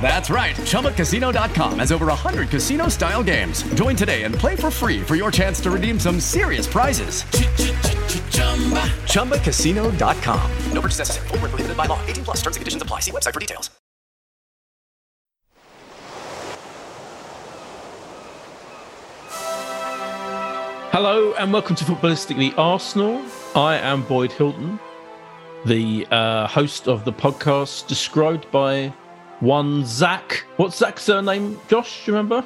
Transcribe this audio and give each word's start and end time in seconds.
That's 0.00 0.30
right. 0.30 0.54
ChumbaCasino.com 0.54 1.80
has 1.80 1.90
over 1.90 2.06
100 2.06 2.48
casino 2.48 2.86
style 2.88 3.24
games. 3.24 3.64
Join 3.74 3.96
today 3.96 4.22
and 4.22 4.32
play 4.32 4.54
for 4.54 4.70
free 4.70 5.02
for 5.02 5.16
your 5.16 5.32
chance 5.32 5.60
to 5.62 5.72
redeem 5.72 5.98
some 5.98 6.20
serious 6.20 6.68
prizes. 6.68 7.24
ChumbaCasino.com. 9.10 10.50
No 10.72 10.80
purchase 10.80 10.98
necessary. 10.98 11.28
Full 11.28 11.38
prohibited 11.38 11.76
by 11.76 11.86
law. 11.86 11.98
18 12.06 12.24
plus 12.24 12.36
terms 12.36 12.56
and 12.56 12.60
conditions 12.60 12.82
apply. 12.82 13.00
See 13.00 13.10
website 13.10 13.34
for 13.34 13.40
details. 13.40 13.70
Hello 20.98 21.34
and 21.34 21.52
welcome 21.52 21.76
to 21.76 21.84
Footballistically 21.84 22.56
Arsenal. 22.56 23.22
I 23.54 23.76
am 23.76 24.02
Boyd 24.04 24.32
Hilton, 24.32 24.80
the 25.66 26.06
uh, 26.10 26.46
host 26.46 26.88
of 26.88 27.04
the 27.04 27.12
podcast 27.12 27.86
described 27.86 28.50
by 28.50 28.94
one 29.40 29.84
Zach. 29.84 30.44
What's 30.56 30.76
Zach's 30.76 31.02
surname, 31.02 31.58
Josh? 31.68 32.04
Do 32.04 32.12
you 32.12 32.16
remember? 32.16 32.44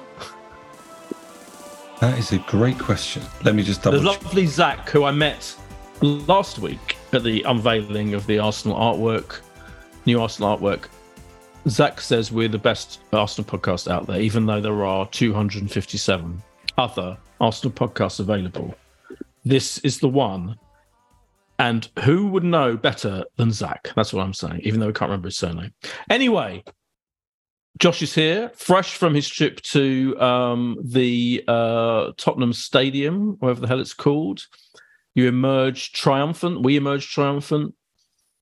That 2.00 2.18
is 2.18 2.32
a 2.32 2.38
great 2.38 2.78
question. 2.78 3.22
Let 3.44 3.54
me 3.54 3.62
just 3.62 3.82
double. 3.82 3.98
The 3.98 4.04
lovely 4.04 4.46
Zach, 4.46 4.88
who 4.88 5.04
I 5.04 5.10
met 5.10 5.54
last 6.00 6.58
week 6.58 6.96
at 7.12 7.22
the 7.22 7.42
unveiling 7.42 8.14
of 8.14 8.26
the 8.26 8.38
Arsenal 8.38 8.76
artwork, 8.76 9.40
new 10.06 10.20
Arsenal 10.20 10.56
artwork. 10.56 10.86
Zach 11.68 12.00
says 12.00 12.32
we're 12.32 12.48
the 12.48 12.58
best 12.58 13.00
Arsenal 13.12 13.50
podcast 13.50 13.90
out 13.90 14.06
there, 14.06 14.20
even 14.20 14.46
though 14.46 14.62
there 14.62 14.84
are 14.84 15.06
257 15.08 16.42
other 16.78 17.18
Arsenal 17.38 17.72
podcasts 17.72 18.18
available. 18.18 18.74
This 19.44 19.78
is 19.78 20.00
the 20.00 20.08
one. 20.08 20.58
And 21.58 21.86
who 22.04 22.28
would 22.28 22.44
know 22.44 22.78
better 22.78 23.22
than 23.36 23.52
Zach? 23.52 23.90
That's 23.94 24.14
what 24.14 24.24
I'm 24.24 24.32
saying, 24.32 24.60
even 24.62 24.80
though 24.80 24.88
I 24.88 24.92
can't 24.92 25.10
remember 25.10 25.28
his 25.28 25.36
surname. 25.36 25.74
Anyway, 26.08 26.64
Josh 27.78 28.02
is 28.02 28.14
here, 28.14 28.50
fresh 28.54 28.94
from 28.96 29.14
his 29.14 29.28
trip 29.28 29.60
to 29.62 30.18
um, 30.20 30.76
the 30.84 31.42
uh, 31.48 32.12
Tottenham 32.16 32.52
Stadium, 32.52 33.36
whatever 33.38 33.60
the 33.62 33.68
hell 33.68 33.80
it's 33.80 33.94
called. 33.94 34.46
You 35.14 35.28
emerge 35.28 35.92
triumphant. 35.92 36.62
We 36.62 36.76
emerge 36.76 37.10
triumphant. 37.10 37.74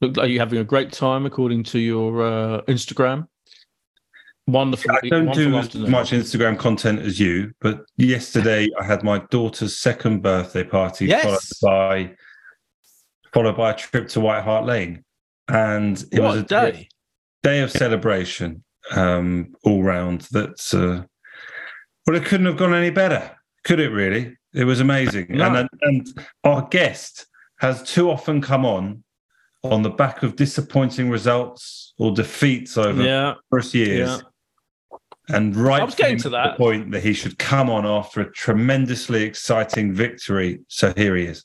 Looked 0.00 0.16
like 0.16 0.30
you're 0.30 0.40
having 0.40 0.58
a 0.58 0.64
great 0.64 0.92
time, 0.92 1.24
according 1.26 1.64
to 1.64 1.78
your 1.78 2.22
uh, 2.22 2.60
Instagram. 2.62 3.26
Wonderful. 4.46 4.90
I 4.92 5.08
don't 5.08 5.26
wonderful 5.26 5.50
do 5.52 5.58
afternoon. 5.58 5.84
as 5.86 5.90
much 5.90 6.10
Instagram 6.10 6.58
content 6.58 7.00
as 7.00 7.20
you, 7.20 7.52
but 7.60 7.82
yesterday 7.96 8.66
I 8.80 8.84
had 8.84 9.02
my 9.02 9.18
daughter's 9.30 9.76
second 9.76 10.22
birthday 10.22 10.64
party, 10.64 11.06
Yes. 11.06 11.58
followed 11.58 12.06
by 12.06 12.14
followed 13.34 13.56
by 13.58 13.70
a 13.72 13.76
trip 13.76 14.08
to 14.08 14.20
White 14.20 14.42
Hart 14.42 14.64
Lane, 14.64 15.04
and 15.48 16.02
it 16.12 16.20
What 16.20 16.28
was 16.30 16.36
a 16.40 16.44
a 16.44 16.46
day. 16.72 16.88
day 17.42 17.60
of 17.60 17.70
celebration 17.70 18.64
um, 18.92 19.54
all 19.64 19.82
round. 19.82 20.22
that 20.32 20.58
uh, 20.74 21.04
well, 22.06 22.16
it 22.16 22.24
couldn't 22.24 22.46
have 22.46 22.56
gone 22.56 22.74
any 22.74 22.90
better, 22.90 23.30
could 23.64 23.80
it? 23.80 23.90
Really, 23.90 24.36
it 24.54 24.64
was 24.64 24.80
amazing. 24.80 25.26
No. 25.30 25.54
And 25.54 25.68
and 25.82 26.26
our 26.44 26.66
guest 26.68 27.26
has 27.60 27.82
too 27.82 28.10
often 28.10 28.40
come 28.40 28.64
on 28.64 29.02
on 29.64 29.82
the 29.82 29.90
back 29.90 30.22
of 30.22 30.36
disappointing 30.36 31.10
results 31.10 31.92
or 31.98 32.12
defeats 32.12 32.78
over 32.78 33.02
Yeah. 33.02 33.34
first 33.50 33.74
years. 33.74 34.08
Yeah. 34.90 34.96
And 35.30 35.54
right 35.56 35.82
I 35.82 35.84
was 35.84 35.94
getting 35.96 36.16
to 36.18 36.30
the 36.30 36.36
that. 36.36 36.56
point 36.56 36.90
that 36.92 37.02
he 37.02 37.12
should 37.12 37.38
come 37.38 37.68
on 37.68 37.84
after 37.84 38.20
a 38.22 38.32
tremendously 38.32 39.24
exciting 39.24 39.92
victory. 39.92 40.60
So 40.68 40.94
here 40.96 41.16
he 41.16 41.24
is. 41.24 41.44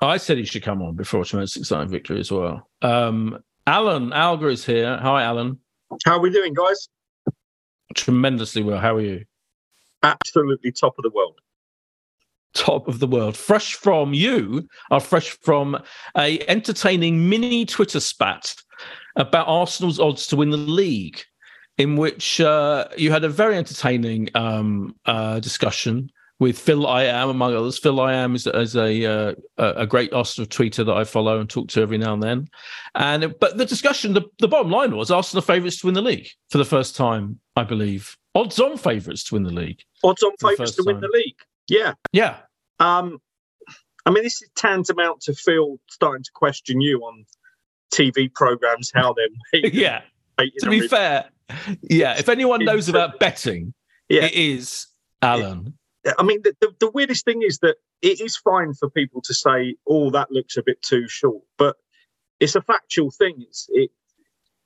I 0.00 0.18
said 0.18 0.36
he 0.38 0.44
should 0.44 0.62
come 0.62 0.82
on 0.82 0.94
before 0.94 1.22
a 1.22 1.24
tremendous 1.24 1.56
exciting 1.56 1.88
victory 1.88 2.20
as 2.20 2.30
well. 2.30 2.68
Um, 2.82 3.38
Alan 3.66 4.12
Alger 4.12 4.50
is 4.50 4.64
here. 4.64 4.96
Hi, 4.98 5.24
Alan. 5.24 5.58
How 6.04 6.16
are 6.16 6.20
we 6.20 6.30
doing, 6.30 6.54
guys? 6.54 6.88
Tremendously 7.94 8.62
well. 8.62 8.78
How 8.78 8.96
are 8.96 9.00
you? 9.00 9.24
Absolutely 10.02 10.72
top 10.72 10.94
of 10.98 11.02
the 11.02 11.10
world. 11.10 11.38
top 12.54 12.88
of 12.88 12.98
the 12.98 13.06
world. 13.06 13.36
Fresh 13.36 13.74
from 13.74 14.14
you 14.14 14.68
are 14.90 15.00
fresh 15.00 15.30
from 15.42 15.80
a 16.16 16.40
entertaining 16.48 17.28
mini 17.28 17.64
Twitter 17.64 18.00
spat 18.00 18.54
about 19.16 19.48
Arsenal's 19.48 19.98
odds 19.98 20.26
to 20.28 20.36
win 20.36 20.50
the 20.50 20.56
league, 20.56 21.20
in 21.78 21.96
which 21.96 22.40
uh, 22.40 22.86
you 22.96 23.10
had 23.10 23.24
a 23.24 23.28
very 23.28 23.56
entertaining 23.56 24.28
um, 24.34 24.94
uh, 25.06 25.40
discussion 25.40 26.10
with 26.40 26.58
Phil 26.58 26.86
I 26.86 27.04
am 27.04 27.28
among 27.30 27.54
others. 27.54 27.78
Phil 27.78 28.00
I 28.00 28.14
am 28.14 28.34
is, 28.34 28.46
is 28.46 28.76
a 28.76 29.04
uh, 29.30 29.34
a 29.58 29.86
great 29.86 30.12
Arsenal 30.12 30.46
tweeter 30.48 30.84
that 30.86 30.94
I 30.96 31.04
follow 31.04 31.40
and 31.40 31.48
talk 31.50 31.68
to 31.70 31.82
every 31.82 31.98
now 31.98 32.14
and 32.14 32.22
then. 32.22 32.48
And 32.94 33.34
but 33.40 33.58
the 33.58 33.64
discussion, 33.66 34.14
the, 34.14 34.22
the 34.38 34.48
bottom 34.48 34.70
line 34.70 34.96
was 34.96 35.10
Arsenal 35.10 35.42
favourites 35.42 35.78
to 35.80 35.86
win 35.86 35.94
the 35.94 36.02
league 36.02 36.28
for 36.50 36.58
the 36.58 36.64
first 36.64 36.94
time, 36.96 37.40
I 37.56 37.64
believe. 37.64 38.16
Odds 38.34 38.60
on 38.60 38.76
favourites 38.76 39.24
to 39.24 39.34
win 39.34 39.42
the 39.42 39.52
league. 39.52 39.80
Odds 40.04 40.22
on 40.22 40.32
favourites 40.40 40.76
to 40.76 40.84
win 40.86 40.96
time. 40.96 41.00
the 41.02 41.10
league. 41.18 41.36
Yeah. 41.68 41.94
Yeah, 42.12 42.36
Um, 42.78 43.18
I 44.06 44.10
mean, 44.10 44.22
this 44.22 44.40
is 44.40 44.48
tantamount 44.54 45.20
to 45.22 45.34
Phil 45.34 45.78
starting 45.90 46.22
to 46.22 46.30
question 46.32 46.80
you 46.80 47.00
on 47.00 47.24
TV 47.92 48.32
programs 48.32 48.90
how 48.94 49.12
they're 49.14 49.60
yeah. 49.72 50.02
To 50.60 50.70
be 50.70 50.86
fair, 50.86 51.24
yeah, 51.82 52.16
if 52.16 52.28
anyone 52.28 52.64
knows 52.64 52.88
about 52.88 53.18
betting, 53.18 53.74
Yeah. 54.08 54.26
it 54.26 54.34
is 54.34 54.86
Alan. 55.20 55.74
I 56.18 56.22
mean, 56.22 56.40
the, 56.42 56.54
the, 56.60 56.72
the 56.80 56.90
weirdest 56.90 57.24
thing 57.24 57.42
is 57.42 57.58
that 57.58 57.76
it 58.02 58.20
is 58.20 58.36
fine 58.36 58.74
for 58.74 58.88
people 58.90 59.20
to 59.22 59.34
say, 59.34 59.76
"Oh, 59.88 60.10
that 60.10 60.30
looks 60.30 60.56
a 60.56 60.62
bit 60.62 60.80
too 60.82 61.08
short," 61.08 61.42
but 61.56 61.76
it's 62.40 62.54
a 62.54 62.62
factual 62.62 63.10
thing. 63.10 63.36
It's 63.48 63.66
it, 63.70 63.90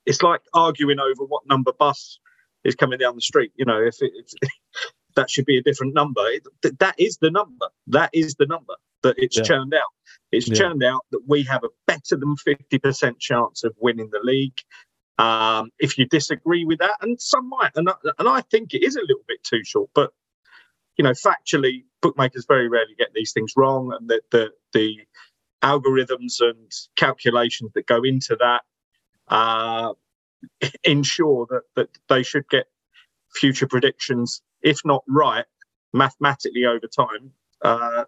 it's 0.05 0.21
like 0.21 0.41
arguing 0.53 0.99
over 0.99 1.23
what 1.25 1.43
number 1.47 1.73
bus 1.73 2.19
is 2.63 2.75
coming 2.75 2.99
down 2.99 3.15
the 3.15 3.21
street. 3.21 3.51
You 3.55 3.65
know, 3.65 3.81
if 3.81 3.95
it, 4.01 4.11
if 4.15 4.51
that 5.15 5.29
should 5.29 5.45
be 5.45 5.57
a 5.57 5.63
different 5.63 5.93
number, 5.93 6.21
it, 6.27 6.43
th- 6.61 6.75
that 6.79 6.95
is 6.99 7.17
the 7.17 7.31
number. 7.31 7.67
That 7.87 8.09
is 8.13 8.35
the 8.35 8.45
number 8.45 8.73
that 9.03 9.15
it's 9.17 9.37
Yeah. 9.37 9.43
churned 9.43 9.73
out. 9.73 9.91
It's 10.31 10.47
Yeah. 10.47 10.55
churned 10.55 10.83
out 10.83 11.01
that 11.11 11.21
we 11.27 11.43
have 11.43 11.63
a 11.63 11.69
better 11.87 12.15
than 12.15 12.35
fifty 12.37 12.79
percent 12.79 13.19
chance 13.19 13.63
of 13.63 13.75
winning 13.79 14.09
the 14.11 14.19
league. 14.23 14.57
Um, 15.19 15.69
if 15.79 15.97
you 15.97 16.05
disagree 16.05 16.65
with 16.65 16.79
that, 16.79 16.97
and 17.01 17.19
some 17.21 17.47
might, 17.49 17.71
and 17.75 17.87
I, 17.89 17.93
and 18.17 18.27
I 18.27 18.41
think 18.41 18.73
it 18.73 18.83
is 18.83 18.95
a 18.95 19.01
little 19.01 19.23
bit 19.27 19.43
too 19.43 19.63
short, 19.63 19.89
but 19.93 20.11
you 20.97 21.03
know, 21.03 21.11
factually, 21.11 21.83
bookmakers 22.01 22.45
very 22.47 22.67
rarely 22.67 22.95
get 22.97 23.09
these 23.13 23.31
things 23.31 23.53
wrong, 23.55 23.95
and 23.97 24.09
the 24.09 24.21
the, 24.31 24.51
the 24.73 24.97
algorithms 25.63 26.41
and 26.41 26.71
calculations 26.95 27.71
that 27.73 27.87
go 27.87 28.03
into 28.03 28.35
that 28.39 28.61
uh, 29.29 29.93
ensure 30.83 31.47
that 31.49 31.63
that 31.75 31.89
they 32.09 32.23
should 32.23 32.47
get 32.49 32.65
future 33.33 33.67
predictions, 33.67 34.41
if 34.61 34.79
not 34.85 35.03
right, 35.07 35.45
mathematically 35.93 36.65
over 36.65 36.87
time, 36.87 37.31
uh, 37.63 38.03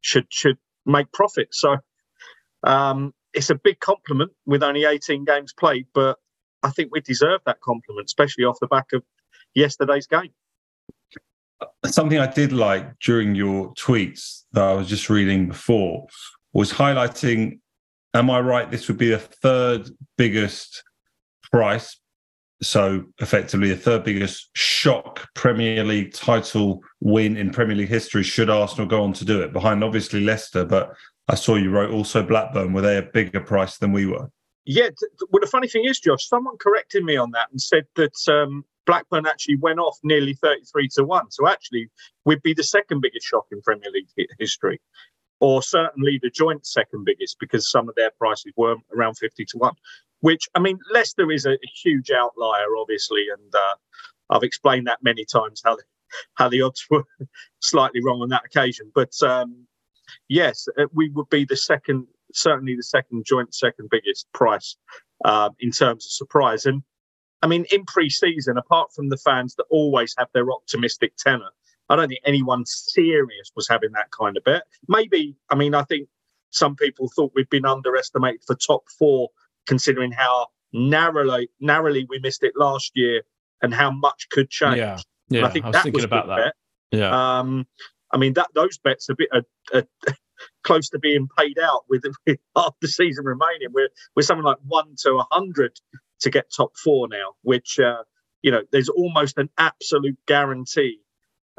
should 0.00 0.26
should 0.30 0.58
make 0.86 1.12
profit. 1.12 1.48
So 1.52 1.76
um, 2.64 3.12
it's 3.34 3.50
a 3.50 3.54
big 3.54 3.80
compliment 3.80 4.32
with 4.46 4.62
only 4.62 4.84
18 4.84 5.24
games 5.24 5.52
played, 5.52 5.86
but 5.94 6.18
I 6.62 6.70
think 6.70 6.92
we 6.92 7.00
deserve 7.00 7.40
that 7.46 7.60
compliment, 7.60 8.06
especially 8.06 8.44
off 8.44 8.58
the 8.60 8.66
back 8.66 8.92
of 8.92 9.02
yesterday's 9.54 10.06
game. 10.06 10.32
Something 11.86 12.18
I 12.18 12.26
did 12.26 12.52
like 12.52 12.98
during 13.00 13.34
your 13.34 13.72
tweets 13.74 14.44
that 14.52 14.62
I 14.62 14.72
was 14.74 14.88
just 14.88 15.10
reading 15.10 15.48
before 15.48 16.06
was 16.52 16.72
highlighting. 16.72 17.58
Am 18.14 18.30
I 18.30 18.40
right? 18.40 18.70
This 18.70 18.88
would 18.88 18.98
be 18.98 19.10
the 19.10 19.18
third 19.18 19.88
biggest 20.16 20.82
price 21.50 21.98
so 22.62 23.04
effectively 23.18 23.68
the 23.68 23.76
third 23.76 24.04
biggest 24.04 24.50
shock 24.54 25.28
Premier 25.34 25.82
League 25.82 26.14
title 26.14 26.80
win 27.00 27.36
in 27.36 27.50
Premier 27.50 27.76
League 27.76 27.88
history 27.88 28.22
should 28.22 28.48
Arsenal 28.48 28.86
go 28.86 29.02
on 29.02 29.12
to 29.14 29.24
do 29.24 29.42
it 29.42 29.52
behind 29.52 29.82
obviously 29.82 30.20
Leicester 30.20 30.64
but 30.64 30.94
I 31.28 31.34
saw 31.34 31.56
you 31.56 31.70
wrote 31.70 31.90
also 31.90 32.22
Blackburn 32.22 32.72
were 32.72 32.80
they 32.80 32.98
a 32.98 33.02
bigger 33.02 33.40
price 33.40 33.78
than 33.78 33.92
we 33.92 34.06
were 34.06 34.30
yeah 34.64 34.88
well 35.30 35.40
the 35.40 35.46
funny 35.46 35.68
thing 35.68 35.84
is 35.84 36.00
Josh 36.00 36.28
someone 36.28 36.56
corrected 36.58 37.04
me 37.04 37.16
on 37.16 37.30
that 37.32 37.48
and 37.50 37.60
said 37.60 37.84
that 37.96 38.16
um, 38.28 38.64
Blackburn 38.86 39.26
actually 39.26 39.56
went 39.56 39.78
off 39.78 39.98
nearly 40.02 40.34
33 40.34 40.88
to 40.96 41.04
1 41.04 41.30
so 41.30 41.48
actually 41.48 41.88
we'd 42.24 42.42
be 42.42 42.54
the 42.54 42.64
second 42.64 43.00
biggest 43.00 43.26
shock 43.26 43.46
in 43.50 43.60
Premier 43.62 43.90
League 43.90 44.08
history 44.38 44.80
or 45.40 45.62
certainly 45.62 46.20
the 46.22 46.30
joint 46.30 46.64
second 46.66 47.04
biggest 47.04 47.36
because 47.40 47.70
some 47.70 47.88
of 47.88 47.94
their 47.96 48.10
prices 48.18 48.52
were 48.56 48.76
around 48.94 49.14
50 49.14 49.44
to 49.46 49.58
1 49.58 49.72
which 50.22 50.48
I 50.54 50.60
mean, 50.60 50.78
Leicester 50.90 51.30
is 51.30 51.44
a, 51.46 51.52
a 51.52 51.70
huge 51.82 52.10
outlier, 52.10 52.76
obviously, 52.80 53.26
and 53.36 53.54
uh, 53.54 53.74
I've 54.30 54.44
explained 54.44 54.86
that 54.86 55.02
many 55.02 55.24
times 55.24 55.60
how 55.64 55.76
the, 55.76 55.82
how 56.34 56.48
the 56.48 56.62
odds 56.62 56.86
were 56.90 57.04
slightly 57.60 58.00
wrong 58.02 58.22
on 58.22 58.30
that 58.30 58.46
occasion. 58.46 58.90
But 58.94 59.12
um, 59.22 59.66
yes, 60.28 60.68
uh, 60.78 60.86
we 60.92 61.10
would 61.10 61.28
be 61.28 61.44
the 61.44 61.56
second, 61.56 62.06
certainly 62.34 62.76
the 62.76 62.82
second 62.82 63.24
joint 63.26 63.54
second 63.54 63.88
biggest 63.90 64.26
price 64.32 64.76
uh, 65.24 65.50
in 65.60 65.70
terms 65.70 66.06
of 66.06 66.10
surprise. 66.10 66.66
And 66.66 66.82
I 67.42 67.46
mean, 67.46 67.66
in 67.72 67.84
pre-season, 67.84 68.56
apart 68.56 68.90
from 68.94 69.08
the 69.08 69.16
fans 69.16 69.54
that 69.56 69.64
always 69.70 70.14
have 70.18 70.28
their 70.32 70.50
optimistic 70.50 71.16
tenor, 71.16 71.50
I 71.88 71.96
don't 71.96 72.08
think 72.08 72.20
anyone 72.24 72.64
serious 72.66 73.50
was 73.56 73.68
having 73.68 73.92
that 73.92 74.10
kind 74.10 74.36
of 74.36 74.44
bet. 74.44 74.62
Maybe, 74.88 75.36
I 75.50 75.56
mean, 75.56 75.74
I 75.74 75.82
think 75.82 76.08
some 76.50 76.76
people 76.76 77.10
thought 77.14 77.32
we'd 77.34 77.50
been 77.50 77.66
underestimated 77.66 78.42
for 78.46 78.54
top 78.54 78.84
four 78.98 79.28
considering 79.66 80.12
how 80.12 80.48
narrowly 80.72 81.50
narrowly 81.60 82.06
we 82.08 82.18
missed 82.20 82.42
it 82.42 82.52
last 82.56 82.92
year 82.94 83.22
and 83.62 83.74
how 83.74 83.90
much 83.90 84.28
could 84.30 84.50
change. 84.50 84.78
Yeah, 84.78 84.98
yeah. 85.28 85.38
And 85.38 85.46
I 85.46 85.50
think 85.50 85.64
I 85.64 85.68
was 85.68 85.74
that 85.74 85.82
thinking 85.82 85.98
was 85.98 86.04
about 86.04 86.26
that. 86.28 86.36
Bet. 86.36 86.98
Yeah. 86.98 87.38
Um, 87.38 87.66
I 88.10 88.18
mean 88.18 88.34
that 88.34 88.48
those 88.54 88.78
bets 88.78 89.08
are 89.08 89.14
a 89.14 89.16
bit 89.16 89.28
uh, 89.32 89.42
uh, 89.72 89.82
close 90.62 90.88
to 90.90 90.98
being 90.98 91.28
paid 91.38 91.58
out 91.58 91.84
with, 91.88 92.04
with 92.26 92.38
half 92.56 92.74
the 92.80 92.88
season 92.88 93.24
remaining. 93.24 93.68
We're 93.72 93.90
we're 94.16 94.22
something 94.22 94.44
like 94.44 94.58
one 94.66 94.94
to 94.98 95.14
a 95.14 95.26
hundred 95.30 95.80
to 96.20 96.30
get 96.30 96.52
top 96.54 96.76
four 96.76 97.08
now, 97.08 97.34
which 97.42 97.78
uh, 97.78 98.02
you 98.42 98.50
know 98.50 98.62
there's 98.70 98.88
almost 98.88 99.38
an 99.38 99.50
absolute 99.58 100.18
guarantee 100.26 101.00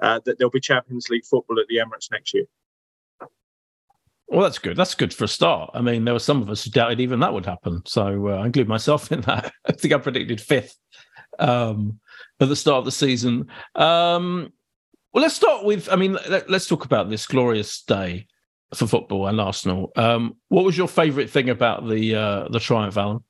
uh, 0.02 0.20
that 0.26 0.38
there'll 0.38 0.52
be 0.52 0.60
Champions 0.60 1.10
League 1.10 1.26
football 1.26 1.60
at 1.60 1.68
the 1.68 1.78
Emirates 1.78 2.12
next 2.12 2.34
year. 2.34 2.46
Well, 4.28 4.42
that's 4.42 4.58
good. 4.58 4.78
That's 4.78 4.96
good 4.96 5.14
for 5.14 5.26
a 5.26 5.28
start. 5.28 5.72
I 5.74 5.82
mean, 5.82 6.06
there 6.06 6.14
were 6.14 6.20
some 6.20 6.42
of 6.42 6.50
us 6.50 6.64
who 6.64 6.72
doubted 6.72 7.00
even 7.00 7.20
that 7.20 7.34
would 7.34 7.46
happen. 7.46 7.84
So 7.86 8.30
uh, 8.30 8.38
I 8.38 8.48
include 8.48 8.68
myself 8.68 9.12
in 9.12 9.22
that. 9.22 9.52
I 9.66 9.74
think 9.74 9.94
I 9.94 9.98
predicted 9.98 10.42
fifth 10.42 10.76
um, 11.40 12.00
at 12.40 12.50
the 12.50 12.56
start 12.56 12.80
of 12.80 12.86
the 12.86 12.92
season. 12.92 13.48
Um, 13.76 14.52
well, 15.14 15.22
let's 15.22 15.36
start 15.36 15.64
with. 15.64 15.88
I 15.92 15.96
mean, 15.96 16.18
let, 16.28 16.50
us 16.50 16.68
talk 16.68 16.86
about 16.86 17.10
this 17.10 17.28
glorious 17.28 17.84
day 17.84 18.26
for 18.74 18.88
football 18.88 19.28
and 19.28 19.40
Arsenal. 19.40 19.92
Um, 19.96 20.38
what 20.50 20.66
was 20.66 20.78
your 20.78 20.88
favourite 20.88 21.30
thing 21.30 21.50
about 21.50 21.88
the 21.88 22.16
uh, 22.16 22.48
the 22.50 22.60
triumph, 22.60 22.98
Alan? 22.98 23.24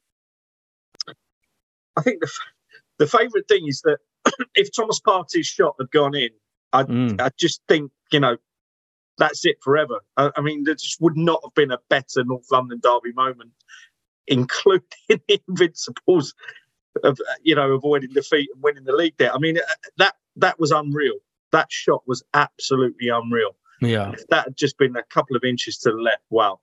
I 1.95 2.01
think 2.01 2.21
the 2.21 2.31
the 2.99 3.07
favourite 3.07 3.47
thing 3.47 3.67
is 3.67 3.81
that 3.81 3.97
if 4.55 4.73
Thomas 4.75 4.99
Partey's 4.99 5.47
shot 5.47 5.75
had 5.79 5.91
gone 5.91 6.15
in, 6.15 6.29
I 6.71 6.83
mm. 6.83 7.21
I 7.21 7.29
just 7.37 7.61
think 7.67 7.91
you 8.11 8.19
know 8.19 8.37
that's 9.17 9.45
it 9.45 9.57
forever. 9.61 9.99
I, 10.17 10.31
I, 10.35 10.41
mean, 10.41 10.63
there 10.63 10.75
just 10.75 10.99
would 11.01 11.17
not 11.17 11.41
have 11.43 11.53
been 11.53 11.71
a 11.71 11.77
better 11.89 12.23
North 12.23 12.47
London 12.51 12.79
derby 12.81 13.13
moment, 13.13 13.51
including 14.27 14.87
the 15.09 15.41
Invincibles 15.47 16.33
of 17.03 17.19
you 17.41 17.55
know 17.55 17.71
avoiding 17.71 18.11
defeat 18.13 18.49
and 18.53 18.63
winning 18.63 18.83
the 18.83 18.95
league. 18.95 19.15
There, 19.17 19.33
I 19.33 19.39
mean, 19.39 19.57
uh, 19.57 19.61
that 19.97 20.15
that 20.37 20.59
was 20.59 20.71
unreal. 20.71 21.15
That 21.51 21.71
shot 21.71 22.03
was 22.07 22.23
absolutely 22.33 23.09
unreal. 23.09 23.55
Yeah, 23.85 24.11
if 24.11 24.27
that 24.27 24.45
had 24.45 24.57
just 24.57 24.77
been 24.77 24.95
a 24.95 25.03
couple 25.03 25.35
of 25.35 25.43
inches 25.43 25.77
to 25.79 25.91
the 25.91 25.97
left, 25.97 26.23
wow, 26.29 26.59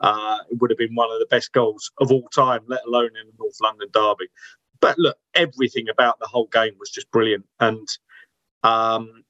uh, 0.00 0.38
it 0.50 0.58
would 0.60 0.70
have 0.70 0.78
been 0.78 0.94
one 0.94 1.10
of 1.10 1.18
the 1.18 1.26
best 1.26 1.52
goals 1.52 1.90
of 2.00 2.10
all 2.10 2.28
time, 2.28 2.60
let 2.66 2.84
alone 2.86 3.10
in 3.20 3.26
the 3.26 3.32
North 3.38 3.56
London 3.62 3.88
derby. 3.92 4.28
But 4.80 4.98
look, 4.98 5.16
everything 5.34 5.88
about 5.88 6.18
the 6.18 6.26
whole 6.26 6.48
game 6.52 6.74
was 6.78 6.90
just 6.90 7.10
brilliant, 7.10 7.46
and 7.60 7.88
um, 8.62 9.24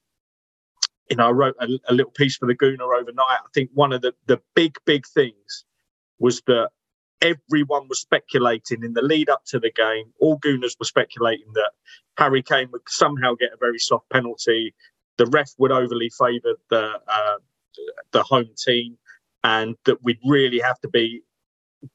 you 1.09 1.15
know, 1.15 1.27
I 1.27 1.31
wrote 1.31 1.55
a, 1.59 1.67
a, 1.87 1.93
little 1.93 2.11
piece 2.11 2.37
for 2.37 2.47
the 2.47 2.55
Gooner 2.55 2.99
overnight. 2.99 3.39
I 3.39 3.49
think 3.53 3.69
one 3.73 3.93
of 3.93 4.01
the, 4.01 4.13
the 4.25 4.41
big, 4.55 4.77
big 4.85 5.05
things 5.07 5.65
was 6.19 6.41
that 6.47 6.71
everyone 7.21 7.87
was 7.87 8.01
speculating 8.01 8.83
in 8.83 8.93
the 8.93 9.01
lead 9.01 9.29
up 9.29 9.43
to 9.47 9.59
the 9.59 9.71
game. 9.71 10.11
All 10.19 10.39
Gooners 10.39 10.77
were 10.79 10.85
speculating 10.85 11.51
that 11.53 11.71
Harry 12.17 12.43
Kane 12.43 12.69
would 12.71 12.81
somehow 12.87 13.35
get 13.35 13.53
a 13.53 13.57
very 13.59 13.79
soft 13.79 14.09
penalty. 14.09 14.73
The 15.17 15.25
ref 15.27 15.51
would 15.57 15.71
overly 15.71 16.09
favour 16.09 16.55
the 16.69 16.99
uh, 17.07 17.37
the 18.11 18.23
home 18.23 18.49
team, 18.57 18.97
and 19.43 19.75
that 19.85 20.03
we'd 20.03 20.19
really 20.25 20.59
have 20.59 20.79
to 20.81 20.89
be 20.89 21.21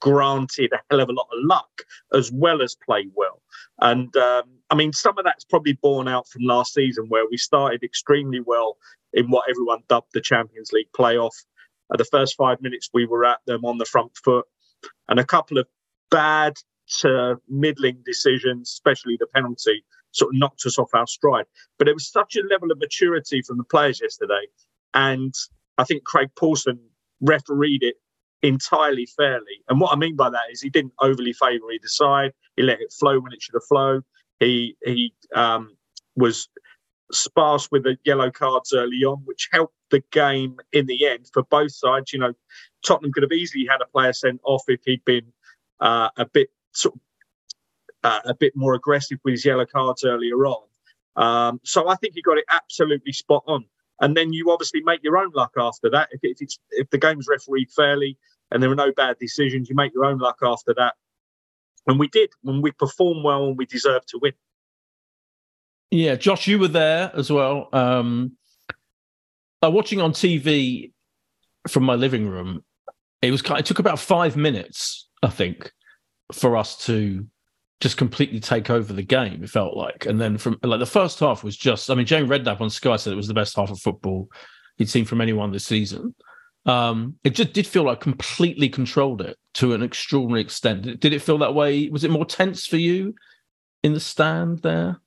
granted 0.01 0.73
a 0.73 0.81
hell 0.91 1.01
of 1.01 1.09
a 1.09 1.13
lot 1.13 1.27
of 1.33 1.45
luck 1.45 1.83
as 2.13 2.31
well 2.33 2.63
as 2.63 2.77
play 2.77 3.09
well. 3.15 3.43
And 3.81 4.15
um, 4.17 4.45
I 4.71 4.75
mean, 4.75 4.93
some 4.93 5.19
of 5.19 5.25
that's 5.25 5.45
probably 5.45 5.73
borne 5.75 6.09
out 6.09 6.29
from 6.29 6.43
last 6.45 6.75
season 6.75 7.07
where 7.09 7.27
we 7.31 7.37
started 7.37 7.83
extremely 7.83 8.41
well 8.41 8.77
in 9.13 9.27
what 9.27 9.49
everyone 9.51 9.83
dubbed 9.89 10.13
the 10.15 10.21
Champions 10.21 10.73
League 10.73 10.93
playoff. 10.97 11.35
Uh, 11.93 11.97
the 11.97 12.05
first 12.05 12.37
five 12.37 12.61
minutes 12.61 12.91
we 12.95 13.07
were 13.07 13.25
at 13.25 13.39
them 13.47 13.65
on 13.65 13.79
the 13.79 13.85
front 13.85 14.13
foot, 14.25 14.47
and 15.09 15.19
a 15.19 15.25
couple 15.25 15.59
of 15.59 15.67
bad 16.11 16.55
to 17.01 17.37
middling 17.49 18.03
decisions, 18.05 18.71
especially 18.71 19.17
the 19.19 19.27
penalty, 19.27 19.85
sort 20.13 20.35
of 20.35 20.39
knocked 20.39 20.65
us 20.67 20.79
off 20.79 20.91
our 20.95 21.07
stride. 21.07 21.47
But 21.79 21.89
it 21.89 21.95
was 21.95 22.11
such 22.11 22.37
a 22.37 22.47
level 22.51 22.71
of 22.71 22.79
maturity 22.79 23.43
from 23.43 23.59
the 23.59 23.65
players 23.65 24.01
yesterday, 24.01 24.47
and 24.95 25.35
I 25.79 25.85
think 25.85 26.05
Craig 26.05 26.31
Pawson 26.37 26.79
refereed 27.21 27.83
it 27.83 27.97
entirely 28.43 29.07
fairly. 29.17 29.63
And 29.69 29.81
what 29.81 29.93
I 29.93 29.97
mean 29.97 30.17
by 30.17 30.31
that 30.31 30.51
is 30.51 30.61
he 30.61 30.71
didn't 30.71 30.93
overly 31.01 31.33
favour 31.33 31.71
either 31.71 31.87
side. 31.87 32.33
He 32.57 32.63
let 32.63 32.81
it 32.81 32.93
flow 32.93 33.19
when 33.21 33.33
it 33.33 33.41
should 33.43 33.55
have 33.55 33.65
flowed. 33.69 34.03
He 34.41 34.77
he 34.85 35.15
um, 35.35 35.77
was 36.17 36.49
sparse 37.13 37.71
with 37.71 37.85
the 37.85 37.97
yellow 38.05 38.31
cards 38.31 38.73
early 38.73 39.05
on, 39.05 39.19
which 39.25 39.49
helped 39.53 39.75
the 39.91 40.03
game 40.11 40.57
in 40.73 40.87
the 40.87 41.07
end 41.07 41.29
for 41.33 41.43
both 41.45 41.73
sides. 41.73 42.13
You 42.13 42.19
know, 42.19 42.33
Tottenham 42.85 43.13
could 43.13 43.23
have 43.23 43.33
easily 43.33 43.67
had 43.67 43.81
a 43.81 43.87
player 43.87 44.13
sent 44.13 44.41
off 44.45 44.65
if 44.69 44.81
he'd 44.85 45.05
been 45.05 45.33
uh, 45.81 46.09
a 46.17 46.27
bit 46.27 46.49
sort 46.73 46.95
of, 46.95 47.01
uh, 48.05 48.21
a 48.25 48.35
bit 48.35 48.53
more 48.57 48.75
aggressive 48.75 49.19
with 49.25 49.33
his 49.33 49.45
yellow 49.45 49.67
cards 49.67 50.05
earlier 50.05 50.47
on. 50.47 50.63
Um, 51.17 51.61
so 51.63 51.89
I 51.89 51.95
think 51.97 52.15
he 52.15 52.23
got 52.23 52.39
it 52.39 52.45
absolutely 52.51 53.13
spot 53.13 53.45
on. 53.47 53.65
And 54.01 54.17
then 54.17 54.33
you 54.33 54.51
obviously 54.51 54.83
make 54.83 55.03
your 55.03 55.17
own 55.17 55.31
luck 55.35 55.53
after 55.57 55.89
that. 55.91 56.09
If, 56.11 56.21
if 56.23 56.41
it's 56.41 56.59
if 56.71 56.91
the 56.91 56.99
game's 56.99 57.29
refereed 57.29 57.71
fairly 57.71 58.19
and 58.51 58.63
there 58.63 58.71
are 58.71 58.77
no 58.77 58.93
bad 58.93 59.17
decisions, 59.21 59.69
you 59.69 59.77
make 59.77 59.95
your 59.95 60.05
own 60.05 60.19
luck 60.19 60.39
after 60.43 60.75
that. 60.77 60.95
And 61.87 61.99
we 61.99 62.09
did 62.09 62.31
when 62.43 62.63
we 62.63 62.73
performed 62.73 63.25
well 63.25 63.47
and 63.47 63.57
we 63.57 63.67
deserved 63.67 64.09
to 64.09 64.19
win. 64.21 64.33
Yeah, 65.91 66.17
Josh, 66.17 66.47
you 66.47 66.59
were 66.59 66.69
there 66.69 67.13
as 67.15 67.31
well. 67.31 67.69
Um, 67.73 68.33
uh, 69.63 69.71
watching 69.71 70.01
on 70.01 70.13
TV 70.13 70.93
from 71.69 71.85
my 71.85 71.95
living 71.95 72.29
room, 72.29 72.65
it 73.21 73.31
was 73.31 73.43
kind. 73.43 73.59
Of, 73.59 73.65
it 73.65 73.67
took 73.67 73.79
about 73.79 74.01
five 74.01 74.37
minutes, 74.37 75.09
I 75.23 75.29
think, 75.29 75.71
for 76.33 76.57
us 76.57 76.77
to 76.87 77.27
just 77.83 77.97
completely 77.97 78.39
take 78.39 78.71
over 78.71 78.93
the 78.93 79.03
game. 79.03 79.43
It 79.43 79.51
felt 79.51 79.77
like, 79.77 80.07
and 80.07 80.21
then 80.21 80.39
from 80.39 80.57
like 80.63 80.79
the 80.79 80.87
first 80.87 81.19
half 81.19 81.43
was 81.43 81.57
just. 81.57 81.91
I 81.91 81.97
mean, 81.97 82.07
Jamie 82.07 82.29
Redknapp 82.29 82.61
on 82.61 82.71
Sky 82.71 82.95
said 82.95 83.13
it 83.13 83.17
was 83.17 83.27
the 83.27 83.35
best 83.35 83.57
half 83.57 83.71
of 83.71 83.81
football 83.81 84.31
he'd 84.77 84.89
seen 84.89 85.05
from 85.05 85.21
anyone 85.21 85.51
this 85.51 85.67
season. 85.67 86.15
Um, 86.65 87.17
it 87.25 87.31
just 87.31 87.53
did 87.53 87.67
feel 87.67 87.83
like 87.83 88.01
completely 88.01 88.69
controlled 88.69 89.21
it 89.21 89.37
to 89.55 89.75
an 89.75 89.83
extraordinary 89.83 90.43
extent. 90.43 91.01
Did 91.01 91.13
it 91.13 91.23
feel 91.23 91.39
that 91.39 91.57
way? 91.57 91.89
Was 91.89 92.05
it 92.05 92.13
more 92.13 92.25
tense 92.25 92.69
for 92.69 92.77
you 92.77 93.17
in 93.83 93.95
the 93.95 94.01
stand 94.01 94.61
there? 94.61 95.01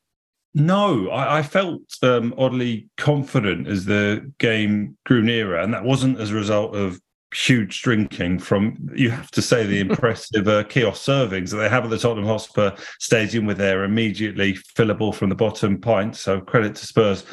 No, 0.53 1.09
I, 1.09 1.39
I 1.39 1.43
felt 1.43 1.81
um, 2.03 2.33
oddly 2.37 2.89
confident 2.97 3.67
as 3.69 3.85
the 3.85 4.29
game 4.37 4.97
grew 5.05 5.21
nearer, 5.21 5.59
and 5.59 5.73
that 5.73 5.85
wasn't 5.85 6.19
as 6.19 6.31
a 6.31 6.35
result 6.35 6.75
of 6.75 6.99
huge 7.35 7.81
drinking 7.81 8.39
from 8.39 8.89
you 8.95 9.09
have 9.09 9.29
to 9.31 9.41
say 9.41 9.65
the 9.65 9.79
impressive 9.87 10.47
uh, 10.47 10.63
kiosk 10.63 11.05
servings 11.07 11.51
that 11.51 11.57
they 11.57 11.69
have 11.69 11.83
at 11.83 11.89
the 11.89 11.97
Tottenham 11.97 12.25
Hotspur 12.25 12.71
Stadium 12.99 13.45
with 13.45 13.57
their 13.57 13.83
immediately 13.83 14.53
fillable 14.53 15.13
from 15.13 15.29
the 15.29 15.35
bottom 15.35 15.79
pint. 15.79 16.15
So 16.15 16.39
credit 16.39 16.75
to 16.75 16.85
Spurs. 16.85 17.25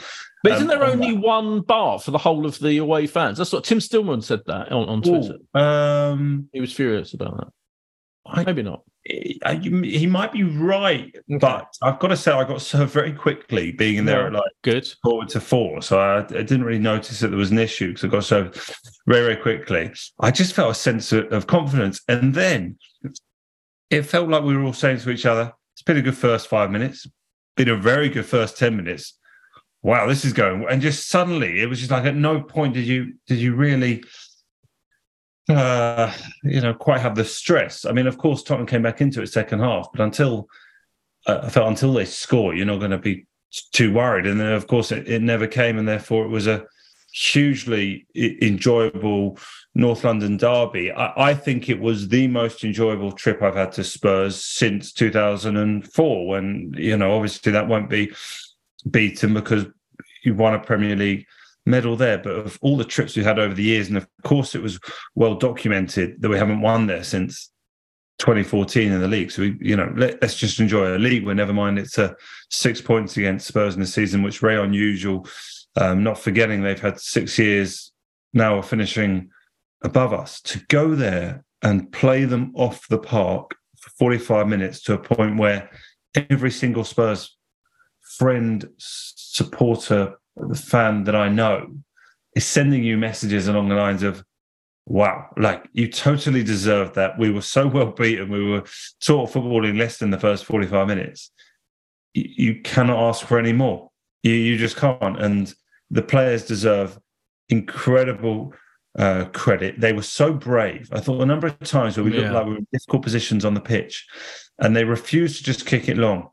But 0.42 0.54
isn't 0.54 0.70
um, 0.70 0.78
there 0.78 0.84
only 0.84 1.12
that. 1.12 1.20
one 1.20 1.60
bar 1.60 2.00
for 2.00 2.10
the 2.10 2.18
whole 2.18 2.46
of 2.46 2.58
the 2.58 2.78
away 2.78 3.06
fans? 3.06 3.38
That's 3.38 3.52
what 3.52 3.62
Tim 3.62 3.78
Stillman 3.78 4.22
said 4.22 4.40
that 4.46 4.72
on, 4.72 4.88
on 4.88 5.02
Twitter. 5.02 5.38
Ooh, 5.56 5.60
um, 5.60 6.48
he 6.52 6.60
was 6.60 6.72
furious 6.72 7.14
about 7.14 7.36
that. 7.36 7.48
I, 8.26 8.44
Maybe 8.44 8.62
not. 8.62 8.82
He 9.04 10.06
might 10.06 10.32
be 10.32 10.44
right, 10.44 11.12
okay. 11.14 11.38
but 11.38 11.66
I've 11.82 11.98
got 11.98 12.08
to 12.08 12.16
say 12.16 12.30
I 12.30 12.44
got 12.44 12.62
served 12.62 12.92
very 12.92 13.12
quickly 13.12 13.72
being 13.72 13.96
in 13.96 14.04
there 14.04 14.28
at 14.28 14.32
like 14.32 14.52
good 14.62 14.86
forward 15.02 15.28
to 15.30 15.40
four, 15.40 15.82
so 15.82 15.98
I, 15.98 16.18
I, 16.18 16.22
didn't 16.22 16.64
really 16.64 16.78
notice 16.78 17.20
that 17.20 17.28
there 17.28 17.38
was 17.38 17.50
an 17.50 17.58
issue 17.58 17.88
because 17.88 18.04
I 18.04 18.08
got 18.08 18.24
served 18.24 18.60
very 19.06 19.22
very 19.22 19.36
quickly. 19.36 19.92
I 20.20 20.30
just 20.30 20.54
felt 20.54 20.70
a 20.70 20.74
sense 20.74 21.12
of, 21.12 21.32
of 21.32 21.46
confidence, 21.46 22.00
and 22.08 22.34
then 22.34 22.78
it 23.90 24.02
felt 24.02 24.28
like 24.28 24.44
we 24.44 24.56
were 24.56 24.64
all 24.64 24.72
saying 24.72 24.98
to 25.00 25.10
each 25.10 25.26
other, 25.26 25.52
"It's 25.74 25.82
been 25.82 25.96
a 25.96 26.02
good 26.02 26.16
first 26.16 26.46
five 26.46 26.70
minutes, 26.70 27.06
been 27.56 27.68
a 27.68 27.76
very 27.76 28.08
good 28.08 28.26
first 28.26 28.56
ten 28.56 28.76
minutes." 28.76 29.18
Wow, 29.82 30.06
this 30.06 30.24
is 30.24 30.32
going, 30.32 30.64
and 30.70 30.80
just 30.80 31.08
suddenly 31.08 31.60
it 31.60 31.68
was 31.68 31.80
just 31.80 31.90
like 31.90 32.04
at 32.04 32.14
no 32.14 32.40
point 32.40 32.74
did 32.74 32.86
you 32.86 33.14
did 33.26 33.38
you 33.38 33.56
really 33.56 34.04
uh, 35.48 36.12
you 36.44 36.60
know, 36.60 36.74
quite 36.74 37.00
have 37.00 37.14
the 37.14 37.24
stress. 37.24 37.84
I 37.84 37.92
mean, 37.92 38.06
of 38.06 38.18
course, 38.18 38.42
Tottenham 38.42 38.66
came 38.66 38.82
back 38.82 39.00
into 39.00 39.22
it 39.22 39.26
second 39.26 39.60
half, 39.60 39.88
but 39.92 40.02
until 40.02 40.48
uh, 41.26 41.40
I 41.44 41.48
felt 41.48 41.68
until 41.68 41.92
they 41.92 42.04
score, 42.04 42.54
you're 42.54 42.66
not 42.66 42.78
going 42.78 42.90
to 42.90 42.98
be 42.98 43.26
too 43.72 43.92
worried. 43.92 44.26
And 44.26 44.40
then, 44.40 44.52
of 44.52 44.66
course, 44.66 44.92
it, 44.92 45.08
it 45.08 45.22
never 45.22 45.46
came, 45.46 45.78
and 45.78 45.86
therefore 45.86 46.24
it 46.24 46.28
was 46.28 46.46
a 46.46 46.64
hugely 47.12 48.06
enjoyable 48.14 49.38
North 49.74 50.04
London 50.04 50.38
derby. 50.38 50.90
I, 50.90 51.30
I, 51.30 51.34
think 51.34 51.68
it 51.68 51.78
was 51.78 52.08
the 52.08 52.26
most 52.26 52.64
enjoyable 52.64 53.12
trip 53.12 53.42
I've 53.42 53.54
had 53.54 53.72
to 53.72 53.84
Spurs 53.84 54.42
since 54.42 54.92
2004. 54.94 56.26
When 56.26 56.72
you 56.76 56.96
know, 56.96 57.12
obviously, 57.12 57.52
that 57.52 57.68
won't 57.68 57.90
be 57.90 58.12
beaten 58.90 59.34
because 59.34 59.66
you 60.24 60.34
won 60.34 60.54
a 60.54 60.58
Premier 60.58 60.96
League 60.96 61.26
medal 61.66 61.96
there. 61.96 62.18
But 62.18 62.32
of 62.32 62.58
all 62.62 62.76
the 62.76 62.84
trips 62.84 63.16
we've 63.16 63.24
had 63.24 63.38
over 63.38 63.54
the 63.54 63.62
years, 63.62 63.88
and 63.88 63.96
of 63.96 64.06
course 64.24 64.54
it 64.54 64.62
was 64.62 64.78
well 65.14 65.34
documented 65.34 66.20
that 66.20 66.28
we 66.28 66.38
haven't 66.38 66.60
won 66.60 66.86
there 66.86 67.04
since 67.04 67.50
2014 68.18 68.92
in 68.92 69.00
the 69.00 69.08
league. 69.08 69.30
So 69.30 69.42
we, 69.42 69.56
you 69.60 69.76
know, 69.76 69.92
let, 69.96 70.22
us 70.22 70.36
just 70.36 70.60
enjoy 70.60 70.96
a 70.96 70.98
league. 70.98 71.24
Where 71.24 71.34
never 71.34 71.52
mind 71.52 71.78
it's 71.78 71.98
a 71.98 72.16
six 72.50 72.80
points 72.80 73.16
against 73.16 73.48
Spurs 73.48 73.74
in 73.74 73.80
the 73.80 73.86
season, 73.86 74.22
which 74.22 74.38
very 74.38 74.62
unusual. 74.62 75.26
Um, 75.74 76.02
not 76.02 76.18
forgetting 76.18 76.62
they've 76.62 76.78
had 76.78 77.00
six 77.00 77.38
years 77.38 77.92
now 78.34 78.58
of 78.58 78.68
finishing 78.68 79.30
above 79.82 80.12
us. 80.12 80.40
To 80.42 80.60
go 80.68 80.94
there 80.94 81.44
and 81.62 81.90
play 81.92 82.24
them 82.24 82.52
off 82.54 82.86
the 82.88 82.98
park 82.98 83.56
for 83.78 83.90
45 83.90 84.46
minutes 84.48 84.82
to 84.82 84.94
a 84.94 84.98
point 84.98 85.38
where 85.38 85.70
every 86.30 86.50
single 86.50 86.84
Spurs 86.84 87.36
friend, 88.00 88.68
supporter, 88.76 90.14
the 90.36 90.54
fan 90.54 91.04
that 91.04 91.16
I 91.16 91.28
know 91.28 91.74
is 92.34 92.46
sending 92.46 92.82
you 92.82 92.96
messages 92.96 93.48
along 93.48 93.68
the 93.68 93.74
lines 93.74 94.02
of, 94.02 94.24
wow, 94.86 95.28
like 95.36 95.68
you 95.72 95.88
totally 95.88 96.42
deserved 96.42 96.94
that. 96.94 97.18
We 97.18 97.30
were 97.30 97.42
so 97.42 97.66
well 97.66 97.92
beaten. 97.92 98.30
We 98.30 98.50
were 98.50 98.64
taught 99.00 99.30
football 99.30 99.64
in 99.64 99.78
less 99.78 99.98
than 99.98 100.10
the 100.10 100.18
first 100.18 100.44
45 100.44 100.86
minutes. 100.86 101.30
You, 102.14 102.24
you 102.28 102.60
cannot 102.62 103.08
ask 103.08 103.26
for 103.26 103.38
any 103.38 103.52
more. 103.52 103.90
You, 104.22 104.32
you 104.32 104.56
just 104.56 104.76
can't. 104.76 105.20
And 105.20 105.52
the 105.90 106.02
players 106.02 106.46
deserve 106.46 106.98
incredible 107.48 108.54
uh, 108.98 109.26
credit. 109.32 109.80
They 109.80 109.92
were 109.92 110.02
so 110.02 110.32
brave. 110.32 110.88
I 110.92 111.00
thought 111.00 111.20
a 111.20 111.26
number 111.26 111.46
of 111.46 111.58
times 111.60 111.96
where 111.96 112.04
we 112.04 112.12
yeah. 112.12 112.20
looked 112.20 112.32
like 112.32 112.44
we 112.46 112.52
were 112.52 112.58
in 112.58 112.66
difficult 112.72 113.02
positions 113.02 113.44
on 113.44 113.54
the 113.54 113.60
pitch 113.60 114.06
and 114.58 114.76
they 114.76 114.84
refused 114.84 115.38
to 115.38 115.44
just 115.44 115.66
kick 115.66 115.88
it 115.88 115.96
long 115.96 116.28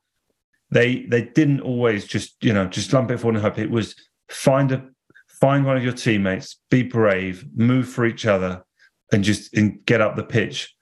they 0.71 1.05
they 1.05 1.23
didn't 1.23 1.61
always 1.61 2.05
just 2.05 2.35
you 2.43 2.53
know 2.53 2.67
just 2.67 2.93
lump 2.93 3.11
it 3.11 3.17
forward 3.17 3.35
and 3.35 3.43
hope. 3.43 3.57
It 3.57 3.71
was 3.71 3.95
find 4.29 4.71
a 4.71 4.85
find 5.27 5.65
one 5.65 5.77
of 5.77 5.83
your 5.83 5.93
teammates, 5.93 6.59
be 6.69 6.83
brave, 6.83 7.45
move 7.55 7.87
for 7.87 8.05
each 8.05 8.25
other, 8.25 8.63
and 9.11 9.23
just 9.23 9.55
and 9.55 9.83
get 9.85 10.01
up 10.01 10.15
the 10.15 10.23
pitch. 10.23 10.73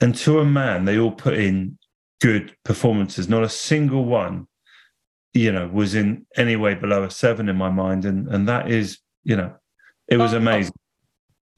And 0.00 0.14
to 0.16 0.40
a 0.40 0.44
man, 0.44 0.84
they 0.84 0.98
all 0.98 1.12
put 1.12 1.34
in 1.34 1.78
good 2.20 2.54
performances. 2.64 3.28
Not 3.28 3.42
a 3.42 3.48
single 3.48 4.04
one, 4.04 4.46
you 5.32 5.50
know, 5.50 5.68
was 5.68 5.94
in 5.94 6.26
any 6.36 6.56
way 6.56 6.74
below 6.74 7.04
a 7.04 7.10
seven 7.10 7.48
in 7.48 7.56
my 7.56 7.70
mind, 7.70 8.04
and 8.04 8.28
and 8.28 8.48
that 8.48 8.70
is 8.70 8.98
you 9.24 9.36
know, 9.36 9.54
it 10.08 10.16
was 10.16 10.32
amazing. 10.32 10.74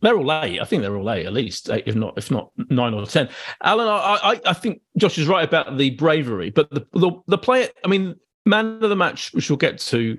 They're 0.05 0.19
all 0.19 0.31
eight. 0.45 0.61
I 0.61 0.67
think 0.67 0.83
they're 0.83 0.99
all 0.99 1.11
eight, 1.11 1.25
at 1.25 1.33
least, 1.33 1.71
eight, 1.71 1.85
if 1.87 1.95
not 1.95 2.13
if 2.19 2.31
not 2.31 2.51
nine 2.69 2.93
or 2.93 3.07
ten. 3.07 3.27
Alan, 3.63 3.89
I, 3.89 4.19
I, 4.23 4.41
I 4.45 4.53
think 4.53 4.83
Josh 4.99 5.17
is 5.17 5.27
right 5.27 5.49
about 5.49 5.79
the 5.79 5.93
bravery, 5.93 6.51
but 6.51 6.69
the, 6.71 6.87
the 6.93 7.11
the 7.27 7.39
player. 7.39 7.69
I 7.83 7.89
mean, 7.89 8.15
man 8.45 8.83
of 8.83 8.91
the 8.91 8.97
match, 8.97 9.33
which 9.33 9.49
we'll 9.49 9.57
get 9.57 9.79
to, 9.79 10.19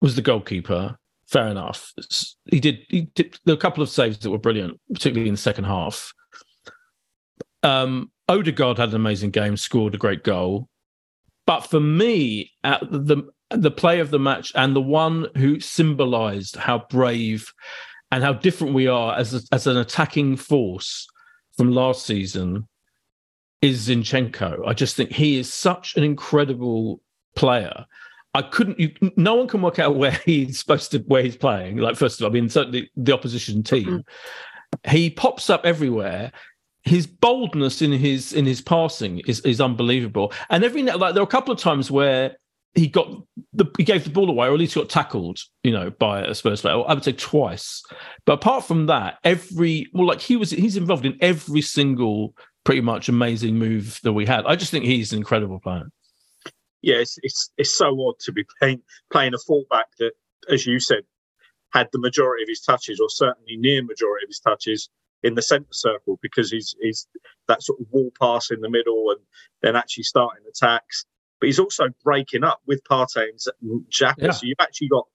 was 0.00 0.16
the 0.16 0.22
goalkeeper. 0.22 0.98
Fair 1.28 1.46
enough. 1.46 1.92
He 2.50 2.58
did. 2.58 2.80
He 2.88 3.02
did. 3.14 3.38
There 3.44 3.54
were 3.54 3.58
a 3.58 3.60
couple 3.60 3.84
of 3.84 3.88
saves 3.88 4.18
that 4.18 4.30
were 4.32 4.36
brilliant, 4.38 4.80
particularly 4.92 5.28
in 5.28 5.34
the 5.34 5.40
second 5.40 5.64
half. 5.64 6.12
Um, 7.62 8.10
Odegaard 8.28 8.78
had 8.78 8.88
an 8.88 8.96
amazing 8.96 9.30
game, 9.30 9.56
scored 9.56 9.94
a 9.94 9.98
great 9.98 10.24
goal. 10.24 10.68
But 11.46 11.60
for 11.60 11.78
me, 11.78 12.50
at 12.64 12.80
the 12.90 13.28
the 13.50 13.70
play 13.70 14.00
of 14.00 14.10
the 14.10 14.18
match 14.18 14.50
and 14.56 14.74
the 14.74 14.80
one 14.80 15.28
who 15.36 15.60
symbolised 15.60 16.56
how 16.56 16.84
brave 16.90 17.52
and 18.14 18.22
how 18.22 18.32
different 18.32 18.74
we 18.74 18.86
are 18.86 19.18
as 19.18 19.34
a, 19.34 19.40
as 19.50 19.66
an 19.66 19.76
attacking 19.76 20.36
force 20.36 21.08
from 21.56 21.72
last 21.72 22.06
season 22.06 22.68
is 23.60 23.88
Zinchenko. 23.88 24.64
I 24.68 24.72
just 24.72 24.94
think 24.94 25.10
he 25.10 25.36
is 25.36 25.52
such 25.52 25.96
an 25.96 26.04
incredible 26.04 27.00
player. 27.34 27.84
I 28.32 28.42
couldn't. 28.42 28.78
You, 28.78 28.92
no 29.16 29.34
one 29.34 29.48
can 29.48 29.62
work 29.62 29.80
out 29.80 29.96
where 29.96 30.12
he's 30.24 30.60
supposed 30.60 30.92
to 30.92 30.98
where 30.98 31.24
he's 31.24 31.36
playing. 31.36 31.78
Like 31.78 31.96
first 31.96 32.20
of 32.20 32.24
all, 32.24 32.30
I 32.30 32.34
mean 32.34 32.48
certainly 32.48 32.88
the 32.96 33.12
opposition 33.12 33.64
team. 33.64 33.84
Mm-hmm. 33.84 34.90
He 34.90 35.10
pops 35.10 35.50
up 35.50 35.66
everywhere. 35.66 36.30
His 36.84 37.08
boldness 37.08 37.82
in 37.82 37.90
his 37.90 38.32
in 38.32 38.46
his 38.46 38.60
passing 38.60 39.22
is 39.26 39.40
is 39.40 39.60
unbelievable. 39.60 40.32
And 40.50 40.62
every 40.62 40.84
like 40.84 41.14
there 41.14 41.22
are 41.22 41.24
a 41.24 41.26
couple 41.26 41.52
of 41.52 41.58
times 41.58 41.90
where 41.90 42.36
he 42.74 42.88
got 42.88 43.08
the 43.52 43.66
he 43.78 43.84
gave 43.84 44.04
the 44.04 44.10
ball 44.10 44.28
away, 44.28 44.48
or 44.48 44.54
at 44.54 44.58
least 44.58 44.74
got 44.74 44.88
tackled, 44.88 45.38
you 45.62 45.70
know, 45.70 45.90
by 45.90 46.22
a 46.22 46.34
Spurs 46.34 46.60
player. 46.60 46.82
I 46.86 46.94
would 46.94 47.04
say 47.04 47.12
twice. 47.12 47.82
But 48.26 48.34
apart 48.34 48.64
from 48.64 48.86
that, 48.86 49.18
every 49.24 49.88
well, 49.92 50.06
like 50.06 50.20
he 50.20 50.36
was 50.36 50.50
he's 50.50 50.76
involved 50.76 51.06
in 51.06 51.16
every 51.20 51.60
single 51.60 52.34
pretty 52.64 52.80
much 52.80 53.08
amazing 53.08 53.58
move 53.58 54.00
that 54.02 54.12
we 54.12 54.26
had. 54.26 54.44
I 54.46 54.56
just 54.56 54.70
think 54.70 54.84
he's 54.84 55.12
an 55.12 55.18
incredible 55.18 55.60
player. 55.60 55.84
Yeah, 56.82 56.96
it's 56.96 57.18
it's, 57.22 57.50
it's 57.56 57.76
so 57.76 57.86
odd 57.86 58.18
to 58.20 58.32
be 58.32 58.44
playing 58.58 58.82
playing 59.12 59.34
a 59.34 59.38
fullback 59.38 59.86
that, 60.00 60.12
as 60.50 60.66
you 60.66 60.80
said, 60.80 61.02
had 61.72 61.88
the 61.92 62.00
majority 62.00 62.42
of 62.42 62.48
his 62.48 62.60
touches, 62.60 63.00
or 63.00 63.08
certainly 63.08 63.56
near 63.56 63.82
majority 63.84 64.24
of 64.24 64.28
his 64.28 64.40
touches 64.40 64.88
in 65.22 65.34
the 65.34 65.42
centre 65.42 65.66
circle, 65.72 66.18
because 66.20 66.50
he's 66.50 66.74
he's 66.82 67.06
that 67.46 67.62
sort 67.62 67.78
of 67.80 67.86
wall 67.90 68.10
pass 68.20 68.50
in 68.50 68.60
the 68.60 68.70
middle 68.70 69.10
and 69.10 69.20
then 69.62 69.76
actually 69.76 70.02
starting 70.02 70.42
attacks 70.48 71.06
but 71.40 71.46
he's 71.46 71.58
also 71.58 71.88
breaking 72.02 72.44
up 72.44 72.60
with 72.66 72.82
Partey 72.84 73.28
and 73.28 73.86
Xhaka. 73.90 74.14
Yeah. 74.18 74.30
So 74.30 74.46
you've 74.46 74.60
actually 74.60 74.88
got 74.88 75.06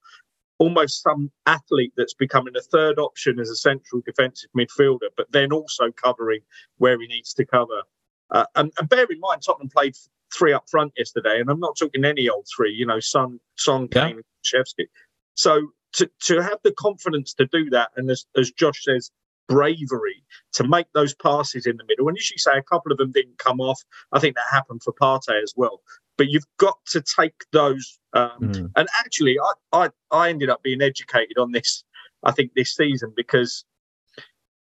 almost 0.60 1.02
some 1.02 1.32
athlete 1.46 1.94
that's 1.96 2.14
becoming 2.14 2.54
a 2.56 2.62
third 2.62 3.00
option 3.00 3.40
as 3.40 3.50
a 3.50 3.56
central 3.56 4.02
defensive 4.06 4.50
midfielder, 4.56 5.10
but 5.16 5.32
then 5.32 5.52
also 5.52 5.92
covering 5.92 6.42
where 6.78 7.00
he 7.00 7.08
needs 7.08 7.34
to 7.34 7.46
cover. 7.46 7.82
Uh, 8.30 8.46
and, 8.56 8.72
and, 8.78 8.90
bear 8.90 9.06
in 9.10 9.20
mind, 9.20 9.42
Tottenham 9.42 9.70
played 9.70 9.96
three 10.38 10.54
up 10.54 10.70
front 10.70 10.94
yesterday, 10.98 11.40
and 11.40 11.50
I'm 11.50 11.60
not 11.60 11.78
talking 11.78 12.06
any 12.06 12.30
old 12.30 12.46
three. 12.56 12.72
You 12.72 12.86
know, 12.86 13.00
Son, 13.00 13.40
Son, 13.58 13.88
Kane, 13.88 14.22
yeah. 14.44 14.62
Shevsky. 14.62 14.88
So 15.34 15.70
to 15.94 16.10
to 16.26 16.44
have 16.44 16.60
the 16.64 16.74
confidence 16.74 17.34
to 17.36 17.46
do 17.48 17.70
that, 17.72 17.90
and 17.96 18.10
as, 18.12 18.26
as 18.38 18.52
Josh 18.52 18.84
says, 18.84 19.10
bravery 19.50 20.24
to 20.54 20.66
make 20.66 20.88
those 20.94 21.14
passes 21.16 21.66
in 21.66 21.76
the 21.76 21.84
middle. 21.86 22.08
And 22.08 22.18
as 22.18 22.32
you 22.32 22.38
say, 22.38 22.52
a 22.56 22.64
couple 22.64 22.94
of 22.94 22.98
them 22.98 23.12
didn't 23.12 23.38
come 23.40 23.60
off. 23.60 23.82
I 24.14 24.20
think 24.20 24.36
that 24.36 24.46
happened 24.50 24.82
for 24.84 24.94
Partey 24.94 25.44
as 25.44 25.54
well 25.58 25.82
but 26.20 26.30
you've 26.30 26.46
got 26.58 26.78
to 26.88 27.02
take 27.02 27.34
those. 27.54 27.98
Um, 28.14 28.30
mm. 28.42 28.72
And 28.76 28.88
actually, 29.00 29.38
I, 29.40 29.86
I 29.86 29.90
I 30.12 30.30
ended 30.30 30.50
up 30.50 30.62
being 30.62 30.82
educated 30.82 31.40
on 31.40 31.54
this. 31.54 31.84
I 32.24 32.32
think 32.32 32.52
this 32.54 32.76
season 32.76 33.14
because 33.16 33.64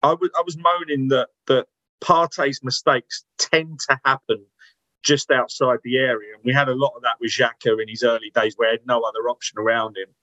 I 0.04 0.14
was 0.14 0.30
I 0.38 0.44
was 0.46 0.56
moaning 0.56 1.10
that 1.10 1.30
that 1.48 1.66
Partey's 2.02 2.64
mistakes 2.64 3.26
tend 3.40 3.80
to 3.90 4.00
happen 4.06 4.46
just 5.04 5.32
outside 5.32 5.80
the 5.84 5.98
area, 5.98 6.36
and 6.36 6.44
we 6.46 6.54
had 6.54 6.70
a 6.70 6.76
lot 6.76 6.94
of 6.96 7.02
that 7.02 7.16
with 7.20 7.32
Xhaka 7.32 7.82
in 7.82 7.90
his 7.90 8.04
early 8.04 8.32
days, 8.36 8.54
where 8.56 8.70
he 8.70 8.74
had 8.74 8.86
no 8.86 9.02
other 9.02 9.28
option 9.28 9.58
around 9.58 9.98
him. 9.98 10.14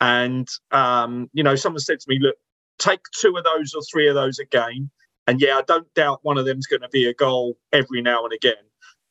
And 0.00 0.48
um, 0.70 1.28
you 1.32 1.42
know, 1.42 1.56
someone 1.56 1.80
said 1.80 1.98
to 1.98 2.06
me, 2.08 2.20
"Look, 2.20 2.36
take 2.78 3.00
two 3.14 3.36
of 3.36 3.44
those 3.44 3.74
or 3.74 3.82
three 3.82 4.08
of 4.08 4.14
those 4.14 4.38
a 4.38 4.44
game." 4.44 4.90
And 5.26 5.40
yeah, 5.40 5.58
I 5.58 5.62
don't 5.62 5.92
doubt 5.94 6.20
one 6.22 6.38
of 6.38 6.46
them's 6.46 6.66
going 6.66 6.80
to 6.80 6.88
be 6.88 7.06
a 7.06 7.12
goal 7.12 7.58
every 7.72 8.00
now 8.00 8.24
and 8.24 8.32
again. 8.32 8.54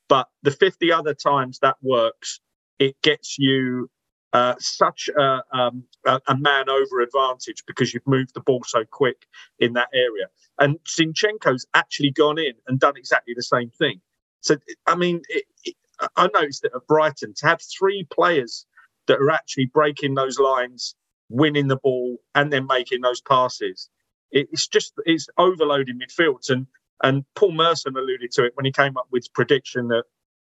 But 0.10 0.28
the 0.42 0.52
50 0.52 0.92
other 0.92 1.14
times 1.14 1.60
that 1.60 1.76
works, 1.82 2.40
it 2.80 2.96
gets 3.04 3.38
you 3.38 3.90
uh, 4.34 4.56
such 4.60 5.10
a, 5.18 5.42
um, 5.54 5.84
a, 6.06 6.36
man 6.36 6.70
over 6.70 7.02
advantage 7.02 7.64
because 7.66 7.94
you've 7.94 8.06
moved 8.06 8.34
the 8.34 8.42
ball 8.42 8.62
so 8.66 8.84
quick 8.84 9.26
in 9.60 9.74
that 9.74 9.90
area. 9.94 10.26
And 10.60 10.78
Zinchenko's 10.86 11.66
actually 11.74 12.12
gone 12.12 12.38
in 12.38 12.54
and 12.68 12.80
done 12.80 12.98
exactly 12.98 13.34
the 13.36 13.44
same 13.44 13.70
thing. 13.70 14.02
So, 14.42 14.58
I 14.86 14.96
mean, 14.96 15.22
it, 15.30 15.46
it, 15.64 15.76
I 16.16 16.30
noticed 16.34 16.64
that 16.64 16.76
at 16.76 16.88
Brighton 16.88 17.34
to 17.38 17.48
have 17.48 17.62
three 17.62 18.06
players 18.12 18.66
that 19.08 19.20
are 19.20 19.32
actually 19.32 19.68
breaking 19.68 20.16
those 20.16 20.40
lines, 20.40 20.96
winning 21.30 21.68
the 21.68 21.78
ball, 21.78 22.18
and 22.36 22.52
then 22.52 22.68
making 22.68 23.02
those 23.02 23.22
passes. 23.22 23.90
It's 24.32 24.68
just 24.68 24.94
it's 25.06 25.28
overloading 25.38 26.00
midfields, 26.00 26.50
and 26.50 26.68
And 27.04 27.24
Paul 27.36 27.54
Merson 27.54 27.96
alluded 27.96 28.32
to 28.32 28.46
it 28.46 28.54
when 28.56 28.66
he 28.66 28.72
came 28.72 28.98
up 28.98 29.08
with 29.12 29.24
his 29.24 29.30
prediction 29.30 29.88
that 29.90 30.04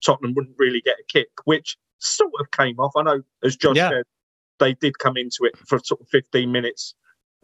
Tottenham 0.04 0.34
wouldn't 0.34 0.56
really 0.58 0.80
get 0.80 0.96
a 1.00 1.04
kick, 1.08 1.28
which 1.44 1.76
sort 1.98 2.32
of 2.40 2.50
came 2.50 2.78
off. 2.78 2.92
I 2.96 3.02
know, 3.02 3.22
as 3.42 3.56
Josh 3.56 3.76
yeah. 3.76 3.90
said, 3.90 4.04
they 4.58 4.74
did 4.74 4.98
come 4.98 5.16
into 5.16 5.44
it 5.44 5.56
for 5.58 5.78
sort 5.78 6.00
of 6.00 6.08
15 6.08 6.50
minutes 6.50 6.94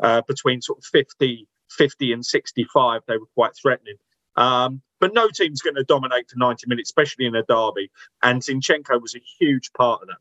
uh, 0.02 0.22
between 0.22 0.62
sort 0.62 0.78
of 0.78 0.84
50, 0.84 1.46
50 1.70 2.12
and 2.12 2.24
65. 2.24 3.02
They 3.06 3.18
were 3.18 3.26
quite 3.34 3.52
threatening. 3.60 3.96
Um, 4.36 4.82
but 5.00 5.12
no 5.14 5.28
team's 5.28 5.60
going 5.60 5.76
to 5.76 5.84
dominate 5.84 6.30
for 6.30 6.38
90 6.38 6.66
minutes, 6.68 6.90
especially 6.90 7.26
in 7.26 7.34
a 7.34 7.42
derby. 7.42 7.90
And 8.22 8.40
Zinchenko 8.40 9.00
was 9.00 9.14
a 9.14 9.22
huge 9.38 9.72
part 9.72 10.02
of 10.02 10.08
that. 10.08 10.18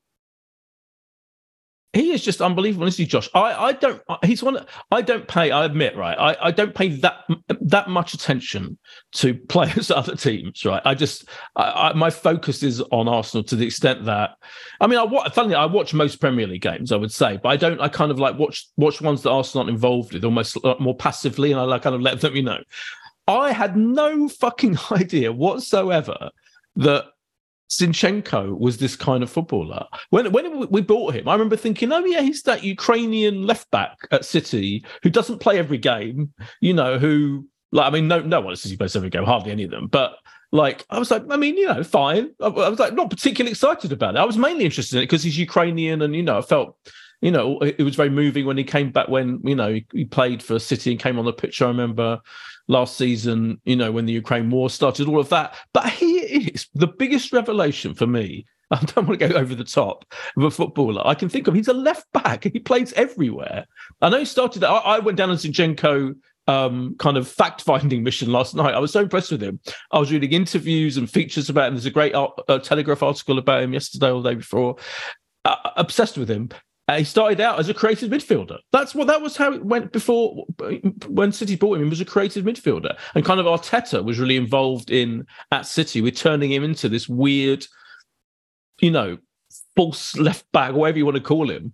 He 1.94 2.12
is 2.12 2.24
just 2.24 2.42
unbelievable, 2.42 2.88
isn't 2.88 3.04
he, 3.04 3.06
Josh? 3.06 3.30
I, 3.34 3.54
I 3.54 3.72
don't. 3.74 4.02
He's 4.24 4.42
one. 4.42 4.66
I 4.92 5.02
don't 5.02 5.28
pay. 5.28 5.52
I 5.52 5.66
admit, 5.66 5.98
right? 5.98 6.18
I, 6.18 6.48
I 6.48 6.52
don't 6.52 6.74
pay 6.74 6.88
that 7.00 7.26
that 7.50 7.90
much 7.90 8.14
attention 8.14 8.78
to 9.16 9.34
players 9.50 9.92
other 9.92 10.16
teams, 10.16 10.64
right? 10.64 10.82
I 10.86 10.96
just 10.96 11.28
I, 11.58 11.90
I, 11.90 11.94
my 11.94 12.10
focus 12.10 12.64
is 12.64 12.82
on 12.92 13.10
Arsenal 13.10 13.44
to 13.44 13.58
the 13.58 13.66
extent 13.66 14.06
that 14.06 14.38
I 14.80 14.88
mean, 14.88 15.00
I 15.00 15.04
watch. 15.04 15.34
Funny, 15.34 15.54
I 15.54 15.66
watch 15.66 15.94
most 15.94 16.22
Premier 16.22 16.48
League 16.48 16.62
games, 16.62 16.94
I 16.94 16.96
would 16.96 17.12
say, 17.12 17.40
but 17.44 17.50
I 17.50 17.58
don't. 17.58 17.82
I 17.82 17.90
kind 17.90 18.10
of 18.10 18.20
like 18.20 18.40
watch 18.40 18.70
watch 18.78 19.02
ones 19.02 19.24
that 19.24 19.32
Arsenal 19.32 19.64
aren't 19.64 19.76
involved 19.76 20.14
with, 20.14 20.24
almost 20.24 20.64
uh, 20.64 20.76
more 20.80 20.96
passively, 20.96 21.52
and 21.52 21.60
I 21.60 21.66
like 21.66 21.82
kind 21.82 21.96
of 21.96 22.02
let 22.02 22.22
them, 22.22 22.38
you 22.38 22.44
know. 22.44 22.60
I 23.28 23.52
had 23.52 23.76
no 23.76 24.30
fucking 24.30 24.78
idea 24.92 25.34
whatsoever 25.34 26.30
that 26.78 27.06
Zinchenko 27.72 28.60
was 28.60 28.78
this 28.78 28.98
kind 28.98 29.24
of 29.24 29.30
footballer. 29.30 29.86
When 30.10 30.32
when 30.32 30.70
we 30.70 30.82
bought 30.82 31.16
him, 31.16 31.28
I 31.30 31.34
remember 31.34 31.56
thinking, 31.56 31.92
oh 31.94 32.04
yeah, 32.04 32.22
he's 32.22 32.44
that 32.44 32.64
Ukrainian 32.64 33.44
left 33.44 33.72
back 33.72 33.98
at 34.12 34.26
City 34.26 34.86
who 35.04 35.10
doesn't 35.10 35.40
play 35.40 35.58
every 35.58 35.78
game. 35.78 36.34
You 36.60 36.74
know, 36.74 37.00
who 37.00 37.48
like 37.72 37.88
I 37.88 37.90
mean, 37.90 38.10
no 38.10 38.20
no 38.20 38.42
one 38.42 38.52
at 38.52 38.60
City 38.60 38.76
plays 38.76 38.96
every 38.96 39.10
game, 39.10 39.24
hardly 39.24 39.52
any 39.52 39.64
of 39.64 39.72
them. 39.72 39.88
But 39.88 40.18
like 40.52 40.86
I 40.90 41.00
was 41.00 41.10
like, 41.10 41.24
I 41.30 41.38
mean, 41.38 41.56
you 41.56 41.66
know, 41.66 41.82
fine. 41.82 42.32
I, 42.42 42.48
I 42.48 42.70
was 42.70 42.80
like 42.80 42.94
not 42.94 43.10
particularly 43.10 43.52
excited 43.52 43.94
about 43.94 44.16
it. 44.16 44.20
I 44.20 44.26
was 44.26 44.38
mainly 44.38 44.66
interested 44.66 44.98
in 44.98 45.04
it 45.04 45.06
because 45.06 45.24
he's 45.24 45.40
Ukrainian, 45.40 46.02
and 46.02 46.14
you 46.14 46.24
know, 46.24 46.40
I 46.40 46.42
felt 46.42 46.76
you 47.22 47.32
know, 47.32 47.60
it 47.60 47.84
was 47.84 47.96
very 47.96 48.10
moving 48.10 48.46
when 48.46 48.58
he 48.58 48.64
came 48.64 48.92
back 48.92 49.08
when, 49.08 49.40
you 49.44 49.56
know, 49.56 49.80
he, 49.94 50.06
played 50.06 50.42
for 50.42 50.58
City 50.60 50.92
and 50.92 51.00
came 51.00 51.20
on 51.20 51.26
the 51.26 51.34
pitch. 51.34 51.62
I 51.62 51.68
remember 51.68 52.20
last 52.68 52.98
season, 52.98 53.62
you 53.64 53.76
know, 53.76 53.92
when 53.92 54.06
the 54.06 54.14
Ukraine 54.14 54.50
war 54.50 54.70
started, 54.70 55.08
all 55.08 55.20
of 55.20 55.30
that. 55.30 55.56
But 55.74 55.88
he 55.88 56.18
is 56.20 56.68
the 56.74 56.88
biggest 56.88 57.32
revelation 57.32 57.94
for 57.94 58.08
me. 58.08 58.46
I 58.72 58.80
don't 58.80 59.08
want 59.08 59.20
to 59.20 59.28
go 59.28 59.36
over 59.36 59.54
the 59.54 59.64
top 59.64 60.06
of 60.38 60.44
a 60.44 60.52
footballer. 60.52 61.06
I 61.06 61.14
can 61.14 61.30
think 61.30 61.48
of 61.48 61.54
he's 61.54 61.68
a 61.68 61.74
left 61.74 62.12
back. 62.14 62.46
He 62.46 62.60
plays 62.60 62.94
everywhere. 62.94 63.66
I 64.02 64.10
know 64.10 64.20
he 64.20 64.26
started. 64.26 64.64
I, 64.64 64.78
I 64.78 65.00
went 65.00 65.18
down 65.18 65.30
on 65.30 65.36
Zinchenko 65.36 66.16
um, 66.48 66.96
kind 66.98 67.18
of 67.18 67.28
fact 67.28 67.62
finding 67.62 68.04
mission 68.04 68.32
last 68.32 68.56
night. 68.56 68.74
I 68.74 68.80
was 68.80 68.92
so 68.92 69.02
impressed 69.02 69.32
with 69.32 69.44
him. 69.44 69.60
I 69.92 70.00
was 70.00 70.12
reading 70.12 70.32
interviews 70.32 70.98
and 70.98 71.10
features 71.10 71.50
about 71.50 71.68
him. 71.68 71.76
There's 71.76 71.86
a 71.86 71.92
great 71.92 72.16
uh, 72.16 72.60
Telegraph 72.60 73.04
article 73.04 73.38
about 73.38 73.64
him 73.64 73.74
yesterday 73.74 74.12
or 74.12 74.22
the 74.22 74.30
day 74.30 74.36
before. 74.36 74.78
Uh, 75.46 75.56
obsessed 75.76 76.18
with 76.18 76.30
him. 76.30 76.50
Uh, 76.92 76.98
he 76.98 77.04
started 77.06 77.40
out 77.40 77.58
as 77.58 77.70
a 77.70 77.74
creative 77.74 78.10
midfielder. 78.10 78.58
That's 78.74 78.94
what 78.94 79.08
that 79.08 79.22
was 79.22 79.38
how 79.38 79.54
it 79.54 79.64
went 79.64 79.94
before 79.94 80.46
when 81.08 81.32
City 81.32 81.56
bought 81.56 81.78
him. 81.78 81.86
He 81.86 81.90
was 81.90 82.02
a 82.02 82.06
creative 82.06 82.44
midfielder, 82.44 82.98
and 83.16 83.24
kind 83.24 83.40
of 83.40 83.46
Arteta 83.46 84.04
was 84.04 84.20
really 84.20 84.36
involved 84.36 84.92
in 84.92 85.26
at 85.54 85.66
City 85.66 86.02
with 86.02 86.18
turning 86.18 86.52
him 86.52 86.66
into 86.66 86.90
this 86.90 87.08
weird, 87.08 87.66
you 88.82 88.92
know, 88.92 89.18
false 89.74 90.18
left 90.18 90.52
back, 90.52 90.74
whatever 90.74 90.98
you 90.98 91.06
want 91.06 91.16
to 91.16 91.24
call 91.24 91.50
him. 91.50 91.74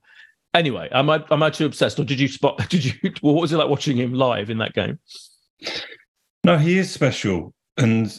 Anyway, 0.53 0.87
am 0.91 1.09
I 1.09 1.23
am 1.31 1.41
I 1.41 1.49
too 1.49 1.65
obsessed, 1.65 1.99
or 1.99 2.03
did 2.03 2.19
you 2.19 2.27
spot? 2.27 2.57
Did 2.69 2.85
you? 2.85 2.93
What 3.21 3.41
was 3.41 3.51
it 3.51 3.57
like 3.57 3.69
watching 3.69 3.97
him 3.97 4.13
live 4.13 4.51
in 4.51 4.59
that 4.59 4.73
game? 4.73 4.99
No, 6.43 6.59
he 6.59 6.77
is 6.77 6.91
special, 6.91 7.55
and 7.77 8.15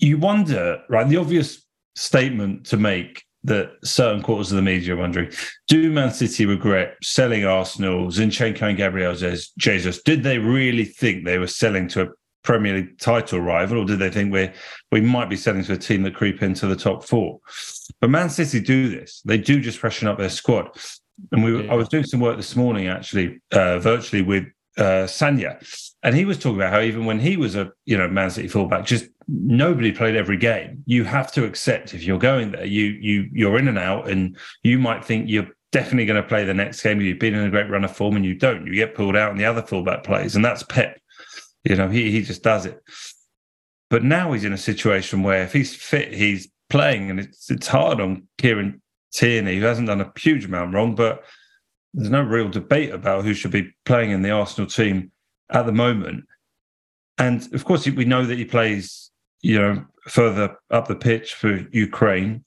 you 0.00 0.18
wonder, 0.18 0.82
right? 0.90 1.08
The 1.08 1.16
obvious 1.16 1.64
statement 1.94 2.66
to 2.66 2.76
make 2.76 3.25
that 3.46 3.70
certain 3.84 4.22
quarters 4.22 4.50
of 4.50 4.56
the 4.56 4.62
media 4.62 4.94
are 4.94 4.98
wondering 4.98 5.30
do 5.68 5.90
Man 5.90 6.12
City 6.12 6.46
regret 6.46 6.96
selling 7.02 7.44
Arsenal, 7.44 8.08
Zinchenko 8.08 8.62
and 8.62 8.76
Gabriel 8.76 9.14
Jesus? 9.14 10.02
Did 10.02 10.22
they 10.22 10.38
really 10.38 10.84
think 10.84 11.24
they 11.24 11.38
were 11.38 11.46
selling 11.46 11.88
to 11.88 12.02
a 12.02 12.08
Premier 12.42 12.74
League 12.74 12.98
title 12.98 13.40
rival, 13.40 13.78
or 13.78 13.84
did 13.84 13.98
they 13.98 14.10
think 14.10 14.32
we 14.32 14.50
we 14.92 15.00
might 15.00 15.28
be 15.28 15.36
selling 15.36 15.64
to 15.64 15.74
a 15.74 15.76
team 15.76 16.02
that 16.04 16.14
creep 16.14 16.42
into 16.42 16.66
the 16.66 16.76
top 16.76 17.04
four? 17.04 17.40
But 18.00 18.10
Man 18.10 18.30
City 18.30 18.60
do 18.60 18.88
this; 18.88 19.20
they 19.24 19.36
do 19.36 19.60
just 19.60 19.78
freshen 19.78 20.08
up 20.08 20.16
their 20.16 20.30
squad. 20.30 20.68
And 21.32 21.42
we, 21.42 21.64
yeah. 21.64 21.72
I 21.72 21.74
was 21.74 21.88
doing 21.88 22.04
some 22.04 22.20
work 22.20 22.36
this 22.36 22.54
morning, 22.56 22.88
actually, 22.88 23.40
uh, 23.50 23.78
virtually 23.78 24.22
with 24.22 24.44
uh, 24.76 25.06
Sagna, 25.06 25.58
and 26.02 26.14
he 26.14 26.24
was 26.24 26.38
talking 26.38 26.56
about 26.56 26.72
how 26.72 26.80
even 26.80 27.06
when 27.06 27.18
he 27.18 27.36
was 27.36 27.54
a 27.54 27.72
you 27.84 27.96
know 27.96 28.08
Man 28.08 28.30
City 28.30 28.48
fullback, 28.48 28.84
just 28.84 29.06
nobody 29.28 29.92
played 29.92 30.16
every 30.16 30.36
game. 30.36 30.82
You 30.86 31.04
have 31.04 31.32
to 31.32 31.44
accept 31.44 31.94
if 31.94 32.04
you're 32.04 32.18
going 32.18 32.52
there, 32.52 32.64
you 32.64 32.84
you 32.84 33.28
you're 33.32 33.58
in 33.58 33.68
and 33.68 33.78
out, 33.78 34.08
and 34.08 34.36
you 34.62 34.78
might 34.78 35.04
think 35.04 35.28
you're 35.28 35.48
definitely 35.72 36.06
going 36.06 36.22
to 36.22 36.28
play 36.28 36.44
the 36.44 36.54
next 36.54 36.82
game. 36.82 37.00
You've 37.00 37.18
been 37.18 37.34
in 37.34 37.46
a 37.46 37.50
great 37.50 37.70
run 37.70 37.84
of 37.84 37.96
form, 37.96 38.16
and 38.16 38.24
you 38.24 38.34
don't. 38.34 38.66
You 38.66 38.74
get 38.74 38.94
pulled 38.94 39.16
out, 39.16 39.30
and 39.30 39.40
the 39.40 39.44
other 39.44 39.62
fullback 39.62 40.04
plays, 40.04 40.36
and 40.36 40.44
that's 40.44 40.62
Pep. 40.62 41.00
You 41.64 41.76
know, 41.76 41.88
he 41.88 42.10
he 42.10 42.22
just 42.22 42.42
does 42.42 42.66
it. 42.66 42.82
But 43.88 44.04
now 44.04 44.32
he's 44.32 44.44
in 44.44 44.52
a 44.52 44.58
situation 44.58 45.22
where 45.22 45.42
if 45.42 45.52
he's 45.52 45.74
fit, 45.74 46.12
he's 46.12 46.48
playing, 46.68 47.10
and 47.10 47.20
it's 47.20 47.50
it's 47.50 47.66
hard 47.66 48.00
on 48.00 48.28
Kieran 48.38 48.82
Tierney, 49.12 49.58
who 49.58 49.64
hasn't 49.64 49.88
done 49.88 50.00
a 50.00 50.12
huge 50.18 50.44
amount 50.44 50.74
wrong, 50.74 50.94
but 50.94 51.24
there's 51.96 52.10
no 52.10 52.22
real 52.22 52.48
debate 52.48 52.92
about 52.92 53.24
who 53.24 53.34
should 53.34 53.50
be 53.50 53.74
playing 53.84 54.10
in 54.10 54.22
the 54.22 54.30
Arsenal 54.30 54.70
team 54.70 55.10
at 55.50 55.66
the 55.66 55.72
moment. 55.72 56.24
And 57.18 57.52
of 57.52 57.64
course, 57.64 57.86
we 57.86 58.04
know 58.04 58.24
that 58.24 58.38
he 58.38 58.44
plays 58.44 59.10
you 59.46 59.58
know, 59.58 59.84
further 60.08 60.56
up 60.70 60.88
the 60.88 60.96
pitch 60.96 61.34
for 61.34 61.66
Ukraine, 61.70 62.44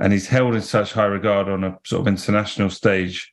and 0.00 0.12
he's 0.12 0.26
held 0.26 0.54
in 0.54 0.62
such 0.62 0.92
high 0.92 1.04
regard 1.04 1.48
on 1.48 1.62
a 1.62 1.78
sort 1.84 2.00
of 2.00 2.08
international 2.08 2.70
stage 2.70 3.32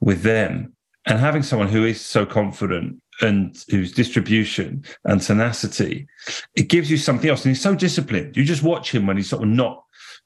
with 0.00 0.22
them. 0.22 0.72
And 1.06 1.18
having 1.18 1.42
someone 1.42 1.68
who 1.68 1.84
is 1.84 2.00
so 2.00 2.24
confident 2.24 3.00
and 3.20 3.56
whose 3.68 3.92
distribution 3.92 4.84
and 5.04 5.20
tenacity, 5.20 6.06
it 6.54 6.68
gives 6.68 6.90
you 6.90 6.96
something 6.96 7.28
else. 7.28 7.44
And 7.44 7.54
he's 7.54 7.62
so 7.62 7.74
disciplined. 7.74 8.36
You 8.36 8.44
just 8.44 8.62
watch 8.62 8.92
him 8.92 9.06
when 9.06 9.18
he's 9.18 9.28
sort 9.28 9.42
of 9.42 9.48
not, 9.48 9.84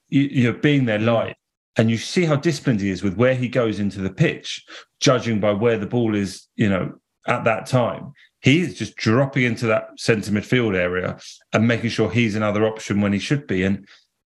you, 0.09 0.49
are 0.49 0.53
being 0.53 0.85
their 0.85 0.99
light. 0.99 1.35
And 1.77 1.89
you 1.89 1.97
see 1.97 2.25
how 2.25 2.35
disciplined 2.35 2.81
he 2.81 2.89
is 2.89 3.01
with 3.01 3.15
where 3.15 3.35
he 3.35 3.47
goes 3.47 3.79
into 3.79 4.01
the 4.01 4.11
pitch, 4.11 4.65
judging 4.99 5.39
by 5.39 5.53
where 5.53 5.77
the 5.77 5.85
ball 5.85 6.15
is, 6.15 6.47
you 6.55 6.69
know, 6.69 6.93
at 7.27 7.43
that 7.43 7.65
time 7.65 8.13
He 8.41 8.61
is 8.61 8.73
just 8.73 8.95
dropping 8.95 9.43
into 9.43 9.67
that 9.67 9.89
centre 9.97 10.31
midfield 10.31 10.75
area 10.75 11.17
and 11.53 11.67
making 11.67 11.91
sure 11.91 12.09
he's 12.09 12.35
another 12.35 12.65
option 12.65 13.01
when 13.01 13.13
he 13.13 13.19
should 13.19 13.47
be. 13.47 13.63
And 13.63 13.87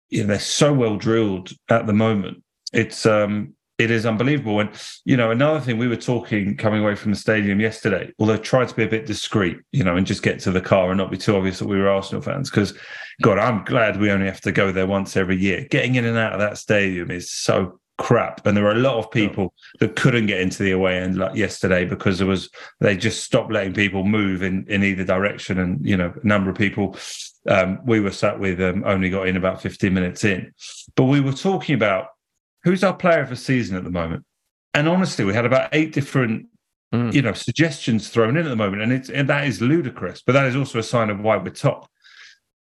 you 0.09 0.21
know, 0.21 0.27
they're 0.27 0.39
so 0.39 0.73
well 0.73 0.97
drilled 0.97 1.51
at 1.69 1.87
the 1.87 1.93
moment. 1.93 2.43
It's 2.73 3.05
um 3.05 3.55
it 3.77 3.89
is 3.89 4.05
unbelievable. 4.05 4.59
And 4.59 4.69
you 5.05 5.17
know, 5.17 5.31
another 5.31 5.59
thing 5.59 5.77
we 5.77 5.87
were 5.87 5.95
talking 5.95 6.57
coming 6.57 6.83
away 6.83 6.95
from 6.95 7.11
the 7.11 7.17
stadium 7.17 7.59
yesterday, 7.59 8.11
although 8.19 8.37
trying 8.37 8.67
to 8.67 8.75
be 8.75 8.83
a 8.83 8.89
bit 8.89 9.05
discreet, 9.05 9.57
you 9.71 9.83
know, 9.83 9.95
and 9.95 10.05
just 10.05 10.23
get 10.23 10.39
to 10.41 10.51
the 10.51 10.61
car 10.61 10.89
and 10.89 10.97
not 10.97 11.09
be 11.09 11.17
too 11.17 11.35
obvious 11.35 11.59
that 11.59 11.67
we 11.67 11.77
were 11.77 11.89
Arsenal 11.89 12.21
fans. 12.21 12.49
Because 12.49 12.77
God, 13.21 13.37
I'm 13.37 13.63
glad 13.63 13.99
we 13.99 14.11
only 14.11 14.25
have 14.25 14.41
to 14.41 14.51
go 14.51 14.71
there 14.71 14.87
once 14.87 15.15
every 15.15 15.37
year. 15.37 15.67
Getting 15.69 15.95
in 15.95 16.05
and 16.05 16.17
out 16.17 16.33
of 16.33 16.39
that 16.39 16.57
stadium 16.57 17.11
is 17.11 17.31
so 17.31 17.79
crap. 17.97 18.45
And 18.47 18.57
there 18.57 18.63
were 18.63 18.71
a 18.71 18.75
lot 18.75 18.97
of 18.97 19.11
people 19.11 19.53
that 19.79 19.95
couldn't 19.95 20.25
get 20.25 20.41
into 20.41 20.63
the 20.63 20.71
away 20.71 20.97
end 20.97 21.17
like 21.17 21.35
yesterday 21.35 21.85
because 21.85 22.17
there 22.17 22.27
was 22.27 22.49
they 22.79 22.97
just 22.97 23.23
stopped 23.23 23.51
letting 23.51 23.73
people 23.73 24.03
move 24.03 24.41
in 24.41 24.65
in 24.67 24.83
either 24.83 25.03
direction. 25.03 25.59
And 25.59 25.85
you 25.85 25.95
know, 25.95 26.11
a 26.21 26.27
number 26.27 26.49
of 26.49 26.57
people 26.57 26.97
um, 27.47 27.79
we 27.85 27.99
were 27.99 28.11
sat 28.11 28.39
with 28.39 28.59
um, 28.59 28.83
only 28.85 29.09
got 29.09 29.27
in 29.27 29.37
about 29.37 29.61
15 29.61 29.93
minutes 29.93 30.23
in. 30.23 30.51
But 30.95 31.05
we 31.05 31.21
were 31.21 31.31
talking 31.31 31.75
about 31.75 32.07
who's 32.63 32.83
our 32.83 32.95
player 32.95 33.21
of 33.21 33.29
the 33.29 33.35
season 33.35 33.77
at 33.77 33.83
the 33.83 33.91
moment. 33.91 34.25
And 34.73 34.87
honestly, 34.87 35.25
we 35.25 35.33
had 35.33 35.45
about 35.45 35.69
eight 35.73 35.93
different 35.93 36.47
mm. 36.93 37.13
you 37.13 37.21
know 37.21 37.33
suggestions 37.33 38.09
thrown 38.09 38.35
in 38.35 38.45
at 38.45 38.49
the 38.49 38.55
moment, 38.55 38.81
and 38.81 38.91
it's 38.91 39.09
and 39.09 39.29
that 39.29 39.45
is 39.45 39.61
ludicrous. 39.61 40.23
But 40.25 40.33
that 40.33 40.47
is 40.47 40.55
also 40.55 40.79
a 40.79 40.83
sign 40.83 41.11
of 41.11 41.19
why 41.19 41.37
we're 41.37 41.51
top. 41.51 41.87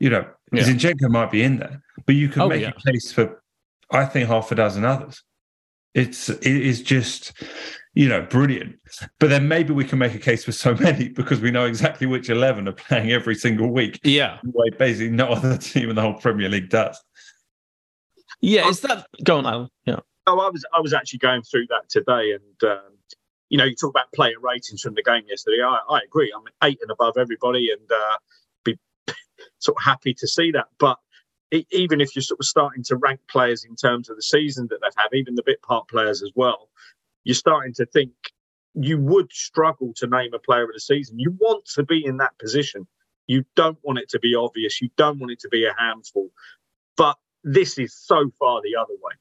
You 0.01 0.11
know, 0.11 0.27
yeah. 0.53 0.63
Zinchenko 0.65 1.11
might 1.11 1.31
be 1.31 1.43
in 1.43 1.59
there, 1.59 1.83
but 2.07 2.15
you 2.15 2.29
can 2.29 2.43
oh, 2.43 2.49
make 2.49 2.63
yeah. 2.63 2.73
a 2.77 2.93
case 2.93 3.13
for 3.13 3.43
I 3.91 4.05
think 4.05 4.29
half 4.29 4.53
a 4.53 4.55
dozen 4.55 4.85
others. 4.85 5.23
It's 5.95 6.29
it 6.29 6.45
is 6.45 6.83
just 6.83 7.33
you 7.95 8.09
know 8.09 8.23
brilliant. 8.23 8.77
But 9.19 9.31
then 9.31 9.49
maybe 9.49 9.73
we 9.73 9.85
can 9.85 9.99
make 9.99 10.15
a 10.15 10.19
case 10.19 10.45
for 10.45 10.53
so 10.53 10.75
many 10.81 11.09
because 11.09 11.41
we 11.41 11.51
know 11.51 11.65
exactly 11.67 12.07
which 12.07 12.31
eleven 12.31 12.69
are 12.69 12.73
playing 12.73 13.13
every 13.13 13.35
single 13.35 13.71
week. 13.71 14.01
Yeah, 14.05 14.39
way 14.45 14.71
basically 14.71 15.11
no 15.11 15.27
other 15.29 15.57
team 15.57 15.91
in 15.91 15.97
the 15.97 16.03
whole 16.03 16.15
Premier 16.15 16.49
League 16.49 16.71
does. 16.71 17.03
Yeah, 18.41 18.69
is 18.69 18.81
that 18.81 19.07
going 19.25 19.47
on? 19.47 19.69
Yeah. 19.85 20.01
Oh, 20.27 20.39
I 20.39 20.51
was 20.51 20.65
I 20.73 20.81
was 20.81 20.93
actually 20.93 21.21
going 21.21 21.43
through 21.43 21.67
that 21.69 21.89
today, 21.89 22.33
and 22.33 22.71
um, 22.71 22.99
you 23.49 23.59
know, 23.59 23.65
you 23.65 23.75
talk 23.75 23.91
about 23.91 24.13
player 24.13 24.39
ratings 24.41 24.83
from 24.83 24.95
the 24.95 25.03
game 25.03 25.23
yesterday. 25.27 25.63
I, 25.63 25.79
I 25.89 26.01
agree. 26.05 26.33
I'm 26.35 26.45
eight 26.63 26.79
and 26.83 26.91
above 26.91 27.17
everybody, 27.17 27.71
and 27.71 27.91
uh, 27.91 28.17
be 28.19 28.38
sort 29.59 29.77
of 29.79 29.85
happy 29.85 30.15
to 30.15 30.27
see 30.27 30.51
that. 30.53 30.67
But 30.79 30.99
even 31.71 32.01
if 32.01 32.15
you're 32.15 32.23
sort 32.23 32.41
of 32.41 32.47
starting 32.47 32.83
to 32.85 32.97
rank 32.97 33.21
players 33.31 33.65
in 33.65 33.75
terms 33.75 34.11
of 34.11 34.17
the 34.17 34.23
season 34.23 34.67
that 34.71 34.81
they've 34.83 34.93
had, 34.97 35.17
even 35.17 35.35
the 35.35 35.43
bit 35.45 35.63
part 35.63 35.89
players 35.89 36.23
as 36.23 36.31
well, 36.35 36.69
you're 37.25 37.35
starting 37.35 37.73
to 37.75 37.87
think 37.87 38.13
you 38.75 38.99
would 38.99 39.33
struggle 39.33 39.93
to 39.97 40.07
name 40.07 40.35
a 40.35 40.39
player 40.39 40.65
of 40.65 40.71
the 40.73 40.81
season. 40.81 41.19
You 41.19 41.37
want 41.41 41.65
to 41.75 41.83
be 41.83 42.05
in 42.05 42.19
that 42.19 42.39
position. 42.39 42.87
You 43.27 43.45
don't 43.57 43.79
want 43.83 43.99
it 43.99 44.09
to 44.11 44.19
be 44.19 44.35
obvious. 44.35 44.81
You 44.81 44.89
don't 44.97 45.19
want 45.19 45.33
it 45.33 45.41
to 45.41 45.49
be 45.49 45.65
a 45.65 45.75
handful. 45.79 46.31
But 46.97 47.17
this 47.45 47.79
is 47.79 47.95
so 47.95 48.31
far 48.39 48.61
the 48.63 48.77
other 48.81 48.95
way. 48.95 49.15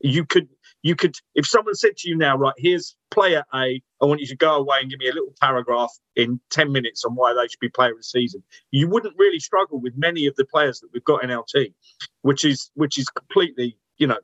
You 0.00 0.24
could, 0.24 0.48
you 0.82 0.94
could, 0.94 1.16
if 1.34 1.46
someone 1.46 1.74
said 1.74 1.96
to 1.98 2.08
you 2.08 2.16
now, 2.16 2.36
right, 2.36 2.54
here's 2.56 2.96
player 3.10 3.42
A, 3.54 3.82
I 4.00 4.04
want 4.04 4.20
you 4.20 4.26
to 4.28 4.36
go 4.36 4.54
away 4.56 4.78
and 4.80 4.90
give 4.90 5.00
me 5.00 5.08
a 5.08 5.12
little 5.12 5.34
paragraph 5.40 5.92
in 6.14 6.40
10 6.50 6.70
minutes 6.70 7.04
on 7.04 7.14
why 7.14 7.34
they 7.34 7.48
should 7.48 7.60
be 7.60 7.68
player 7.68 7.92
of 7.92 7.98
the 7.98 8.04
season. 8.04 8.42
You 8.70 8.88
wouldn't 8.88 9.14
really 9.18 9.40
struggle 9.40 9.80
with 9.80 9.94
many 9.96 10.26
of 10.26 10.36
the 10.36 10.44
players 10.44 10.80
that 10.80 10.90
we've 10.92 11.04
got 11.04 11.24
in 11.24 11.30
our 11.30 11.44
team, 11.44 11.74
which 12.22 12.44
is, 12.44 12.70
which 12.74 12.98
is 12.98 13.08
completely, 13.08 13.76
you 13.96 14.06
know, 14.06 14.18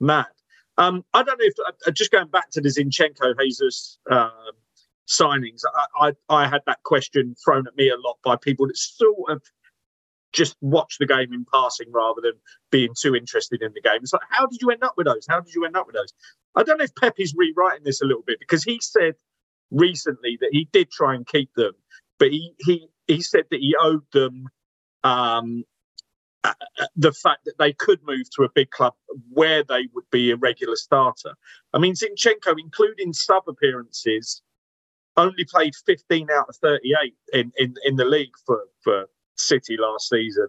mad. 0.00 0.26
Um, 0.78 1.04
I 1.14 1.22
don't 1.22 1.38
know 1.38 1.44
if 1.46 1.54
uh, 1.86 1.90
just 1.92 2.10
going 2.10 2.28
back 2.28 2.50
to 2.50 2.60
the 2.60 2.68
Zinchenko 2.68 3.38
Jesus 3.38 3.98
uh, 4.10 4.30
signings, 5.08 5.60
I, 6.00 6.08
I, 6.08 6.44
I 6.44 6.48
had 6.48 6.62
that 6.66 6.82
question 6.82 7.36
thrown 7.44 7.66
at 7.66 7.76
me 7.76 7.90
a 7.90 7.96
lot 7.96 8.18
by 8.24 8.36
people 8.36 8.66
that 8.66 8.76
sort 8.76 9.30
of 9.30 9.42
just 10.32 10.56
watch 10.60 10.96
the 10.98 11.06
game 11.06 11.32
in 11.32 11.46
passing 11.52 11.90
rather 11.92 12.20
than 12.20 12.32
being 12.70 12.94
too 12.98 13.14
interested 13.14 13.62
in 13.62 13.72
the 13.74 13.80
game. 13.80 14.00
It's 14.02 14.12
like, 14.12 14.22
how 14.30 14.46
did 14.46 14.60
you 14.60 14.70
end 14.70 14.82
up 14.82 14.94
with 14.96 15.06
those? 15.06 15.26
How 15.28 15.40
did 15.40 15.54
you 15.54 15.64
end 15.64 15.76
up 15.76 15.86
with 15.86 15.96
those? 15.96 16.12
I 16.54 16.62
don't 16.62 16.78
know 16.78 16.84
if 16.84 16.94
Pep 16.94 17.14
is 17.18 17.34
rewriting 17.36 17.84
this 17.84 18.02
a 18.02 18.06
little 18.06 18.22
bit 18.26 18.38
because 18.38 18.64
he 18.64 18.80
said 18.80 19.14
recently 19.70 20.38
that 20.40 20.50
he 20.52 20.68
did 20.72 20.90
try 20.90 21.14
and 21.14 21.26
keep 21.26 21.52
them, 21.54 21.72
but 22.18 22.30
he 22.30 22.52
he 22.58 22.88
he 23.06 23.20
said 23.20 23.44
that 23.50 23.60
he 23.60 23.74
owed 23.80 24.04
them 24.12 24.48
um, 25.02 25.64
uh, 26.44 26.52
uh 26.78 26.86
the 26.96 27.12
fact 27.12 27.44
that 27.46 27.58
they 27.58 27.72
could 27.72 28.00
move 28.04 28.28
to 28.36 28.44
a 28.44 28.50
big 28.54 28.70
club 28.70 28.94
where 29.30 29.64
they 29.64 29.88
would 29.94 30.08
be 30.10 30.30
a 30.30 30.36
regular 30.36 30.76
starter. 30.76 31.34
I 31.72 31.78
mean, 31.78 31.94
Zinchenko, 31.94 32.54
including 32.58 33.12
sub 33.12 33.44
appearances, 33.48 34.42
only 35.16 35.44
played 35.44 35.74
15 35.86 36.28
out 36.30 36.48
of 36.48 36.56
38 36.56 37.14
in, 37.32 37.52
in, 37.56 37.74
in 37.84 37.96
the 37.96 38.04
league 38.04 38.34
for, 38.46 38.64
for 38.82 39.06
City 39.36 39.76
last 39.78 40.08
season, 40.08 40.48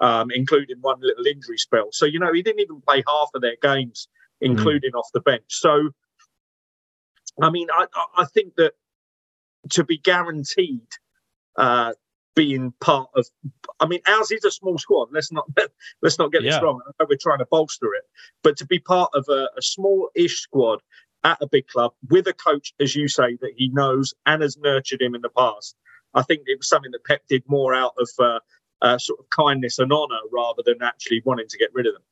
um, 0.00 0.28
including 0.34 0.76
one 0.80 1.00
little 1.00 1.26
injury 1.26 1.58
spell. 1.58 1.88
So, 1.92 2.06
you 2.06 2.18
know, 2.18 2.32
he 2.32 2.42
didn't 2.42 2.60
even 2.60 2.80
play 2.80 3.02
half 3.06 3.30
of 3.34 3.42
their 3.42 3.56
games, 3.60 4.08
including 4.40 4.92
mm. 4.92 4.98
off 4.98 5.08
the 5.12 5.20
bench. 5.20 5.44
So, 5.48 5.90
I 7.40 7.50
mean, 7.50 7.68
I, 7.72 7.86
I 8.16 8.24
think 8.26 8.54
that 8.56 8.72
to 9.70 9.84
be 9.84 9.98
guaranteed 9.98 10.86
uh, 11.56 11.92
being 12.34 12.72
part 12.80 13.08
of, 13.14 13.26
I 13.80 13.86
mean, 13.86 14.00
ours 14.06 14.30
is 14.30 14.44
a 14.44 14.50
small 14.50 14.78
squad. 14.78 15.08
Let's 15.12 15.32
not 15.32 15.46
let's 16.02 16.18
not 16.18 16.32
get 16.32 16.42
yeah. 16.42 16.52
this 16.52 16.62
wrong. 16.62 16.80
I 16.86 16.90
know 17.00 17.06
we're 17.08 17.18
trying 17.20 17.38
to 17.38 17.46
bolster 17.50 17.94
it, 17.94 18.04
but 18.42 18.56
to 18.58 18.66
be 18.66 18.78
part 18.78 19.10
of 19.14 19.26
a, 19.28 19.48
a 19.56 19.62
small-ish 19.62 20.40
squad 20.40 20.80
at 21.24 21.38
a 21.40 21.46
big 21.46 21.66
club 21.68 21.92
with 22.10 22.26
a 22.26 22.32
coach, 22.32 22.74
as 22.80 22.94
you 22.94 23.08
say, 23.08 23.36
that 23.40 23.52
he 23.56 23.68
knows 23.68 24.14
and 24.26 24.42
has 24.42 24.56
nurtured 24.58 25.00
him 25.00 25.14
in 25.14 25.22
the 25.22 25.30
past, 25.30 25.74
I 26.14 26.22
think 26.22 26.42
it 26.46 26.58
was 26.58 26.68
something 26.68 26.92
that 26.92 27.04
Pep 27.04 27.22
did 27.28 27.42
more 27.46 27.74
out 27.74 27.94
of 27.98 28.08
uh, 28.18 28.40
uh, 28.82 28.98
sort 28.98 29.20
of 29.20 29.28
kindness 29.30 29.78
and 29.78 29.92
honour 29.92 30.20
rather 30.32 30.62
than 30.64 30.82
actually 30.82 31.22
wanting 31.24 31.48
to 31.48 31.58
get 31.58 31.70
rid 31.72 31.86
of 31.86 31.94
them. 31.94 32.02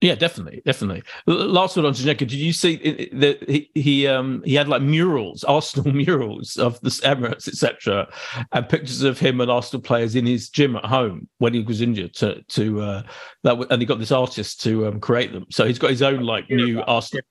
Yeah, 0.00 0.14
definitely, 0.14 0.62
definitely. 0.64 1.02
Last 1.26 1.76
word 1.76 1.84
on 1.84 1.92
Zinchenko. 1.92 2.18
Did 2.18 2.34
you 2.34 2.52
see 2.52 3.10
that 3.14 3.42
he 3.50 3.68
he 3.74 4.06
um 4.06 4.42
he 4.44 4.54
had 4.54 4.68
like 4.68 4.80
murals, 4.80 5.42
Arsenal 5.48 5.92
murals 5.92 6.56
of 6.56 6.80
the 6.82 6.90
Emirates, 6.90 7.48
etc., 7.48 8.08
and 8.52 8.68
pictures 8.68 9.02
of 9.02 9.18
him 9.18 9.40
and 9.40 9.50
Arsenal 9.50 9.82
players 9.82 10.14
in 10.14 10.24
his 10.24 10.50
gym 10.50 10.76
at 10.76 10.84
home 10.84 11.28
when 11.38 11.52
he 11.52 11.64
was 11.64 11.80
injured. 11.80 12.14
To 12.14 12.40
to 12.42 12.80
uh, 12.80 13.02
that, 13.42 13.58
and 13.70 13.82
he 13.82 13.86
got 13.86 13.98
this 13.98 14.12
artist 14.12 14.60
to 14.62 14.86
um, 14.86 15.00
create 15.00 15.32
them. 15.32 15.46
So 15.50 15.64
he's 15.64 15.80
got 15.80 15.90
his 15.90 16.02
own 16.02 16.20
like 16.20 16.48
new 16.48 16.80
Arsenal 16.82 17.24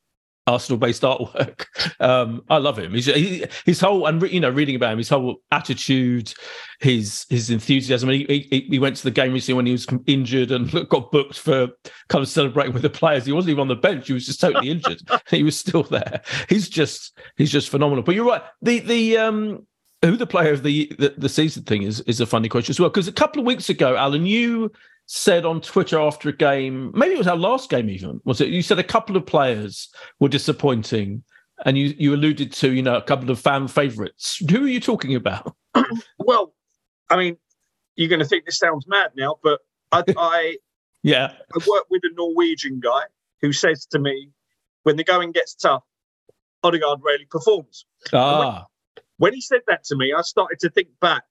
Arsenal-based 0.48 1.04
artwork. 1.04 1.66
Um, 2.00 2.44
I 2.50 2.58
love 2.58 2.78
him. 2.78 2.94
He's, 2.94 3.06
he, 3.06 3.44
his 3.66 3.80
whole 3.80 4.06
and 4.06 4.22
you 4.22 4.40
know 4.40 4.50
reading 4.50 4.76
about 4.76 4.92
him, 4.92 4.98
his 5.00 5.10
whole 5.10 5.38
attitude, 5.52 6.32
his 6.80 7.26
his 7.30 7.50
enthusiasm. 7.50 8.10
He, 8.10 8.48
he, 8.50 8.68
he, 8.70 8.80
went 8.80 8.98
to 8.98 9.04
the 9.04 9.12
game 9.12 9.34
recently 9.34 9.56
when 9.56 9.66
he 9.66 9.72
was 9.72 9.88
injured 10.06 10.52
and 10.52 10.72
got 10.90 11.12
booked 11.12 11.40
for 11.40 11.70
kind 12.10 12.22
of 12.22 12.28
celebrating 12.30 12.74
with 12.74 12.84
the 12.84 12.90
players. 12.90 13.26
He 13.26 13.32
wasn't 13.32 13.52
even 13.52 13.62
on 13.62 13.68
the 13.68 13.76
bench; 13.76 14.08
he 14.08 14.14
was 14.14 14.26
just 14.26 14.40
totally 14.40 14.70
injured. 14.70 15.02
he 15.30 15.44
was 15.44 15.58
still 15.58 15.84
there. 15.84 16.22
He's 16.50 16.70
just 16.70 17.18
he's 17.36 17.52
just 17.52 17.70
phenomenal. 17.70 18.04
But 18.04 18.16
you're 18.16 18.26
right. 18.26 18.44
The 18.62 18.80
the 18.80 19.18
um 19.18 19.66
who 20.04 20.18
the 20.18 20.28
player 20.28 20.54
of 20.54 20.64
the 20.64 20.92
the, 21.00 21.16
the 21.18 21.30
season 21.30 21.64
thing 21.64 21.84
is 21.84 22.02
is 22.02 22.22
a 22.22 22.26
funny 22.26 22.50
question 22.50 22.74
as 22.74 22.80
well 22.80 22.90
because 22.90 23.08
a 23.08 23.14
couple 23.14 23.40
of 23.40 23.46
weeks 23.46 23.70
ago, 23.70 23.96
Alan, 23.96 24.26
you 24.26 24.72
said 25.08 25.46
on 25.46 25.62
Twitter 25.62 26.00
after 26.00 26.30
a 26.30 26.34
game, 26.34 26.92
maybe 26.94 27.16
it 27.16 27.18
was 27.18 27.28
our 27.28 27.38
last 27.38 27.70
game 27.70 27.90
even, 27.90 28.22
was 28.26 28.42
it? 28.42 28.50
You 28.50 28.62
said 28.62 28.78
a 28.78 28.84
couple 28.84 29.16
of 29.16 29.26
players 29.26 29.90
were 30.20 30.28
disappointing 30.28 31.24
and 31.66 31.78
you, 31.78 31.96
you 31.98 32.14
alluded 32.14 32.52
to, 32.52 32.74
you 32.74 32.84
know, 32.84 32.98
a 32.98 33.02
couple 33.02 33.32
of 33.32 33.40
fan 33.40 33.68
favourites. 33.68 34.44
Who 34.52 34.66
are 34.66 34.68
you 34.68 34.82
talking 34.82 35.16
about? 35.16 35.56
well, 36.20 36.54
I 37.10 37.16
mean, 37.16 37.38
you're 37.96 38.10
going 38.10 38.20
to 38.20 38.26
think 38.26 38.46
this 38.46 38.60
sounds 38.60 38.86
mad 38.88 39.12
now, 39.16 39.38
but 39.42 39.62
I, 39.94 40.04
I 40.18 40.58
yeah, 41.04 41.34
I 41.54 41.58
work 41.68 41.86
with 41.90 42.02
a 42.04 42.14
Norwegian 42.16 42.82
guy 42.82 43.04
who 43.42 43.54
says 43.54 43.86
to 43.88 44.00
me, 44.00 44.30
when 44.84 44.98
the 44.98 45.04
going 45.06 45.32
gets 45.32 45.56
tough, 45.56 45.84
Odegaard 46.64 47.00
rarely 47.04 47.26
performs. 47.26 47.86
Ah. 48.12 48.66
When, 48.96 49.04
when 49.18 49.34
he 49.34 49.42
said 49.42 49.62
that 49.68 49.86
to 49.86 49.96
me, 49.96 50.14
I 50.14 50.22
started 50.22 50.60
to 50.60 50.70
think 50.70 50.90
back 51.00 51.24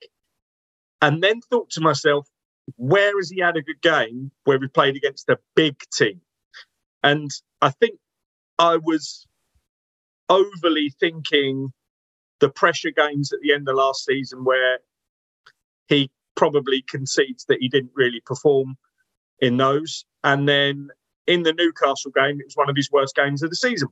and 1.03 1.23
then 1.23 1.43
thought 1.43 1.69
to 1.71 1.81
myself, 1.83 2.27
where 2.76 3.16
has 3.16 3.31
he 3.31 3.40
had 3.40 3.57
a 3.57 3.62
good 3.62 3.81
game 3.81 4.31
where 4.44 4.59
we 4.59 4.68
played 4.68 4.96
against 4.96 5.29
a 5.29 5.38
big 5.55 5.76
team? 5.92 6.20
And 7.02 7.31
I 7.62 7.70
think 7.70 7.98
I 8.59 8.76
was 8.76 9.26
overly 10.29 10.92
thinking 10.98 11.72
the 12.40 12.48
pressure 12.48 12.90
games 12.90 13.33
at 13.33 13.40
the 13.40 13.52
end 13.52 13.68
of 13.68 13.76
last 13.76 14.05
season 14.05 14.44
where 14.44 14.79
he 15.88 16.11
probably 16.35 16.83
concedes 16.83 17.44
that 17.46 17.59
he 17.61 17.68
didn't 17.68 17.92
really 17.94 18.20
perform 18.26 18.76
in 19.40 19.57
those. 19.57 20.05
And 20.24 20.48
then 20.48 20.88
in 21.26 21.42
the 21.42 21.52
Newcastle 21.52 22.11
game, 22.11 22.40
it 22.40 22.46
was 22.46 22.57
one 22.57 22.68
of 22.68 22.76
his 22.76 22.90
worst 22.90 23.14
games 23.14 23.42
of 23.42 23.50
the 23.50 23.57
season. 23.57 23.88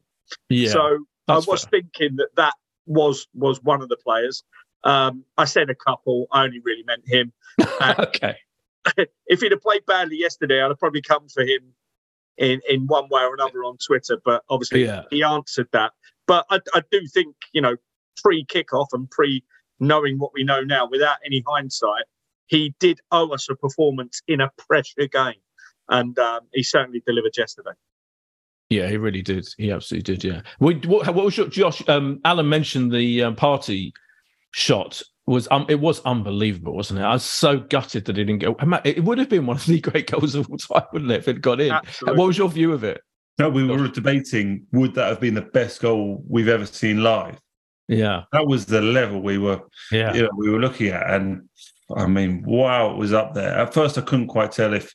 Yeah, 0.49 0.71
so 0.71 0.99
I 1.29 1.37
was 1.37 1.65
fair. 1.65 1.81
thinking 1.81 2.17
that 2.17 2.29
that 2.37 2.55
was 2.87 3.27
was 3.35 3.63
one 3.63 3.83
of 3.83 3.89
the 3.89 3.97
players. 3.97 4.43
Um, 4.85 5.25
I 5.39 5.45
said 5.45 5.71
a 5.71 5.75
couple. 5.75 6.27
I 6.33 6.45
only 6.45 6.61
really 6.61 6.85
meant 6.85 7.03
him. 7.07 7.33
okay. 7.99 8.37
if 9.27 9.41
he'd 9.41 9.53
have 9.53 9.63
played 9.63 9.87
badly 9.87 10.17
yesterday, 10.17 10.63
I'd 10.63 10.69
have 10.69 10.79
probably 10.79 11.03
come 11.03 11.29
for 11.29 11.43
him 11.43 11.75
in 12.37 12.61
in 12.69 12.87
one 12.87 13.09
way 13.11 13.23
or 13.23 13.35
another 13.35 13.65
on 13.65 13.79
Twitter. 13.85 14.19
But 14.25 14.43
obviously, 14.49 14.85
yeah. 14.85 15.03
he 15.11 15.23
answered 15.23 15.69
that. 15.73 15.93
But 16.27 16.47
I, 16.51 16.61
I 16.75 16.83
do 16.91 17.07
think 17.07 17.37
you 17.53 17.61
know, 17.61 17.77
pre 18.23 18.45
kickoff 18.45 18.89
and 18.93 19.11
pre 19.11 19.45
knowing 19.81 20.19
what 20.19 20.33
we 20.35 20.45
know 20.45 20.61
now, 20.61 20.89
without 20.89 21.17
any 21.25 21.43
hindsight, 21.47 22.05
he 22.47 22.75
did 22.79 23.01
owe 23.11 23.29
us 23.31 23.49
a 23.51 23.55
performance 23.55 24.23
in 24.29 24.41
a 24.41 24.51
pressure 24.69 25.09
game, 25.11 25.41
and 25.89 26.19
um, 26.19 26.41
he 26.53 26.63
certainly 26.63 27.03
delivered 27.07 27.37
yesterday. 27.37 27.73
Yeah, 28.71 28.89
he 28.89 28.97
really 28.97 29.23
did. 29.23 29.47
He 29.59 29.71
absolutely 29.71 30.15
did. 30.15 30.25
Yeah. 30.25 30.41
What, 30.59 30.85
what, 30.87 31.15
what 31.15 31.25
was 31.25 31.37
your 31.37 31.49
Josh? 31.49 31.87
Um, 31.89 32.21
Alan 32.25 32.49
mentioned 32.49 32.93
the 32.93 33.23
um, 33.23 33.37
Partey 33.37 33.93
shot 34.53 35.03
was 35.27 35.49
um, 35.51 35.67
it 35.69 35.81
was 35.81 36.01
unbelievable, 36.01 36.75
wasn't 36.75 37.01
it? 37.01 37.03
I 37.03 37.13
was 37.13 37.25
so 37.25 37.59
gutted 37.59 38.05
that 38.05 38.19
it 38.19 38.25
didn't 38.25 38.41
go. 38.41 38.57
It 38.85 39.05
would 39.05 39.19
have 39.19 39.29
been 39.29 39.47
one 39.47 39.57
of 39.57 39.67
the 39.67 39.81
great 39.81 40.11
goals 40.11 40.35
of 40.35 40.51
all 40.51 40.59
time, 40.59 40.83
wouldn't 40.93 41.11
it, 41.11 41.19
if 41.19 41.29
it 41.29 41.41
got 41.41 41.61
in? 41.61 41.73
Absolutely. 41.73 42.19
What 42.19 42.27
was 42.27 42.39
your 42.39 42.49
view 42.49 42.73
of 42.73 42.85
it? 42.85 43.01
No, 43.39 43.49
we 43.49 43.65
were 43.65 43.89
debating 43.89 44.67
would 44.73 44.95
that 44.95 45.09
have 45.09 45.21
been 45.21 45.35
the 45.35 45.43
best 45.43 45.81
goal 45.81 46.23
we've 46.29 46.49
ever 46.49 46.67
seen 46.67 47.03
live. 47.03 47.39
Yeah, 47.89 48.25
that 48.33 48.47
was 48.47 48.67
the 48.67 48.81
level 48.81 49.21
we 49.21 49.39
were. 49.39 49.61
Yeah, 49.91 50.15
you 50.15 50.23
know, 50.23 50.31
we 50.37 50.51
were 50.51 50.61
looking 50.61 50.89
at, 50.89 51.11
and 51.11 51.49
I 51.97 52.07
mean, 52.07 52.43
wow, 52.47 52.93
it 52.93 52.97
was 52.97 53.13
up 53.13 53.35
there. 53.35 53.59
At 53.59 53.75
first, 53.75 53.99
I 53.99 54.03
couldn't 54.03 54.29
quite 54.29 54.53
tell 54.53 54.73
if 54.73 54.95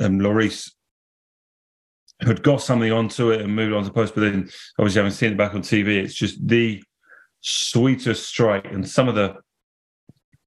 um, 0.00 0.18
Lloris 0.18 0.70
had 2.20 2.42
got 2.42 2.62
something 2.62 2.92
onto 2.92 3.32
it 3.32 3.40
and 3.40 3.54
moved 3.54 3.74
on 3.74 3.84
to 3.84 3.90
post, 3.90 4.14
but 4.14 4.22
then 4.22 4.48
obviously 4.78 5.00
having 5.00 5.12
seen 5.12 5.32
it 5.32 5.38
back 5.38 5.54
on 5.54 5.62
TV, 5.62 5.96
it's 5.96 6.14
just 6.14 6.46
the 6.46 6.82
sweetest 7.40 8.26
strike, 8.26 8.72
and 8.72 8.88
some 8.88 9.08
of 9.08 9.14
the 9.14 9.36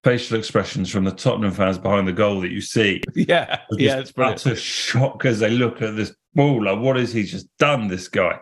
facial 0.08 0.38
expressions 0.38 0.90
from 0.90 1.04
the 1.04 1.12
Tottenham 1.12 1.52
fans 1.52 1.78
behind 1.78 2.08
the 2.08 2.14
goal 2.14 2.40
that 2.40 2.52
you 2.52 2.62
see. 2.62 3.04
Yeah, 3.14 3.60
yeah, 3.72 4.00
it's 4.00 4.12
brilliant. 4.14 4.46
Utter 4.46 4.56
shock 4.56 5.26
as 5.26 5.40
they 5.40 5.50
look 5.50 5.82
at 5.82 5.98
this 5.98 6.16
ball. 6.34 6.64
Like, 6.64 6.80
what 6.80 6.96
has 6.96 7.12
he 7.12 7.24
just 7.24 7.48
done? 7.58 7.88
This 7.88 8.08
guy, 8.08 8.40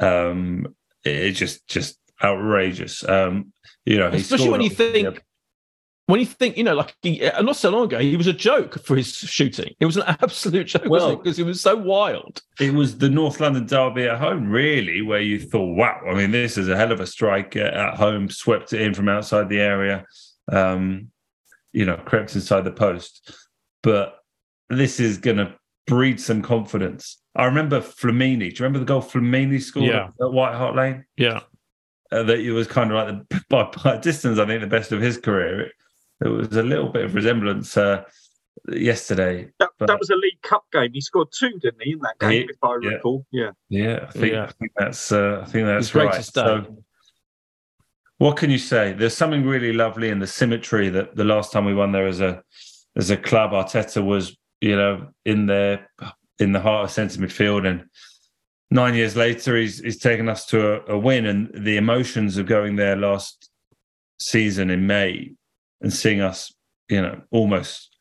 um, 0.00 0.72
it's 1.02 1.38
just 1.38 1.66
just 1.66 1.98
outrageous. 2.22 3.02
Um, 3.08 3.52
you 3.84 3.98
know, 3.98 4.08
especially 4.08 4.50
when 4.50 4.60
you 4.60 4.70
think. 4.70 5.24
When 6.06 6.18
you 6.18 6.26
think, 6.26 6.56
you 6.56 6.64
know, 6.64 6.74
like 6.74 6.92
he, 7.02 7.24
uh, 7.24 7.40
not 7.40 7.54
so 7.54 7.70
long 7.70 7.84
ago, 7.84 8.00
he 8.00 8.16
was 8.16 8.26
a 8.26 8.32
joke 8.32 8.82
for 8.82 8.96
his 8.96 9.14
shooting. 9.14 9.72
It 9.78 9.86
was 9.86 9.96
an 9.96 10.02
absolute 10.08 10.66
joke, 10.66 10.86
well, 10.86 11.14
because 11.14 11.38
it? 11.38 11.42
it 11.42 11.44
was 11.46 11.60
so 11.60 11.76
wild. 11.76 12.42
It 12.58 12.74
was 12.74 12.98
the 12.98 13.08
North 13.08 13.38
London 13.38 13.64
derby 13.64 14.08
at 14.08 14.18
home, 14.18 14.50
really, 14.50 15.02
where 15.02 15.20
you 15.20 15.38
thought, 15.38 15.76
"Wow, 15.76 16.00
I 16.08 16.14
mean, 16.14 16.32
this 16.32 16.58
is 16.58 16.68
a 16.68 16.76
hell 16.76 16.90
of 16.90 16.98
a 16.98 17.06
strike 17.06 17.54
at 17.54 17.94
home." 17.94 18.28
Swept 18.28 18.72
it 18.72 18.80
in 18.80 18.92
from 18.92 19.08
outside 19.08 19.48
the 19.48 19.60
area 19.60 20.04
um, 20.50 21.08
you 21.72 21.84
know, 21.84 21.96
crept 21.96 22.34
inside 22.34 22.62
the 22.64 22.72
post. 22.72 23.32
But 23.82 24.16
this 24.68 25.00
is 25.00 25.18
going 25.18 25.38
to 25.38 25.54
breed 25.86 26.20
some 26.20 26.42
confidence. 26.42 27.20
I 27.36 27.44
remember 27.44 27.80
Flamini. 27.80 28.38
Do 28.38 28.46
you 28.46 28.54
remember 28.60 28.78
the 28.80 28.84
goal 28.84 29.02
Flamini 29.02 29.60
scored 29.60 29.86
yeah. 29.86 30.08
at 30.20 30.32
White 30.32 30.54
Hart 30.54 30.76
Lane? 30.76 31.04
Yeah. 31.16 31.40
Uh, 32.12 32.24
that 32.24 32.40
it 32.40 32.50
was 32.52 32.66
kind 32.66 32.90
of 32.90 32.96
like 32.96 33.28
the, 33.28 33.44
by, 33.48 33.70
by 33.84 33.96
distance, 33.98 34.38
I 34.38 34.46
think, 34.46 34.60
the 34.60 34.66
best 34.66 34.92
of 34.92 35.00
his 35.00 35.16
career. 35.16 35.70
there 36.20 36.32
was 36.32 36.56
a 36.56 36.62
little 36.62 36.88
bit 36.88 37.04
of 37.04 37.14
resemblance 37.14 37.76
uh, 37.76 38.02
yesterday. 38.68 39.48
That, 39.60 39.70
but- 39.78 39.86
that 39.86 39.98
was 39.98 40.10
a 40.10 40.16
League 40.16 40.42
Cup 40.42 40.64
game. 40.72 40.90
He 40.92 41.00
scored 41.00 41.28
two, 41.32 41.52
didn't 41.60 41.82
he, 41.82 41.92
in 41.92 42.00
that 42.00 42.18
game, 42.18 42.30
He- 42.32 42.38
if 42.50 42.56
I 42.62 42.78
yeah. 42.82 42.88
recall? 42.90 43.26
Yeah. 43.30 43.50
Yeah, 43.68 44.06
I 44.08 44.12
think, 44.12 44.32
Yeah. 44.32 44.44
I 44.44 44.52
think 44.52 44.72
that's 44.76 45.12
uh, 45.12 45.44
I 45.46 45.48
think 45.50 45.66
that's 45.66 45.86
It's 45.86 45.92
great 45.92 46.06
right. 46.06 46.14
to 46.14 46.22
stay. 46.22 46.40
So, 46.40 46.84
what 48.20 48.36
can 48.36 48.50
you 48.50 48.58
say? 48.58 48.92
There's 48.92 49.16
something 49.16 49.46
really 49.46 49.72
lovely 49.72 50.10
in 50.10 50.18
the 50.18 50.26
symmetry 50.26 50.90
that 50.90 51.16
the 51.16 51.24
last 51.24 51.52
time 51.52 51.64
we 51.64 51.74
won 51.74 51.92
there 51.92 52.06
as 52.06 52.20
a 52.20 52.42
as 52.94 53.08
a 53.08 53.16
club, 53.16 53.52
Arteta 53.52 54.04
was 54.04 54.36
you 54.60 54.76
know 54.76 55.08
in 55.24 55.46
there 55.46 55.88
in 56.38 56.52
the 56.52 56.60
heart 56.60 56.84
of 56.84 56.90
centre 56.90 57.18
midfield, 57.18 57.66
and 57.66 57.86
nine 58.70 58.94
years 58.94 59.16
later, 59.16 59.56
he's 59.56 59.78
he's 59.78 59.98
taken 59.98 60.28
us 60.28 60.44
to 60.46 60.86
a, 60.86 60.96
a 60.96 60.98
win, 60.98 61.24
and 61.24 61.50
the 61.64 61.78
emotions 61.78 62.36
of 62.36 62.44
going 62.44 62.76
there 62.76 62.94
last 62.94 63.48
season 64.18 64.68
in 64.68 64.86
May 64.86 65.32
and 65.80 65.90
seeing 65.90 66.20
us, 66.20 66.52
you 66.90 67.00
know, 67.00 67.22
almost 67.30 67.96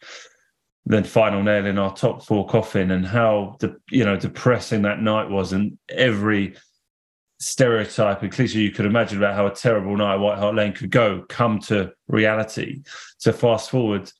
then 0.85 1.05
final 1.05 1.41
nail 1.41 1.65
in 1.65 1.79
our 1.79 1.95
top 1.95 2.25
four 2.25 2.45
coffin 2.45 2.91
and 2.91 3.07
how 3.07 3.55
de- 3.61 3.77
you 3.89 4.03
know 4.03 4.17
depressing 4.17 4.81
that 4.81 5.01
night 5.01 5.29
was. 5.29 5.53
And 5.53 5.77
every 5.87 6.55
stereotype 7.39 8.21
and 8.21 8.31
cliche 8.31 8.59
you 8.59 8.71
could 8.71 8.85
imagine 8.85 9.17
about 9.17 9.35
how 9.35 9.47
a 9.47 9.55
terrible 9.55 9.95
night 9.95 10.15
at 10.15 10.19
White 10.19 10.37
Hart 10.37 10.55
Lane 10.55 10.73
could 10.73 10.91
go 10.91 11.25
come 11.29 11.59
to 11.61 11.91
reality. 12.07 12.83
So 13.17 13.31
fast 13.31 13.69
forward 13.69 14.11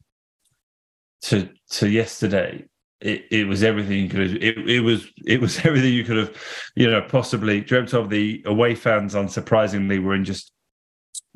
to 1.23 1.49
to 1.71 1.89
yesterday, 1.89 2.65
it, 3.01 3.25
it 3.29 3.47
was 3.47 3.63
everything 3.63 3.99
you 3.99 4.09
could 4.09 4.21
have, 4.21 4.35
it, 4.41 4.69
it 4.69 4.79
was 4.81 5.07
it 5.25 5.41
was 5.41 5.59
everything 5.65 5.93
you 5.93 6.03
could 6.03 6.17
have, 6.17 6.35
you 6.75 6.89
know, 6.89 7.01
possibly 7.01 7.61
dreamt 7.61 7.93
of. 7.93 8.09
The 8.09 8.41
away 8.45 8.75
fans, 8.75 9.15
unsurprisingly, 9.15 10.01
were 10.01 10.15
in 10.15 10.25
just 10.25 10.51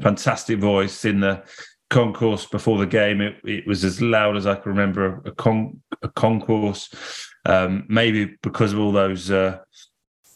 fantastic 0.02 0.60
voice 0.60 1.06
in 1.06 1.20
the 1.20 1.44
concourse 1.90 2.46
before 2.46 2.78
the 2.78 2.88
game. 2.88 3.22
It, 3.22 3.36
it 3.44 3.68
was 3.68 3.84
as 3.84 4.02
loud 4.02 4.38
as 4.38 4.48
I 4.48 4.56
can 4.56 4.72
remember 4.72 5.22
a, 5.26 5.32
con, 5.32 5.82
a 6.02 6.10
concourse. 6.10 6.90
Um, 7.46 7.86
maybe 7.90 8.38
because 8.42 8.72
of 8.72 8.80
all 8.80 8.94
those 8.94 9.30
uh, 9.30 9.60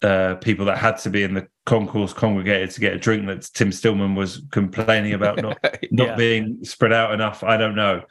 uh, 0.01 0.35
people 0.35 0.65
that 0.65 0.77
had 0.77 0.97
to 0.99 1.09
be 1.09 1.23
in 1.23 1.33
the 1.33 1.47
concourse 1.65 2.13
congregated 2.13 2.71
to 2.71 2.79
get 2.79 2.93
a 2.93 2.97
drink 2.99 3.25
that 3.27 3.43
Tim 3.53 3.71
Stillman 3.71 4.15
was 4.15 4.41
complaining 4.51 5.13
about 5.13 5.41
not 5.41 5.57
not 5.91 6.17
being 6.17 6.63
spread 6.63 6.93
out 6.93 7.13
enough. 7.13 7.43
I 7.43 7.57
don't 7.57 7.75
know, 7.75 8.03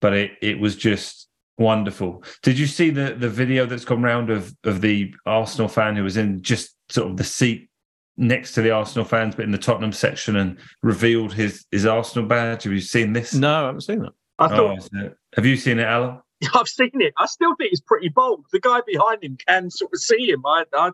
but 0.00 0.12
it 0.14 0.32
it 0.42 0.58
was 0.58 0.76
just 0.76 1.28
wonderful. 1.58 2.24
Did 2.42 2.58
you 2.58 2.66
see 2.66 2.90
the 2.90 3.14
the 3.14 3.28
video 3.28 3.66
that's 3.66 3.84
gone 3.84 4.02
round 4.02 4.30
of 4.30 4.54
of 4.64 4.80
the 4.80 5.14
Arsenal 5.26 5.68
fan 5.68 5.96
who 5.96 6.04
was 6.04 6.16
in 6.16 6.42
just 6.42 6.76
sort 6.88 7.10
of 7.10 7.16
the 7.16 7.24
seat 7.24 7.68
next 8.16 8.52
to 8.52 8.62
the 8.62 8.70
Arsenal 8.70 9.04
fans, 9.04 9.34
but 9.34 9.44
in 9.44 9.50
the 9.50 9.58
Tottenham 9.58 9.92
section 9.92 10.36
and 10.36 10.58
revealed 10.82 11.32
his 11.32 11.64
his 11.70 11.86
Arsenal 11.86 12.28
badge? 12.28 12.64
Have 12.64 12.72
you 12.72 12.80
seen 12.80 13.12
this? 13.12 13.34
No, 13.34 13.64
I 13.64 13.66
haven't 13.66 13.82
seen 13.82 14.00
that. 14.00 14.12
I 14.38 14.46
Oh, 14.46 14.56
thought, 14.56 14.78
is 14.78 14.90
have 15.36 15.46
you 15.46 15.56
seen 15.56 15.78
it, 15.78 15.84
Alan? 15.86 16.20
I've 16.54 16.68
seen 16.68 16.90
it. 16.94 17.12
I 17.16 17.26
still 17.26 17.54
think 17.56 17.72
it's 17.72 17.80
pretty 17.80 18.08
bold. 18.08 18.44
The 18.52 18.60
guy 18.60 18.80
behind 18.86 19.22
him 19.22 19.36
can 19.46 19.70
sort 19.70 19.92
of 19.92 20.00
see 20.00 20.30
him. 20.30 20.44
I, 20.44 20.64
I 20.72 20.90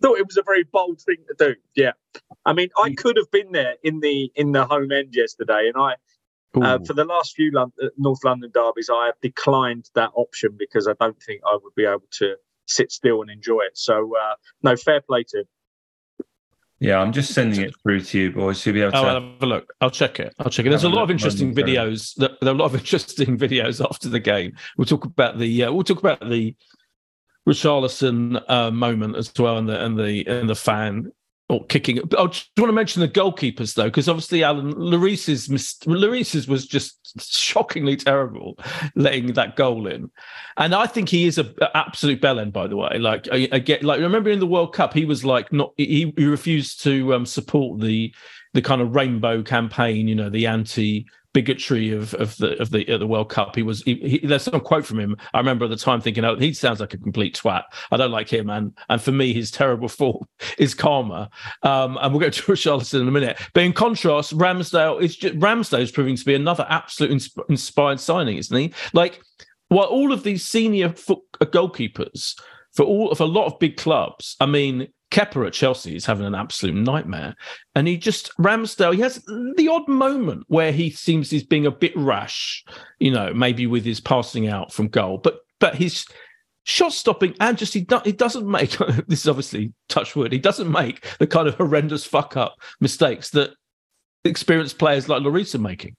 thought 0.00 0.18
it 0.18 0.26
was 0.26 0.36
a 0.36 0.42
very 0.42 0.64
bold 0.64 1.00
thing 1.00 1.16
to 1.28 1.34
do. 1.38 1.54
Yeah. 1.74 1.92
I 2.44 2.52
mean, 2.52 2.68
I 2.82 2.94
could 2.94 3.16
have 3.16 3.30
been 3.30 3.52
there 3.52 3.74
in 3.82 4.00
the 4.00 4.30
in 4.34 4.52
the 4.52 4.64
home 4.64 4.92
end 4.92 5.14
yesterday, 5.14 5.70
and 5.72 5.82
I 5.82 5.94
uh, 6.54 6.78
for 6.86 6.94
the 6.94 7.04
last 7.04 7.34
few 7.34 7.50
Lon- 7.52 7.72
uh, 7.82 7.88
North 7.96 8.24
London 8.24 8.50
derbies, 8.52 8.88
I 8.90 9.06
have 9.06 9.20
declined 9.20 9.90
that 9.94 10.10
option 10.14 10.56
because 10.58 10.88
I 10.88 10.94
don't 10.98 11.20
think 11.22 11.42
I 11.46 11.58
would 11.62 11.74
be 11.74 11.84
able 11.84 12.04
to 12.12 12.36
sit 12.66 12.90
still 12.90 13.22
and 13.22 13.30
enjoy 13.30 13.60
it. 13.60 13.76
So, 13.76 14.12
uh, 14.16 14.34
no, 14.62 14.76
fair 14.76 15.00
play 15.00 15.24
to 15.28 15.40
him. 15.40 15.44
Yeah, 16.80 16.98
I'm 16.98 17.12
just 17.12 17.34
sending 17.34 17.60
it 17.60 17.74
through 17.82 18.02
to 18.02 18.18
you, 18.18 18.32
boys. 18.32 18.64
You'll 18.64 18.74
be 18.74 18.82
able 18.82 18.92
to. 18.92 18.98
Oh, 18.98 19.04
I'll 19.04 19.20
have 19.20 19.42
a 19.42 19.46
look. 19.46 19.72
I'll 19.80 19.90
check 19.90 20.20
it. 20.20 20.32
I'll 20.38 20.48
check 20.48 20.64
it. 20.64 20.68
There's 20.68 20.84
a 20.84 20.88
lot 20.88 21.02
of 21.02 21.10
interesting 21.10 21.52
videos. 21.52 22.14
There 22.14 22.30
there 22.40 22.50
are 22.50 22.54
a 22.54 22.58
lot 22.58 22.66
of 22.66 22.74
interesting 22.80 23.36
videos 23.36 23.84
after 23.84 24.08
the 24.08 24.20
game. 24.20 24.54
We'll 24.76 24.86
talk 24.86 25.04
about 25.04 25.38
the. 25.38 25.64
Uh, 25.64 25.72
we'll 25.72 25.82
talk 25.82 25.98
about 25.98 26.20
the 26.20 26.54
Richarlison 27.48 28.42
uh, 28.48 28.70
moment 28.70 29.16
as 29.16 29.32
well, 29.38 29.56
and 29.56 29.68
the 29.68 29.82
and 29.82 29.98
the 29.98 30.26
and 30.26 30.50
the 30.50 30.54
fan 30.54 31.10
or 31.48 31.64
kicking. 31.64 31.98
But 32.04 32.20
I 32.20 32.26
just 32.26 32.50
want 32.58 32.68
to 32.68 32.74
mention 32.74 33.00
the 33.00 33.08
goalkeepers 33.08 33.74
though, 33.74 33.86
because 33.86 34.06
obviously 34.06 34.44
Alan 34.44 34.72
Lloris's 34.72 35.48
mis- 35.48 35.78
was 36.46 36.66
just 36.66 37.18
shockingly 37.32 37.96
terrible, 37.96 38.58
letting 38.94 39.32
that 39.32 39.56
goal 39.56 39.86
in, 39.86 40.10
and 40.58 40.74
I 40.74 40.86
think 40.86 41.08
he 41.08 41.26
is 41.26 41.38
a, 41.38 41.54
a 41.62 41.74
absolute 41.74 42.20
bellend. 42.20 42.52
By 42.52 42.66
the 42.66 42.76
way, 42.76 42.98
like 42.98 43.26
get 43.64 43.82
like 43.82 44.00
remember 44.00 44.28
in 44.28 44.40
the 44.40 44.46
World 44.46 44.74
Cup, 44.74 44.92
he 44.92 45.06
was 45.06 45.24
like 45.24 45.50
not 45.50 45.72
he, 45.78 46.12
he 46.16 46.26
refused 46.26 46.82
to 46.84 47.14
um, 47.14 47.24
support 47.24 47.80
the 47.80 48.14
the 48.52 48.62
kind 48.62 48.80
of 48.82 48.94
rainbow 48.94 49.42
campaign, 49.42 50.06
you 50.06 50.14
know, 50.14 50.28
the 50.28 50.46
anti 50.46 51.06
bigotry 51.34 51.92
of 51.92 52.14
of 52.14 52.36
the 52.38 52.60
of 52.60 52.70
the 52.70 52.84
the 52.96 53.06
World 53.06 53.28
Cup. 53.30 53.54
He 53.54 53.62
was 53.62 53.82
he, 53.82 53.94
he, 53.94 54.26
there's 54.26 54.42
some 54.42 54.60
quote 54.60 54.86
from 54.86 54.98
him. 54.98 55.16
I 55.34 55.38
remember 55.38 55.64
at 55.64 55.70
the 55.70 55.76
time 55.76 56.00
thinking, 56.00 56.24
oh, 56.24 56.36
he 56.36 56.52
sounds 56.52 56.80
like 56.80 56.94
a 56.94 56.98
complete 56.98 57.34
twat. 57.36 57.64
I 57.90 57.96
don't 57.96 58.10
like 58.10 58.28
him, 58.28 58.50
and 58.50 58.76
and 58.88 59.00
for 59.00 59.12
me, 59.12 59.32
his 59.32 59.50
terrible 59.50 59.88
form 59.98 60.24
is 60.58 60.74
karma. 60.74 61.30
Um, 61.62 61.98
and 62.00 62.12
we'll 62.12 62.20
get 62.20 62.32
to 62.34 62.42
Richarlison 62.52 63.02
in 63.02 63.08
a 63.08 63.12
minute. 63.12 63.38
But 63.54 63.64
in 63.64 63.72
contrast, 63.72 64.36
Ramsdale 64.36 65.00
is 65.00 65.16
just, 65.16 65.38
Ramsdale 65.38 65.80
is 65.80 65.90
proving 65.90 66.16
to 66.16 66.24
be 66.24 66.34
another 66.34 66.66
absolute 66.68 67.12
insp- 67.12 67.48
inspired 67.48 68.00
signing, 68.00 68.36
isn't 68.38 68.56
he? 68.56 68.72
Like, 68.92 69.20
while 69.68 69.86
all 69.86 70.12
of 70.12 70.22
these 70.22 70.44
senior 70.44 70.86
uh, 70.86 71.44
goalkeepers 71.44 72.34
for 72.72 72.84
all 72.84 73.10
of 73.10 73.20
a 73.20 73.24
lot 73.24 73.46
of 73.46 73.58
big 73.58 73.76
clubs, 73.76 74.36
I 74.40 74.46
mean. 74.46 74.88
Kepa 75.10 75.46
at 75.46 75.52
Chelsea 75.52 75.96
is 75.96 76.06
having 76.06 76.26
an 76.26 76.34
absolute 76.34 76.74
nightmare. 76.74 77.34
And 77.74 77.88
he 77.88 77.96
just, 77.96 78.30
Ramsdale, 78.38 78.94
he 78.94 79.00
has 79.00 79.24
the 79.56 79.68
odd 79.70 79.88
moment 79.88 80.44
where 80.48 80.72
he 80.72 80.90
seems 80.90 81.30
he's 81.30 81.44
being 81.44 81.66
a 81.66 81.70
bit 81.70 81.92
rash, 81.96 82.64
you 82.98 83.10
know, 83.10 83.32
maybe 83.32 83.66
with 83.66 83.84
his 83.84 84.00
passing 84.00 84.48
out 84.48 84.72
from 84.72 84.88
goal. 84.88 85.18
But 85.18 85.40
but 85.60 85.74
his 85.74 86.04
shot 86.64 86.92
stopping 86.92 87.34
and 87.40 87.56
just 87.56 87.74
he, 87.74 87.80
do, 87.80 88.00
he 88.04 88.12
doesn't 88.12 88.46
make, 88.46 88.76
this 89.08 89.20
is 89.20 89.28
obviously 89.28 89.72
touch 89.88 90.14
wood, 90.14 90.32
he 90.32 90.38
doesn't 90.38 90.70
make 90.70 91.04
the 91.18 91.26
kind 91.26 91.48
of 91.48 91.54
horrendous 91.54 92.04
fuck 92.04 92.36
up 92.36 92.56
mistakes 92.80 93.30
that 93.30 93.50
experienced 94.24 94.78
players 94.78 95.08
like 95.08 95.22
Lloris 95.22 95.54
are 95.54 95.58
making. 95.58 95.96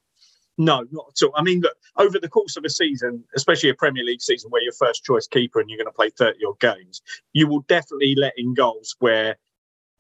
No, 0.60 0.86
not 0.92 1.06
at 1.16 1.26
all. 1.26 1.32
I 1.38 1.42
mean, 1.42 1.62
look, 1.62 1.78
over 1.96 2.20
the 2.20 2.28
course 2.28 2.58
of 2.58 2.66
a 2.66 2.70
season, 2.70 3.24
especially 3.34 3.70
a 3.70 3.74
Premier 3.74 4.04
League 4.04 4.22
season 4.22 4.52
where 4.52 4.62
you're 4.62 4.74
first 4.74 5.06
choice 5.06 5.26
keeper 5.26 5.62
and 5.62 5.70
you're 5.70 5.78
going 5.78 5.88
to 5.88 5.92
play 5.94 6.10
30 6.10 6.38
odd 6.46 6.60
games, 6.60 7.02
you 7.32 7.48
will 7.48 7.62
definitely 7.70 8.14
let 8.18 8.34
in 8.36 8.54
goals 8.54 8.94
where 9.00 9.38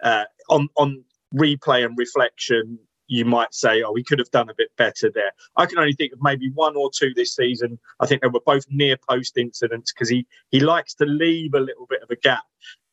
uh, 0.04 0.26
on, 0.50 0.67
on 0.76 1.02
replay 1.34 1.86
and 1.86 1.98
reflection, 1.98 2.78
you 3.08 3.24
might 3.24 3.54
say, 3.54 3.82
oh, 3.82 3.93
we 3.93 4.04
could 4.04 4.19
have 4.19 4.32
done 4.32 4.50
a 4.50 4.54
bit 4.54 4.67
better 4.78 5.10
there. 5.10 5.32
I 5.56 5.65
can 5.65 5.80
only 5.80 5.93
think 5.93 6.12
of 6.12 6.19
maybe 6.22 6.52
one 6.54 6.76
or 6.76 6.91
two 6.93 7.13
this 7.13 7.34
season. 7.34 7.80
I 8.02 8.06
think 8.06 8.22
they 8.22 8.28
were 8.28 8.41
both 8.45 8.65
near 8.69 8.98
post 9.10 9.38
incidents 9.38 9.93
because 9.93 10.10
he, 10.10 10.28
he 10.50 10.60
likes 10.60 10.93
to 10.95 11.06
leave 11.06 11.54
a 11.54 11.62
little 11.62 11.88
bit 11.89 12.04
of 12.04 12.10
a 12.10 12.17
gap. 12.17 12.43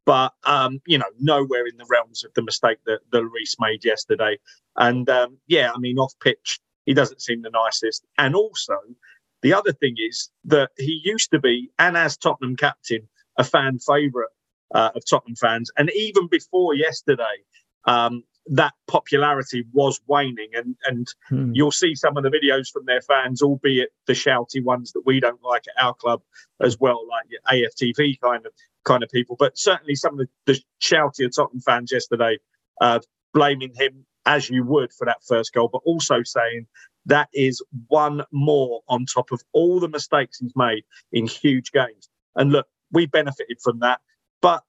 But, 0.04 0.34
um, 0.44 0.78
you 0.86 0.98
know, 0.98 1.10
nowhere 1.18 1.66
in 1.66 1.76
the 1.78 1.86
realms 1.90 2.22
of 2.22 2.32
the 2.34 2.42
mistake 2.42 2.78
that, 2.86 3.00
that 3.10 3.26
Reese 3.26 3.56
made 3.58 3.84
yesterday. 3.84 4.38
And 4.76 5.10
um, 5.10 5.38
yeah, 5.48 5.72
I 5.74 5.78
mean, 5.78 5.98
off 5.98 6.14
pitch, 6.20 6.60
he 6.86 6.94
doesn't 6.94 7.20
seem 7.20 7.42
the 7.42 7.50
nicest. 7.50 8.04
And 8.16 8.34
also, 8.34 8.78
the 9.42 9.52
other 9.52 9.72
thing 9.72 9.96
is 9.98 10.30
that 10.44 10.70
he 10.78 11.00
used 11.04 11.30
to 11.32 11.38
be, 11.38 11.70
and 11.78 11.96
as 11.96 12.16
Tottenham 12.16 12.56
captain, 12.56 13.08
a 13.38 13.44
fan 13.44 13.78
favourite 13.78 14.30
uh, 14.74 14.90
of 14.94 15.02
Tottenham 15.08 15.36
fans. 15.36 15.70
And 15.76 15.90
even 15.94 16.28
before 16.28 16.74
yesterday, 16.74 17.24
um, 17.86 18.22
that 18.46 18.72
popularity 18.86 19.64
was 19.72 20.00
waning. 20.06 20.50
And 20.54 20.76
and 20.84 21.06
Hmm. 21.28 21.52
you'll 21.52 21.72
see 21.72 21.94
some 21.94 22.16
of 22.16 22.22
the 22.22 22.30
videos 22.30 22.70
from 22.70 22.86
their 22.86 23.00
fans, 23.02 23.42
albeit 23.42 23.90
the 24.06 24.12
shouty 24.14 24.62
ones 24.64 24.92
that 24.92 25.02
we 25.04 25.20
don't 25.20 25.42
like 25.42 25.64
at 25.68 25.84
our 25.84 25.94
club 25.94 26.22
as 26.60 26.78
well, 26.78 27.06
like 27.08 27.26
AFTV 27.52 28.20
kind 28.20 28.46
of 28.46 28.52
kind 28.84 29.02
of 29.02 29.10
people. 29.10 29.36
But 29.38 29.58
certainly 29.58 29.96
some 29.96 30.18
of 30.18 30.26
the, 30.26 30.28
the 30.52 30.60
shoutier 30.80 31.28
Tottenham 31.34 31.60
fans 31.60 31.90
yesterday 31.92 32.38
uh, 32.80 33.00
blaming 33.34 33.72
him 33.74 34.06
as 34.26 34.50
you 34.50 34.64
would 34.64 34.92
for 34.92 35.06
that 35.06 35.18
first 35.28 35.54
goal, 35.54 35.70
but 35.72 35.82
also 35.86 36.22
saying 36.24 36.66
that 37.06 37.28
is 37.34 37.62
one 37.88 38.22
more 38.32 38.82
on 38.88 39.06
top 39.06 39.32
of 39.32 39.42
all 39.54 39.80
the 39.80 39.88
mistakes 39.88 40.38
he's 40.38 40.54
made 40.56 40.84
in 41.12 41.26
huge 41.28 41.72
games. 41.72 42.10
And 42.36 42.52
look, 42.52 42.68
we 42.92 43.06
benefited 43.06 43.58
from 43.62 43.80
that, 43.80 44.00
but 44.42 44.62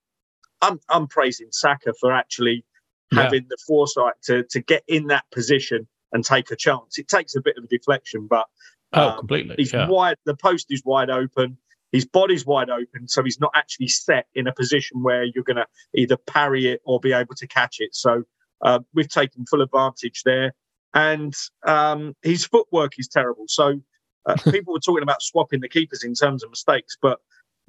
I'm 0.62 0.82
I'm 0.90 1.08
praising 1.08 1.50
Saka 1.52 1.94
for 2.02 2.14
actually 2.14 2.66
Yeah. 3.12 3.24
having 3.24 3.48
the 3.50 3.58
foresight 3.68 4.16
to 4.26 4.44
to 4.52 4.62
get 4.62 4.84
in 4.88 5.08
that 5.10 5.26
position 5.32 5.88
and 6.14 6.26
take 6.26 6.52
a 6.52 6.58
chance. 6.58 7.00
It 7.00 7.10
takes 7.10 7.36
a 7.36 7.42
bit 7.42 7.58
of 7.58 7.66
a 7.66 7.68
deflection, 7.68 8.28
but 8.30 8.48
Oh, 8.94 9.12
Um, 9.12 9.20
completely. 9.20 9.56
he's 9.58 9.74
Yeah. 9.74 9.88
wide. 9.90 10.18
The 10.26 10.36
post 10.38 10.68
is 10.72 10.84
wide 10.86 11.12
open. 11.12 11.60
His 11.94 12.06
body's 12.08 12.46
wide 12.46 12.72
open, 12.72 13.08
so 13.08 13.24
he's 13.24 13.40
not 13.40 13.52
actually 13.56 13.90
set 13.90 14.28
in 14.36 14.48
a 14.48 14.54
position 14.54 15.04
where 15.04 15.26
you're 15.26 15.46
going 15.46 15.58
to 15.58 15.68
either 15.96 16.18
parry 16.18 16.68
it 16.70 16.82
or 16.86 17.00
be 17.00 17.14
able 17.14 17.36
to 17.36 17.48
catch 17.48 17.82
it. 17.82 17.96
So 17.96 18.26
uh, 18.62 18.80
we've 18.94 19.10
taken 19.10 19.46
full 19.46 19.62
advantage 19.62 20.24
there, 20.24 20.54
and 20.94 21.34
um, 21.66 22.16
his 22.22 22.46
footwork 22.46 22.94
is 22.98 23.08
terrible. 23.08 23.46
So 23.48 23.80
uh, 24.26 24.36
people 24.52 24.74
were 24.74 24.80
talking 24.80 25.04
about 25.04 25.22
swapping 25.22 25.62
the 25.62 25.70
keepers 25.70 26.04
in 26.04 26.14
terms 26.14 26.44
of 26.44 26.50
mistakes, 26.50 26.98
but 27.02 27.20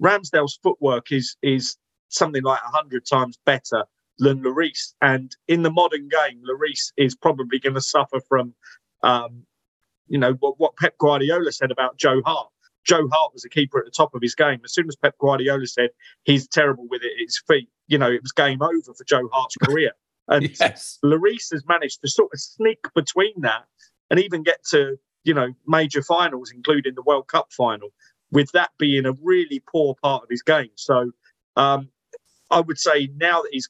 Ramsdale's 0.03 0.59
footwork 0.63 1.13
is 1.13 1.37
is 1.43 1.77
something 2.09 2.43
like 2.43 2.61
hundred 2.63 3.07
times 3.07 3.39
better 3.45 3.85
than 4.19 4.43
Lloris. 4.43 4.95
And 5.03 5.35
in 5.47 5.63
the 5.63 5.71
modern 5.71 6.09
game, 6.09 6.43
Lloris 6.49 6.93
is 6.97 7.15
probably 7.15 7.59
going 7.59 7.75
to 7.75 7.81
suffer 7.81 8.21
from 8.29 8.55
um, 9.03 9.45
you 10.09 10.19
know 10.19 10.33
what, 10.41 10.59
what 10.59 10.77
Pep 10.77 10.97
Guardiola 10.99 11.53
said 11.53 11.71
about 11.71 11.97
Joe 11.99 12.23
Hart. 12.25 12.49
Joe 12.85 13.09
Hart 13.13 13.35
was 13.35 13.45
a 13.45 13.51
keeper 13.51 13.79
at 13.79 13.85
the 13.85 13.91
top 13.91 14.15
of 14.15 14.23
his 14.23 14.35
game. 14.35 14.61
As 14.65 14.73
soon 14.73 14.89
as 14.89 14.97
Pep 14.97 15.15
Guardiola 15.19 15.67
said 15.67 15.91
he's 16.25 16.49
terrible 16.49 16.87
with 16.89 17.03
it 17.03 17.13
at 17.13 17.25
his 17.25 17.43
feet, 17.47 17.69
you 17.87 17.99
know, 17.99 18.11
it 18.11 18.23
was 18.23 18.33
game 18.33 18.63
over 18.63 18.95
for 18.95 19.05
Joe 19.05 19.29
Hart's 19.31 19.57
career. 19.57 19.93
And 20.29 20.49
yes. 20.61 20.99
Lloris 21.05 21.51
has 21.53 21.65
managed 21.67 22.01
to 22.03 22.09
sort 22.09 22.31
of 22.33 22.41
sneak 22.41 22.79
between 22.95 23.41
that 23.43 23.65
and 24.11 24.21
even 24.21 24.43
get 24.43 24.65
to, 24.71 24.97
you 25.25 25.35
know, 25.35 25.49
major 25.67 26.03
finals, 26.03 26.53
including 26.55 26.95
the 26.95 27.03
World 27.03 27.29
Cup 27.29 27.49
final, 27.51 27.89
with 28.31 28.51
that 28.53 28.71
being 28.79 29.07
a 29.07 29.13
really 29.23 29.63
poor 29.71 29.95
part 30.03 30.23
of 30.23 30.29
his 30.31 30.43
game. 30.43 30.71
So 30.77 31.13
um, 31.57 31.89
I 32.51 32.61
would 32.61 32.79
say 32.79 33.09
now 33.17 33.43
that 33.43 33.51
he's 33.53 33.69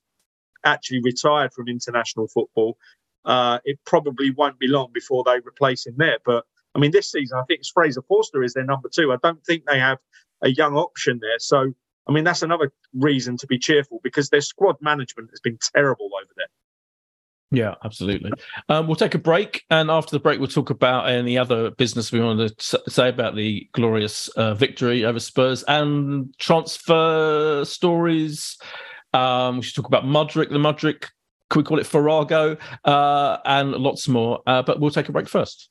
actually 0.64 1.00
retired 1.02 1.52
from 1.52 1.68
international 1.68 2.28
football, 2.28 2.76
uh, 3.24 3.58
it 3.64 3.78
probably 3.84 4.30
won't 4.30 4.58
be 4.58 4.68
long 4.68 4.90
before 4.92 5.24
they 5.24 5.36
replace 5.46 5.86
him 5.86 5.94
there. 5.96 6.18
But 6.24 6.44
I 6.74 6.78
mean, 6.78 6.92
this 6.92 7.10
season, 7.10 7.38
I 7.38 7.44
think 7.44 7.60
it's 7.60 7.70
Fraser 7.70 8.02
Forster 8.02 8.42
is 8.42 8.54
their 8.54 8.64
number 8.64 8.88
two. 8.92 9.12
I 9.12 9.16
don't 9.22 9.44
think 9.44 9.64
they 9.66 9.78
have 9.78 9.98
a 10.42 10.50
young 10.50 10.76
option 10.76 11.18
there. 11.20 11.38
So, 11.38 11.74
I 12.08 12.12
mean, 12.12 12.24
that's 12.24 12.42
another 12.42 12.72
reason 12.94 13.36
to 13.36 13.46
be 13.46 13.58
cheerful 13.58 14.00
because 14.02 14.30
their 14.30 14.40
squad 14.40 14.76
management 14.80 15.30
has 15.30 15.40
been 15.40 15.58
terrible 15.74 16.10
over 16.20 16.32
there. 16.36 16.46
Yeah, 17.50 17.74
absolutely. 17.82 18.32
Um, 18.68 18.86
we'll 18.86 18.96
take 18.96 19.14
a 19.14 19.18
break, 19.18 19.64
and 19.70 19.90
after 19.90 20.10
the 20.10 20.20
break, 20.20 20.38
we'll 20.38 20.48
talk 20.48 20.68
about 20.68 21.08
any 21.08 21.38
other 21.38 21.70
business 21.70 22.12
we 22.12 22.20
want 22.20 22.58
to 22.58 22.80
say 22.88 23.08
about 23.08 23.36
the 23.36 23.68
glorious 23.72 24.28
uh, 24.28 24.52
victory 24.54 25.04
over 25.04 25.18
Spurs 25.18 25.62
and 25.62 26.34
transfer 26.38 27.64
stories. 27.64 28.58
Um, 29.14 29.56
we 29.56 29.62
should 29.62 29.76
talk 29.76 29.86
about 29.86 30.04
Mudryk, 30.04 30.50
the 30.50 30.58
Mudryk, 30.58 31.06
can 31.48 31.60
we 31.60 31.64
call 31.64 31.78
it 31.78 31.86
Farrago, 31.86 32.58
uh, 32.84 33.38
and 33.46 33.72
lots 33.72 34.08
more. 34.08 34.40
Uh, 34.46 34.62
but 34.62 34.78
we'll 34.78 34.90
take 34.90 35.08
a 35.08 35.12
break 35.12 35.28
first. 35.28 35.70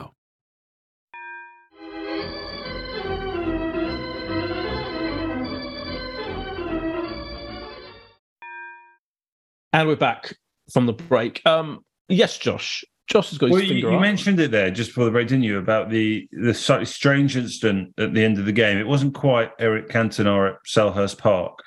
And 9.73 9.87
we're 9.87 9.95
back 9.95 10.35
from 10.71 10.85
the 10.85 10.93
break. 10.93 11.41
Um, 11.45 11.83
yes, 12.09 12.37
Josh. 12.37 12.83
Josh 13.07 13.29
has 13.29 13.37
got 13.37 13.47
his 13.47 13.55
well, 13.55 13.63
you, 13.63 13.91
you 13.91 13.99
mentioned 13.99 14.39
it 14.39 14.51
there 14.51 14.71
just 14.71 14.91
before 14.91 15.05
the 15.05 15.11
break, 15.11 15.27
didn't 15.27 15.43
you? 15.43 15.57
About 15.57 15.89
the 15.89 16.29
the 16.31 16.53
slightly 16.53 16.85
strange 16.85 17.35
incident 17.35 17.93
at 17.97 18.13
the 18.13 18.23
end 18.23 18.37
of 18.37 18.45
the 18.45 18.51
game. 18.51 18.77
It 18.77 18.87
wasn't 18.87 19.13
quite 19.13 19.51
Eric 19.59 19.89
Cantona 19.89 20.53
at 20.53 20.57
Selhurst 20.65 21.17
Park 21.17 21.59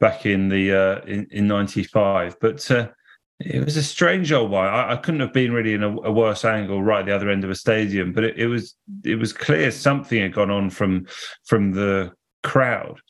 back 0.00 0.24
in 0.24 0.48
the 0.48 0.72
uh, 0.72 1.04
in, 1.06 1.26
in 1.30 1.46
'95, 1.46 2.36
but 2.40 2.70
uh, 2.70 2.88
it 3.40 3.64
was 3.64 3.76
a 3.76 3.82
strange 3.82 4.32
old 4.32 4.50
one. 4.50 4.66
I, 4.66 4.92
I 4.92 4.96
couldn't 4.96 5.20
have 5.20 5.32
been 5.32 5.52
really 5.52 5.74
in 5.74 5.82
a, 5.82 5.88
a, 5.88 6.10
worse 6.12 6.44
angle 6.44 6.82
right 6.82 7.00
at 7.00 7.06
the 7.06 7.14
other 7.14 7.28
end 7.30 7.44
of 7.44 7.50
a 7.50 7.54
stadium, 7.54 8.12
but 8.12 8.24
it, 8.24 8.38
it 8.38 8.46
was 8.46 8.74
it 9.04 9.16
was 9.16 9.32
clear 9.32 9.70
something 9.70 10.20
had 10.20 10.34
gone 10.34 10.50
on 10.50 10.70
from 10.70 11.06
from 11.44 11.72
the 11.72 12.12
crowd, 12.42 13.00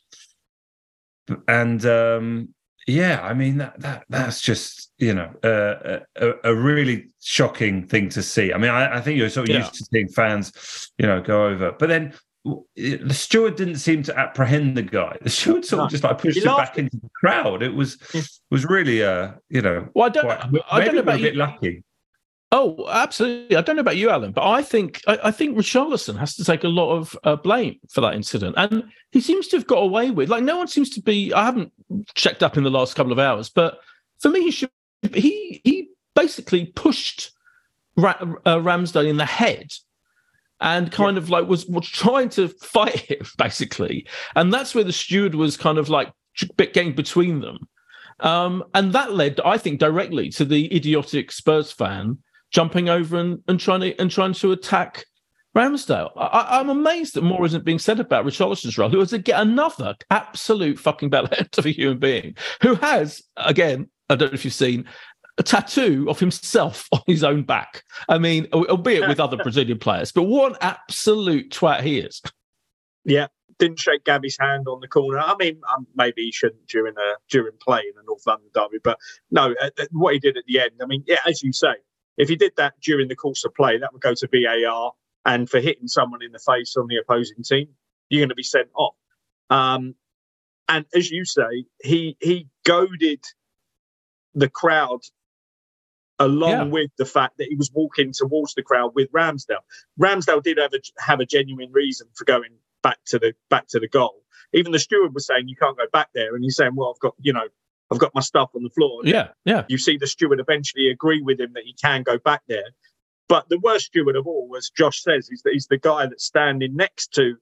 and 1.47 1.85
um, 1.85 2.53
yeah, 2.87 3.21
I 3.21 3.33
mean 3.33 3.57
that 3.57 3.79
that 3.81 4.03
that's 4.09 4.41
just 4.41 4.91
you 4.97 5.13
know 5.13 5.31
uh, 5.43 5.99
a, 6.15 6.51
a 6.51 6.55
really 6.55 7.09
shocking 7.21 7.87
thing 7.87 8.09
to 8.09 8.21
see. 8.23 8.51
I 8.53 8.57
mean, 8.57 8.71
I, 8.71 8.97
I 8.97 9.01
think 9.01 9.17
you're 9.17 9.29
sort 9.29 9.49
of 9.49 9.53
Yeah. 9.55 9.61
used 9.61 9.75
to 9.75 9.85
seeing 9.91 10.07
fans, 10.09 10.91
you 10.97 11.05
know, 11.07 11.21
go 11.21 11.45
over, 11.47 11.71
but 11.73 11.89
then 11.89 12.13
the 12.75 13.13
steward 13.13 13.55
didn't 13.57 13.75
seem 13.77 14.01
to 14.03 14.17
apprehend 14.17 14.75
the 14.77 14.81
guy. 14.81 15.17
The 15.21 15.29
steward 15.29 15.65
sort 15.65 15.81
of 15.81 15.85
No. 15.85 15.89
just 15.89 16.03
like 16.03 16.17
pushed 16.19 16.39
He 16.39 16.45
him 16.45 16.55
back 16.55 16.77
into 16.77 16.97
the 16.97 17.09
crowd. 17.19 17.61
It 17.61 17.73
was 17.75 17.97
was 18.49 18.65
really 18.65 19.03
uh 19.03 19.33
you 19.49 19.61
know 19.61 19.89
Well, 19.93 20.05
I 20.07 20.09
don't- 20.09 20.63
I 20.71 20.85
don't 20.85 20.95
know 20.95 21.01
about 21.01 21.19
a 21.19 21.21
bit 21.21 21.33
you. 21.33 21.39
lucky. 21.39 21.83
Oh, 22.51 22.87
absolutely. 22.89 23.55
I 23.55 23.61
don't 23.61 23.75
know 23.75 23.81
about 23.81 23.97
you, 23.97 24.09
Alan, 24.09 24.31
but 24.31 24.47
I 24.47 24.63
think 24.63 25.01
I, 25.07 25.19
I 25.25 25.31
think 25.31 25.55
Richarlison 25.55 26.17
has 26.17 26.35
to 26.35 26.43
take 26.43 26.63
a 26.63 26.67
lot 26.67 26.95
of 26.95 27.17
uh, 27.23 27.35
blame 27.35 27.79
for 27.89 28.01
that 28.01 28.15
incident, 28.15 28.55
and 28.57 28.85
he 29.11 29.21
seems 29.21 29.47
to 29.49 29.57
have 29.57 29.67
got 29.67 29.83
away 29.83 30.09
with. 30.09 30.29
Like, 30.29 30.43
no 30.43 30.57
one 30.57 30.67
seems 30.67 30.89
to 30.91 31.01
be. 31.01 31.31
I 31.31 31.45
haven't 31.45 31.71
checked 32.15 32.41
up 32.41 32.57
in 32.57 32.63
the 32.63 32.71
last 32.71 32.95
couple 32.95 33.11
of 33.11 33.19
hours, 33.19 33.49
but 33.49 33.79
for 34.19 34.29
me, 34.29 34.41
he 34.41 34.51
should. 34.51 34.71
He 35.13 35.61
he 35.63 35.89
basically 36.15 36.65
pushed 36.65 37.31
Ra- 37.95 38.17
uh, 38.19 38.57
Ramsdale 38.57 39.07
in 39.07 39.17
the 39.17 39.25
head, 39.25 39.71
and 40.59 40.91
kind 40.91 41.19
of 41.19 41.29
like 41.29 41.47
was 41.47 41.67
was 41.67 41.87
trying 41.87 42.29
to 42.29 42.47
fight 42.47 42.95
him 43.11 43.27
basically, 43.37 44.07
and 44.35 44.51
that's 44.51 44.73
where 44.73 44.83
the 44.83 44.91
steward 44.91 45.35
was 45.35 45.55
kind 45.55 45.77
of 45.77 45.87
like 45.87 46.11
getting 46.57 46.95
between 46.95 47.41
them. 47.41 47.59
Um, 48.21 48.63
and 48.73 48.91
that 48.93 49.13
led, 49.13 49.39
I 49.45 49.57
think, 49.59 49.79
directly 49.79 50.29
to 50.31 50.45
the 50.45 50.75
idiotic 50.75 51.31
Spurs 51.31 51.71
fan 51.71 52.17
jumping 52.51 52.89
over 52.89 53.17
and, 53.17 53.39
and 53.47 53.59
trying 53.59 53.81
to 53.81 53.99
and 53.99 54.09
trying 54.09 54.33
to 54.33 54.51
attack 54.51 55.05
Ramsdale. 55.55 56.11
I, 56.15 56.59
I'm 56.59 56.69
amazed 56.69 57.15
that 57.15 57.23
more 57.23 57.45
isn't 57.45 57.65
being 57.65 57.79
said 57.79 57.99
about 57.99 58.25
Richarlison's 58.25 58.77
role, 58.77 58.89
who 58.89 59.01
is 59.01 59.13
again 59.13 59.39
another 59.39 59.95
absolute 60.11 60.79
fucking 60.79 61.09
bellend 61.09 61.57
of 61.57 61.65
a 61.65 61.71
human 61.71 61.99
being 61.99 62.35
who 62.61 62.75
has, 62.75 63.21
again, 63.37 63.89
I 64.09 64.15
don't 64.15 64.31
know 64.31 64.35
if 64.35 64.45
you've 64.45 64.53
seen 64.53 64.85
a 65.37 65.43
tattoo 65.43 66.05
of 66.09 66.19
himself 66.19 66.87
on 66.91 67.01
his 67.07 67.23
own 67.23 67.43
back. 67.43 67.83
I 68.07 68.17
mean, 68.17 68.47
albeit 68.53 69.07
with 69.07 69.19
other 69.19 69.37
Brazilian 69.37 69.79
players, 69.79 70.11
but 70.11 70.23
what 70.23 70.51
an 70.51 70.57
absolute 70.61 71.51
twat 71.51 71.81
he 71.81 71.99
is. 71.99 72.21
Yeah, 73.05 73.27
didn't 73.57 73.79
shake 73.79 74.03
Gabby's 74.03 74.37
hand 74.39 74.67
on 74.67 74.81
the 74.81 74.87
corner. 74.87 75.19
I 75.19 75.35
mean, 75.39 75.61
um, 75.73 75.87
maybe 75.95 76.23
he 76.23 76.31
shouldn't 76.31 76.67
during 76.67 76.95
a 76.97 77.13
during 77.29 77.53
play 77.59 77.79
in 77.79 77.93
the 77.95 78.03
North 78.05 78.27
London 78.27 78.49
derby, 78.53 78.77
but 78.83 78.99
no, 79.31 79.55
uh, 79.61 79.69
uh, 79.79 79.85
what 79.91 80.13
he 80.13 80.19
did 80.19 80.37
at 80.37 80.43
the 80.47 80.59
end. 80.59 80.71
I 80.81 80.85
mean, 80.85 81.03
yeah, 81.07 81.17
as 81.25 81.41
you 81.41 81.53
say, 81.53 81.73
if 82.19 82.29
he 82.29 82.35
did 82.35 82.53
that 82.57 82.75
during 82.81 83.07
the 83.07 83.15
course 83.15 83.45
of 83.45 83.55
play, 83.55 83.79
that 83.79 83.93
would 83.93 84.03
go 84.03 84.13
to 84.13 84.29
VAR, 84.31 84.93
and 85.25 85.49
for 85.49 85.59
hitting 85.59 85.87
someone 85.87 86.21
in 86.23 86.31
the 86.33 86.39
face 86.39 86.77
on 86.77 86.87
the 86.87 86.97
opposing 86.97 87.43
team, 87.43 87.69
you're 88.09 88.21
going 88.21 88.29
to 88.29 88.35
be 88.35 88.43
sent 88.43 88.69
off. 88.75 88.95
Um, 89.49 89.95
and 90.67 90.85
as 90.95 91.09
you 91.11 91.25
say, 91.25 91.65
he 91.83 92.17
he 92.21 92.47
goaded 92.65 93.23
the 94.35 94.49
crowd 94.49 95.01
along 96.19 96.51
Yeah. 96.51 96.63
with 96.65 96.91
the 96.97 97.05
fact 97.05 97.37
that 97.37 97.47
he 97.47 97.55
was 97.55 97.71
walking 97.73 98.11
towards 98.13 98.53
the 98.53 98.63
crowd 98.63 98.93
with 98.95 99.11
Ramsdale. 99.11 99.63
Ramsdale 99.99 100.43
did 100.43 100.57
have 100.57 100.73
a 100.73 100.79
have 100.99 101.19
a 101.19 101.25
genuine 101.25 101.71
reason 101.71 102.07
for 102.15 102.25
going 102.25 102.51
back 102.83 102.99
to 103.07 103.19
the 103.19 103.33
back 103.49 103.67
to 103.69 103.79
the 103.79 103.87
goal. 103.87 104.23
Even 104.53 104.71
the 104.71 104.79
steward 104.79 105.13
was 105.13 105.25
saying 105.27 105.47
you 105.47 105.55
can't 105.55 105.77
go 105.77 105.85
back 105.93 106.09
there, 106.13 106.35
and 106.35 106.43
he's 106.43 106.55
saying, 106.57 106.75
"Well, 106.75 106.91
I've 106.93 106.99
got 106.99 107.15
you 107.19 107.33
know, 107.33 107.47
I've 107.91 107.99
got 107.99 108.13
my 108.13 108.21
stuff 108.21 108.51
on 108.55 108.63
the 108.63 108.69
floor." 108.69 109.01
Yeah, 109.03 109.29
yeah. 109.45 109.65
You 109.67 109.77
see 109.77 109.97
the 109.97 110.07
steward 110.07 110.39
eventually 110.39 110.89
agree 110.89 111.21
with 111.21 111.39
him 111.39 111.53
that 111.53 111.63
he 111.63 111.73
can 111.73 112.03
go 112.03 112.17
back 112.17 112.41
there. 112.47 112.71
But 113.27 113.47
the 113.49 113.59
worst 113.59 113.85
steward 113.87 114.15
of 114.15 114.25
all, 114.25 114.49
as 114.57 114.71
Josh 114.75 115.03
says, 115.03 115.29
is 115.29 115.43
that 115.43 115.53
he's 115.53 115.67
the 115.67 115.77
guy 115.77 116.07
that's 116.07 116.25
standing 116.25 116.75
next 116.75 117.13
to 117.13 117.35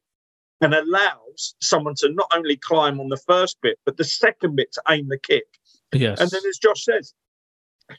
and 0.60 0.74
allows 0.74 1.56
someone 1.62 1.96
to 1.96 2.10
not 2.12 2.28
only 2.36 2.58
climb 2.58 3.00
on 3.00 3.10
the 3.10 3.18
first 3.18 3.58
bit, 3.62 3.80
but 3.86 3.98
the 3.98 4.04
second 4.04 4.56
bit 4.56 4.72
to 4.74 4.82
aim 4.90 5.08
the 5.08 5.18
kick. 5.18 5.46
Yes. 5.94 6.20
And 6.20 6.30
then, 6.30 6.42
as 6.48 6.58
Josh 6.58 6.84
says, 6.84 7.14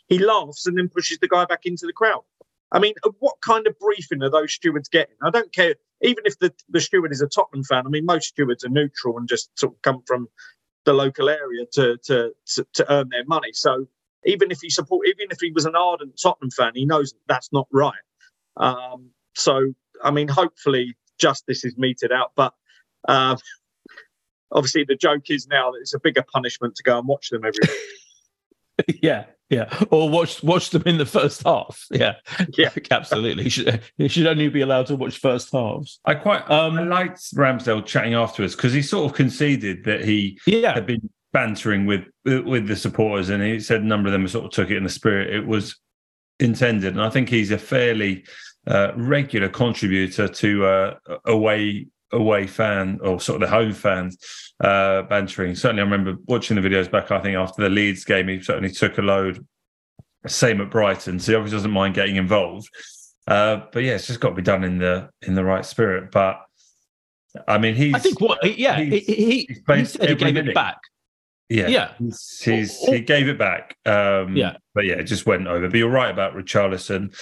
he 0.09 0.19
laughs 0.19 0.67
and 0.67 0.77
then 0.77 0.89
pushes 0.89 1.19
the 1.19 1.29
guy 1.29 1.45
back 1.45 1.65
into 1.65 1.87
the 1.87 1.93
crowd. 1.93 2.25
I 2.71 2.79
mean, 2.79 2.95
uh, 3.05 3.11
what 3.21 3.37
kind 3.41 3.67
of 3.67 3.79
briefing 3.79 4.23
are 4.23 4.31
those 4.31 4.53
stewards 4.53 4.89
getting? 4.89 5.17
I 5.23 5.31
don't 5.31 5.53
care, 5.53 5.77
even 6.03 6.25
if 6.27 6.39
the, 6.39 6.53
the 6.69 6.81
steward 6.81 7.13
is 7.13 7.23
a 7.23 7.27
Tottenham 7.27 7.65
fan. 7.65 7.87
I 7.87 7.89
mean, 7.89 8.05
most 8.05 8.29
stewards 8.29 8.65
are 8.65 8.69
neutral 8.69 9.17
and 9.17 9.29
just 9.29 9.51
sort 9.59 9.75
of 9.75 9.83
come 9.83 10.03
from 10.07 10.29
the 10.89 10.95
local 10.95 11.29
area 11.29 11.67
to 11.73 11.99
to 11.99 12.33
to, 12.55 12.67
to 12.73 12.93
earn 12.93 13.11
their 13.11 13.25
money. 13.27 13.53
So 13.53 13.87
even 14.25 14.51
if 14.51 14.61
he 14.63 14.71
support, 14.71 15.07
even 15.07 15.27
if 15.31 15.39
he 15.39 15.53
was 15.53 15.67
an 15.67 15.77
ardent 15.77 16.19
Tottenham 16.21 16.51
fan, 16.51 16.73
he 16.75 16.87
knows 16.87 17.13
that 17.13 17.21
that's 17.29 17.53
not 17.53 17.69
right. 17.71 18.05
Um, 18.57 19.11
so 19.35 19.75
I 20.03 20.11
mean, 20.11 20.29
hopefully 20.29 20.97
justice 21.19 21.63
is 21.67 21.77
meted 21.77 22.11
out. 22.11 22.33
But 22.35 22.55
um, 23.07 23.37
obviously, 24.51 24.85
the 24.89 24.97
joke 24.97 25.29
is 25.29 25.47
now 25.47 25.73
that 25.73 25.79
it's 25.83 25.93
a 25.93 26.01
bigger 26.01 26.25
punishment 26.33 26.75
to 26.77 26.83
go 26.83 26.99
and 26.99 27.07
watch 27.07 27.29
them 27.29 27.45
every 27.45 27.61
week. 28.89 29.01
yeah, 29.03 29.27
yeah. 29.51 29.69
Or 29.91 30.09
watch 30.11 30.43
watch 30.43 30.71
them 30.71 30.83
in 30.87 30.99
the 30.99 31.07
first 31.07 31.43
half. 31.45 31.87
Yeah, 31.91 32.15
Yeah. 32.57 32.71
absolutely. 32.91 33.45
He 33.45 33.51
should 33.51 33.81
he 33.97 34.09
should 34.09 34.27
only 34.27 34.49
be 34.49 34.61
allowed 34.61 34.87
to 34.87 34.97
watch 34.97 35.19
first 35.19 35.51
halves. 35.53 36.01
I 36.05 36.15
quite 36.15 36.49
Um, 36.51 36.79
I 36.79 36.83
liked 36.83 37.21
Ramsdale 37.35 37.85
chatting 37.87 38.15
afterwards 38.15 38.55
because 38.55 38.73
he 38.73 38.83
sort 38.83 39.11
of 39.11 39.17
conceded 39.17 39.85
that 39.85 40.05
he 40.05 40.39
Yeah, 40.47 40.75
had 40.75 40.87
been 40.87 41.09
bantering 41.33 41.87
with 41.87 42.05
with 42.25 42.69
the 42.69 42.77
supporters, 42.77 43.29
and 43.31 43.43
he 43.43 43.61
said 43.61 43.83
a 43.83 43.87
number 43.87 44.09
of 44.09 44.13
them 44.13 44.27
sort 44.29 44.45
of 44.45 44.51
took 44.51 44.71
it 44.71 44.77
in 44.77 44.85
the 44.85 44.91
spirit 44.91 45.35
it 45.35 45.47
was 45.47 45.77
intended. 46.41 46.93
And 46.93 47.03
I 47.03 47.11
think 47.11 47.29
he's 47.29 47.51
a 47.51 47.59
fairly 47.59 48.25
uh, 48.67 48.93
regular 48.97 49.49
contributor 49.49 50.29
to 50.29 50.65
uh, 50.67 50.95
away 51.25 51.87
away 52.13 52.47
fan 52.47 52.99
or 53.03 53.21
sort 53.21 53.43
of 53.43 53.49
the 53.49 53.55
home 53.55 53.73
fans 53.73 54.19
uh, 54.61 55.03
bantering. 55.03 55.55
Certainly, 55.55 55.83
I 55.83 55.85
remember 55.85 56.17
watching 56.27 56.61
the 56.61 56.69
videos 56.69 56.91
back. 56.91 57.11
I 57.11 57.21
think 57.21 57.37
after 57.37 57.63
the 57.63 57.69
Leeds 57.69 58.05
game, 58.05 58.29
he 58.29 58.41
certainly 58.43 58.71
took 58.71 58.99
a 58.99 59.03
load. 59.03 59.47
Same 60.27 60.61
at 60.61 60.71
Brighton, 60.71 61.21
so 61.21 61.33
he 61.33 61.37
obviously 61.37 61.57
doesn't 61.57 61.71
mind 61.71 61.95
getting 61.95 62.17
involved. 62.17 62.69
Uh, 63.27 63.63
but 63.73 63.83
yeah, 63.85 63.95
it's 63.95 64.07
just 64.07 64.21
got 64.21 64.31
to 64.31 64.35
be 64.35 64.43
done 64.43 64.65
in 64.65 64.79
the 64.79 65.11
in 65.23 65.35
the 65.35 65.45
right 65.45 65.65
spirit. 65.65 66.11
But 66.11 66.41
I 67.47 67.59
mean, 67.59 67.75
he's. 67.75 67.95
I 67.95 67.99
think 67.99 68.21
what, 68.21 68.59
yeah, 68.59 68.81
he, 68.81 68.99
he, 68.99 69.49
he 69.67 69.85
said 69.85 70.09
he 70.09 70.15
gave 70.15 70.35
minute. 70.35 70.51
it 70.51 70.55
back. 70.55 70.79
Yeah, 71.49 71.69
yeah. 71.69 71.93
He's, 71.99 72.41
he's 72.43 72.79
he 72.81 73.01
gave 73.01 73.29
it 73.29 73.39
back. 73.39 73.77
Um, 73.87 74.37
yeah, 74.37 74.57
but 74.75 74.85
yeah, 74.85 74.95
it 74.95 75.05
just 75.05 75.25
went 75.25 75.47
over. 75.47 75.69
But 75.69 75.79
you're 75.79 75.89
right 75.89 76.11
about 76.11 76.35
Richarlison. 76.35 77.15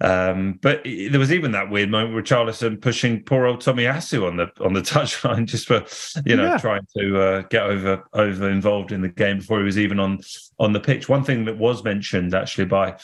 Um, 0.00 0.58
but 0.60 0.82
there 0.84 1.18
was 1.18 1.32
even 1.32 1.52
that 1.52 1.70
weird 1.70 1.90
moment 1.90 2.14
with 2.14 2.26
Charlison 2.26 2.80
pushing 2.80 3.22
poor 3.22 3.46
old 3.46 3.60
Tomiyasu 3.60 4.26
on 4.26 4.36
the 4.36 4.50
on 4.60 4.74
the 4.74 4.80
touchline 4.82 5.46
just 5.46 5.66
for 5.66 5.84
you 6.26 6.36
know 6.36 6.44
yeah. 6.44 6.58
trying 6.58 6.86
to 6.98 7.18
uh, 7.18 7.42
get 7.48 7.62
over 7.62 8.04
over 8.12 8.50
involved 8.50 8.92
in 8.92 9.00
the 9.00 9.08
game 9.08 9.38
before 9.38 9.58
he 9.58 9.64
was 9.64 9.78
even 9.78 9.98
on 9.98 10.20
on 10.58 10.72
the 10.72 10.80
pitch. 10.80 11.08
One 11.08 11.24
thing 11.24 11.46
that 11.46 11.56
was 11.56 11.82
mentioned 11.82 12.34
actually 12.34 12.66
by 12.66 12.98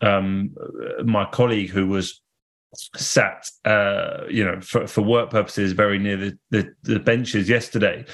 um, 0.00 0.54
my 1.04 1.24
colleague 1.24 1.70
who 1.70 1.86
was 1.86 2.20
sat 2.96 3.48
uh, 3.64 4.24
you 4.28 4.44
know 4.44 4.60
for, 4.60 4.88
for 4.88 5.02
work 5.02 5.30
purposes 5.30 5.72
very 5.72 5.98
near 5.98 6.16
the, 6.16 6.38
the, 6.50 6.74
the 6.82 6.98
benches 6.98 7.48
yesterday 7.48 8.04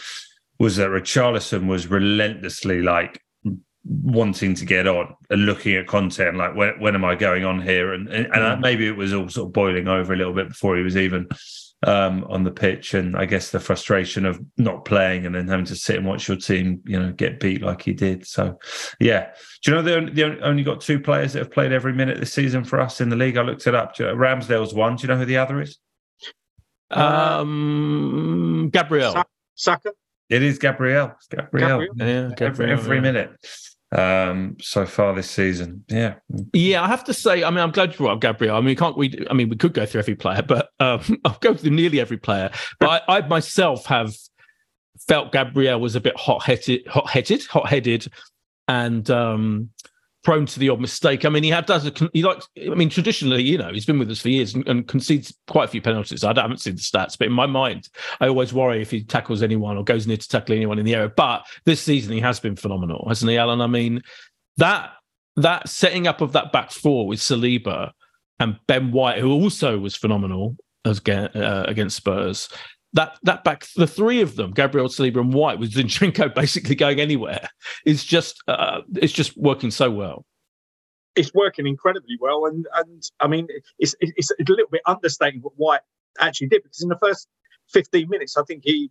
was 0.59 0.77
that 0.77 0.91
Richarlison 0.91 1.67
was 1.67 1.87
relentlessly 1.87 2.83
like 2.83 3.23
wanting 3.85 4.55
to 4.55 4.65
get 4.65 4.87
on 4.87 5.15
and 5.31 5.47
looking 5.47 5.75
at 5.75 5.87
Conte 5.87 6.33
like 6.33 6.55
when, 6.55 6.79
when 6.81 6.95
am 6.95 7.05
i 7.05 7.15
going 7.15 7.45
on 7.45 7.63
here 7.63 7.95
and 7.95 8.09
and, 8.09 8.27
and 8.27 8.35
mm. 8.35 8.61
maybe 8.61 8.87
it 8.87 8.97
was 8.97 9.15
all 9.15 9.29
sort 9.29 9.49
of 9.49 9.53
boiling 9.55 9.89
over 9.89 10.13
a 10.13 10.17
little 10.17 10.35
bit 10.35 10.49
before 10.49 10.77
he 10.77 10.83
was 10.83 10.97
even 10.97 11.27
um, 11.83 12.27
on 12.29 12.45
the 12.45 12.51
pitch 12.51 12.93
and 12.93 13.17
i 13.17 13.25
guess 13.25 13.51
the 13.51 13.59
frustration 13.59 14.27
of 14.27 14.39
not 14.59 14.85
playing 14.85 15.25
and 15.25 15.35
then 15.35 15.49
having 15.49 15.65
to 15.65 15.75
sit 15.75 15.97
and 15.97 16.07
watch 16.07 16.29
your 16.29 16.37
team 16.37 16.83
you 16.85 17.01
know 17.01 17.11
get 17.13 17.41
beat 17.41 17.63
like 17.63 17.81
he 17.81 17.95
did 17.95 18.27
so 18.27 18.59
yeah 19.01 19.31
do 19.65 19.71
you 19.71 19.77
know 19.77 19.83
they 19.83 19.95
only, 19.95 20.13
they 20.13 20.25
only 20.25 20.63
got 20.63 20.83
two 20.83 21.01
players 21.01 21.33
that 21.33 21.39
have 21.39 21.51
played 21.51 21.73
every 21.73 21.95
minute 21.95 22.21
this 22.21 22.35
season 22.35 22.65
for 22.65 22.83
us 22.83 23.01
in 23.01 23.09
the 23.09 23.17
league 23.17 23.39
i 23.39 23.43
looked 23.43 23.67
it 23.67 23.75
up 23.75 23.97
ramsdale's 23.97 24.75
one 24.75 24.95
do 24.97 25.03
you 25.03 25.09
know 25.09 25.17
who 25.17 25.25
the 25.25 25.39
other 25.39 25.59
is 25.63 25.79
um 26.91 28.69
gabriel 28.71 29.15
Saka. 29.55 29.93
It 30.31 30.43
is 30.45 30.59
Gabriel. 30.59 31.13
Gabriel. 31.29 31.81
Gabriel. 31.81 31.95
Yeah, 31.97 32.31
Gabriel, 32.37 32.71
every, 32.71 32.73
every 32.73 32.97
yeah. 32.97 33.03
minute 33.03 33.31
um, 33.93 34.57
so 34.61 34.87
far 34.87 35.15
this 35.15 35.31
season. 35.31 35.85
Yeah, 35.89 36.15
yeah. 36.53 36.83
I 36.83 36.89
have 36.89 37.05
to 37.05 37.15
say, 37.15 37.43
I 37.43 37.51
mean, 37.51 37.59
I'm 37.59 37.73
glad 37.73 37.93
you 37.93 37.99
brought 37.99 38.13
up 38.13 38.21
Gabriel. 38.21 38.57
I 38.57 38.61
mean, 38.61 38.77
can't 38.77 38.97
we? 38.97 39.25
I 39.29 39.35
mean, 39.35 39.49
we 39.49 39.57
could 39.57 39.75
go 39.75 39.85
through 39.87 40.01
every 40.01 40.15
player, 40.15 40.43
but 40.43 40.71
um, 40.81 41.21
I'll 41.25 41.39
go 41.41 41.55
through 41.55 41.71
nearly 41.71 42.01
every 42.01 42.19
player. 42.19 42.51
But 42.79 43.05
I, 43.09 43.19
I 43.19 43.27
myself 43.27 43.87
have 43.87 44.15
felt 45.09 45.33
Gabriel 45.33 45.81
was 45.81 45.97
a 45.97 46.01
bit 46.01 46.17
hot-headed, 46.17 46.87
hot-headed, 46.87 47.47
hot-headed, 47.47 48.07
and 48.69 49.11
um, 49.11 49.71
prone 50.23 50.47
to 50.47 50.59
the 50.59 50.69
odd 50.69 50.81
mistake. 50.81 51.25
I 51.25 51.29
mean, 51.29 51.43
he 51.43 51.51
had 51.51 51.67
does 51.67 51.87
a, 51.87 51.93
he 52.13 52.23
likes. 52.23 52.49
I 52.59 52.75
mean, 52.75 52.91
traditionally, 52.91 53.43
you 53.43 53.59
know, 53.59 53.73
he's 53.73 53.87
been 53.87 53.99
with 53.99 54.11
us 54.11 54.21
for 54.21 54.29
years 54.29 54.55
and, 54.55 54.67
and, 54.69 54.87
concedes 54.87 55.35
quite 55.47 55.65
a 55.65 55.69
few 55.69 55.81
penalties. 55.81 56.25
I 56.25 56.29
haven't 56.29 56.61
seen 56.61 56.77
the 56.77 56.81
stats, 56.81 57.17
but 57.19 57.27
in 57.27 57.33
my 57.33 57.47
mind, 57.47 57.89
I 58.21 58.29
always 58.29 58.53
worry 58.53 58.83
if 58.83 58.91
he 58.91 59.03
tackles 59.03 59.43
anyone 59.43 59.77
or 59.77 59.85
goes 59.85 60.07
near 60.07 60.17
to 60.17 60.29
tackle 60.29 60.55
anyone 60.55 60.79
in 60.79 60.85
the 60.85 60.95
area. 60.95 61.13
But 61.15 61.47
this 61.65 61.81
season, 61.81 62.13
he 62.13 62.21
has 62.21 62.41
been 62.41 62.57
phenomenal, 62.57 63.07
hasn't 63.09 63.31
he, 63.31 63.39
Alan? 63.39 63.61
I 63.61 63.67
mean, 63.67 64.03
that 64.57 64.93
that 65.37 65.69
setting 65.69 66.07
up 66.07 66.21
of 66.21 66.33
that 66.33 66.53
back 66.53 66.71
four 66.71 67.07
with 67.07 67.21
Saliba 67.21 67.93
and 68.39 68.57
Ben 68.67 68.93
White, 68.93 69.19
who 69.19 69.31
also 69.31 69.79
was 69.79 69.97
phenomenal 69.97 70.57
as, 70.85 71.01
uh, 71.07 71.65
against 71.67 71.97
Spurs 71.97 72.49
that 72.93 73.19
that 73.23 73.45
back 73.45 73.67
the 73.77 73.87
three 73.87 74.21
of 74.21 74.37
them, 74.37 74.53
Gabriel 74.53 74.89
Saliba 74.89 75.21
and 75.21 75.33
White, 75.33 75.59
with 75.59 75.73
Zinchenko 75.73 76.35
basically 76.35 76.75
going 76.75 77.01
anywhere, 77.01 77.49
is 77.87 78.05
just 78.05 78.43
uh, 78.49 78.81
it's 78.97 79.13
just 79.13 79.37
working 79.37 79.71
so 79.71 79.91
well. 79.91 80.25
It's 81.17 81.33
working 81.35 81.67
incredibly 81.67 82.17
well, 82.21 82.47
and 82.47 82.67
and 82.75 83.03
I 83.21 83.29
mean 83.29 83.49
it's 83.79 83.95
it's 84.01 84.31
a 84.31 84.35
little 84.49 84.69
bit 84.71 84.83
understating 84.87 85.41
what 85.41 85.53
White 85.57 85.81
actually 86.19 86.49
did 86.49 86.63
because 86.63 86.83
in 86.83 86.89
the 86.89 86.99
first 86.99 87.29
15 87.73 88.09
minutes, 88.09 88.37
I 88.37 88.43
think 88.43 88.63
he 88.65 88.91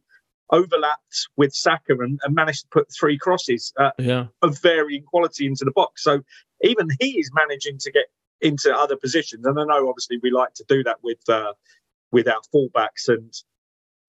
overlapped 0.51 1.27
with 1.37 1.53
Saka 1.53 1.93
and, 1.99 2.19
and 2.23 2.33
managed 2.33 2.61
to 2.61 2.67
put 2.71 2.87
three 2.97 3.17
crosses 3.17 3.71
uh, 3.77 3.91
yeah. 3.99 4.27
of 4.41 4.59
varying 4.61 5.03
quality 5.03 5.45
into 5.45 5.63
the 5.63 5.71
box. 5.71 6.03
So 6.03 6.21
even 6.63 6.87
he 6.99 7.19
is 7.19 7.29
managing 7.33 7.77
to 7.79 7.91
get 7.91 8.05
into 8.41 8.73
other 8.73 8.95
positions, 8.95 9.45
and 9.45 9.59
I 9.59 9.65
know 9.65 9.89
obviously 9.89 10.17
we 10.23 10.31
like 10.31 10.53
to 10.55 10.65
do 10.67 10.83
that 10.83 10.97
with 11.03 11.19
uh, 11.27 11.53
with 12.11 12.27
our 12.27 12.41
fullbacks 12.53 13.07
and 13.07 13.33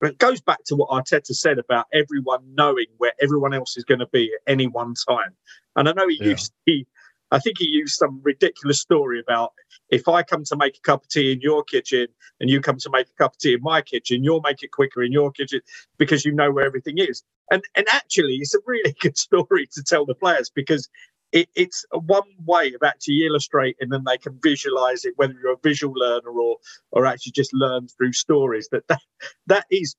but 0.01 0.11
it 0.11 0.19
goes 0.19 0.41
back 0.41 0.65
to 0.67 0.77
what 0.77 0.89
Arteta 0.91 1.35
said 1.35 1.59
about 1.59 1.87
everyone 1.93 2.41
knowing 2.55 2.87
where 2.99 3.13
everyone 3.21 3.53
else 3.53 3.77
is 3.77 3.85
going 3.85 4.01
to 4.01 4.07
be 4.07 4.33
at 4.33 4.51
any 4.51 4.67
one 4.67 4.95
time. 5.09 5.35
And 5.77 5.89
I 5.89 5.93
know 5.93 6.09
he 6.09 6.19
yeah. 6.21 6.31
used 6.31 6.53
he, 6.65 6.87
I 7.31 7.39
think 7.39 7.59
he 7.59 7.67
used 7.67 7.95
some 7.95 8.21
ridiculous 8.25 8.81
story 8.81 9.21
about 9.21 9.53
if 9.91 10.09
I 10.09 10.23
come 10.23 10.45
to 10.45 10.57
make 10.57 10.77
a 10.77 10.81
cup 10.81 11.03
of 11.03 11.09
tea 11.09 11.33
in 11.33 11.41
your 11.41 11.63
kitchen 11.63 12.09
and 12.41 12.49
you 12.49 12.61
come 12.61 12.79
to 12.79 12.91
make 12.91 13.09
a 13.09 13.23
cup 13.23 13.35
of 13.35 13.39
tea 13.39 13.55
in 13.55 13.63
my 13.63 13.83
kitchen, 13.83 14.25
you'll 14.25 14.41
make 14.41 14.63
it 14.63 14.73
quicker 14.73 15.03
in 15.03 15.13
your 15.13 15.31
kitchen 15.31 15.61
because 15.99 16.25
you 16.25 16.33
know 16.33 16.51
where 16.51 16.65
everything 16.65 16.99
is. 16.99 17.23
And 17.51 17.63
and 17.75 17.87
actually, 17.93 18.37
it's 18.37 18.55
a 18.55 18.59
really 18.67 18.95
good 19.01 19.19
story 19.19 19.69
to 19.73 19.83
tell 19.83 20.07
the 20.07 20.15
players 20.15 20.51
because 20.55 20.89
it, 21.33 21.49
it's 21.55 21.85
one 21.93 22.29
way 22.45 22.73
of 22.75 22.83
actually 22.83 23.25
illustrating 23.25 23.93
and 23.93 24.05
they 24.05 24.19
can 24.19 24.39
visualize 24.43 25.05
it 25.05 25.15
whether 25.17 25.35
you're 25.41 25.53
a 25.53 25.59
visual 25.63 25.95
learner 25.95 26.31
or 26.31 26.57
or 26.93 27.07
actually 27.07 27.33
just 27.33 27.53
learn 27.55 27.89
through 27.89 28.13
stories 28.13 28.69
that 28.73 28.87
that, 28.89 29.03
that 29.47 29.67
is 29.71 29.97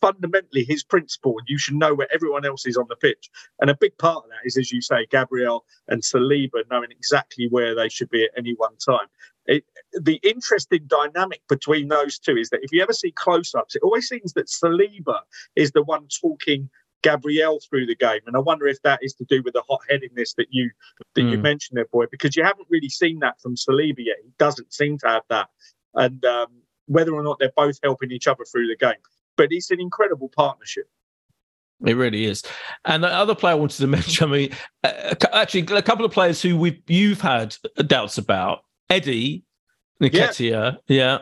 fundamentally 0.00 0.64
his 0.64 0.84
principle 0.84 1.34
and 1.38 1.48
you 1.48 1.58
should 1.58 1.74
know 1.74 1.94
where 1.94 2.12
everyone 2.12 2.46
else 2.46 2.66
is 2.66 2.76
on 2.76 2.86
the 2.88 2.96
pitch. 2.96 3.28
And 3.60 3.68
a 3.68 3.76
big 3.76 3.96
part 3.98 4.24
of 4.24 4.30
that 4.30 4.46
is 4.46 4.56
as 4.56 4.70
you 4.70 4.80
say 4.80 5.06
gabriel 5.10 5.64
and 5.88 6.02
saliba 6.02 6.62
knowing 6.70 6.90
exactly 6.90 7.48
where 7.48 7.74
they 7.74 7.88
should 7.88 8.10
be 8.10 8.24
at 8.24 8.30
any 8.36 8.54
one 8.54 8.76
time. 8.76 9.06
It, 9.46 9.64
the 9.92 10.20
interesting 10.22 10.86
dynamic 10.86 11.42
between 11.48 11.88
those 11.88 12.16
two 12.18 12.36
is 12.36 12.50
that 12.50 12.62
if 12.62 12.70
you 12.70 12.80
ever 12.80 12.92
see 12.92 13.10
close-ups 13.10 13.74
it 13.74 13.82
always 13.82 14.06
seems 14.06 14.34
that 14.34 14.46
saliba 14.46 15.20
is 15.56 15.72
the 15.72 15.82
one 15.82 16.06
talking 16.20 16.70
Gabriel 17.02 17.60
through 17.68 17.86
the 17.86 17.94
game. 17.94 18.20
And 18.26 18.36
I 18.36 18.38
wonder 18.38 18.66
if 18.66 18.80
that 18.82 19.00
is 19.02 19.14
to 19.14 19.24
do 19.24 19.42
with 19.42 19.54
the 19.54 19.62
hot 19.68 19.80
headedness 19.88 20.34
that 20.34 20.46
you 20.50 20.70
that 21.14 21.22
mm. 21.22 21.30
you 21.30 21.36
hmm. 21.36 21.42
mentioned 21.42 21.76
there, 21.76 21.86
boy, 21.86 22.06
because 22.10 22.36
you 22.36 22.44
haven't 22.44 22.68
really 22.70 22.88
seen 22.88 23.18
that 23.20 23.40
from 23.40 23.56
Saliba 23.56 23.98
yet. 23.98 24.16
He 24.22 24.30
doesn't 24.38 24.72
seem 24.72 24.98
to 24.98 25.08
have 25.08 25.22
that. 25.28 25.48
And 25.94 26.24
um, 26.24 26.48
whether 26.86 27.12
or 27.14 27.22
not 27.22 27.38
they're 27.38 27.52
both 27.56 27.78
helping 27.82 28.10
each 28.10 28.26
other 28.26 28.44
through 28.44 28.68
the 28.68 28.76
game. 28.76 29.00
But 29.36 29.48
it's 29.50 29.70
an 29.70 29.80
incredible 29.80 30.30
partnership. 30.34 30.88
It 31.84 31.94
really 31.94 32.26
is. 32.26 32.42
And 32.84 33.02
the 33.02 33.08
other 33.08 33.34
player 33.34 33.52
I 33.52 33.56
wanted 33.56 33.78
to 33.78 33.86
mention, 33.88 34.28
I 34.28 34.32
mean, 34.32 34.50
uh, 34.84 35.14
actually, 35.32 35.66
a 35.76 35.82
couple 35.82 36.04
of 36.04 36.12
players 36.12 36.40
who 36.40 36.56
we've 36.56 36.80
you've 36.86 37.20
had 37.20 37.56
doubts 37.86 38.18
about. 38.18 38.64
Eddie 38.90 39.44
Nketiah. 40.00 40.78
yeah. 40.86 40.96
yeah. 40.96 41.18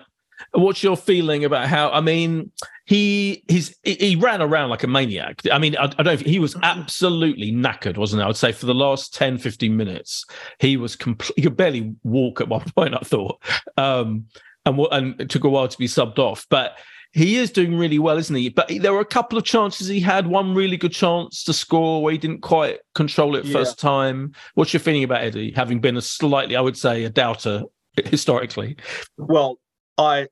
What's 0.53 0.83
your 0.83 0.97
feeling 0.97 1.45
about 1.45 1.69
how? 1.69 1.91
I 1.91 2.01
mean, 2.01 2.51
he 2.91 3.45
he's 3.47 3.77
he 3.85 4.17
ran 4.17 4.43
around 4.43 4.69
like 4.69 4.83
a 4.83 4.89
maniac. 4.89 5.43
I 5.53 5.59
mean, 5.59 5.77
I, 5.77 5.85
I 5.85 6.03
don't 6.03 6.07
know 6.07 6.17
he 6.17 6.41
was 6.41 6.57
absolutely 6.65 7.53
knackered, 7.53 7.97
wasn't 7.97 8.19
he? 8.19 8.25
I 8.25 8.27
would 8.27 8.37
say 8.37 8.51
for 8.51 8.67
the 8.67 8.75
last 8.75 9.15
10, 9.15 9.39
15 9.39 9.77
minutes, 9.77 10.25
he 10.59 10.77
was 10.77 10.97
complete. 10.97 11.35
He 11.37 11.43
could 11.43 11.57
barely 11.57 11.95
walk 12.03 12.41
at 12.41 12.49
one 12.49 12.69
point. 12.77 12.97
I 12.97 13.05
thought, 13.05 13.41
um, 13.77 14.25
and 14.67 14.77
and 14.91 15.21
it 15.21 15.31
took 15.31 15.45
a 15.45 15.49
while 15.49 15.69
to 15.69 15.79
be 15.79 15.87
subbed 15.87 16.19
off, 16.19 16.49
but 16.51 16.79
he 17.13 17.37
is 17.37 17.53
doing 17.53 17.77
really 17.77 18.01
well, 18.01 18.19
isn't 18.19 18.35
he? 18.35 18.49
But 18.49 18.73
there 18.81 18.93
were 18.93 18.99
a 18.99 19.05
couple 19.05 19.39
of 19.39 19.45
chances 19.45 19.87
he 19.87 20.01
had. 20.01 20.27
One 20.27 20.53
really 20.53 20.77
good 20.77 20.93
chance 20.93 21.45
to 21.45 21.53
score 21.53 22.03
where 22.03 22.11
he 22.11 22.19
didn't 22.19 22.41
quite 22.41 22.81
control 22.97 23.37
it 23.37 23.45
yeah. 23.45 23.53
first 23.53 23.79
time. 23.79 24.33
What's 24.55 24.73
your 24.73 24.81
feeling 24.81 25.05
about 25.05 25.23
Eddie, 25.23 25.53
having 25.55 25.81
been 25.81 25.97
a 25.97 26.03
slightly, 26.03 26.57
I 26.57 26.61
would 26.61 26.77
say, 26.77 27.05
a 27.05 27.09
doubter 27.09 27.63
historically? 28.05 28.79
Well, 29.17 29.61
I 29.97 30.27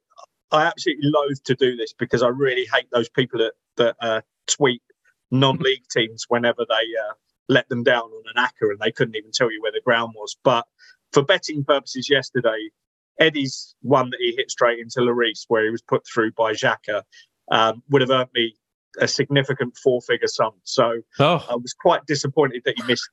I 0.51 0.65
absolutely 0.65 1.11
loathe 1.11 1.39
to 1.45 1.55
do 1.55 1.77
this 1.77 1.93
because 1.93 2.23
I 2.23 2.29
really 2.29 2.67
hate 2.73 2.89
those 2.91 3.09
people 3.09 3.41
that 3.41 3.53
that 3.77 3.97
uh, 4.01 4.21
tweet 4.47 4.83
non-league 5.31 5.85
teams 5.91 6.25
whenever 6.29 6.65
they 6.69 6.75
uh, 6.75 7.13
let 7.49 7.69
them 7.69 7.83
down 7.83 8.05
on 8.05 8.23
an 8.35 8.43
acca 8.43 8.71
and 8.71 8.79
they 8.81 8.91
couldn't 8.91 9.17
even 9.17 9.31
tell 9.33 9.53
you 9.53 9.61
where 9.63 9.73
the 9.73 9.83
ground 9.85 10.15
was. 10.17 10.37
But 10.43 10.65
for 11.13 11.23
betting 11.23 11.65
purposes, 11.65 12.09
yesterday 12.09 12.71
Eddie's 13.19 13.75
one 13.83 14.11
that 14.11 14.21
he 14.21 14.35
hit 14.37 14.51
straight 14.51 14.79
into 14.79 15.01
Lloris, 15.01 15.45
where 15.49 15.65
he 15.65 15.71
was 15.71 15.83
put 15.83 16.07
through 16.07 16.33
by 16.33 16.53
Xhaka, 16.53 17.03
um, 17.51 17.83
would 17.91 18.03
have 18.03 18.11
earned 18.11 18.31
me 18.35 18.55
a 19.01 19.09
significant 19.09 19.77
four-figure 19.77 20.29
sum. 20.29 20.53
So 20.65 21.01
oh. 21.19 21.47
I 21.51 21.57
was 21.57 21.75
quite 21.75 22.07
disappointed 22.07 22.63
that 22.65 22.75
he 22.77 22.83
missed 22.85 23.09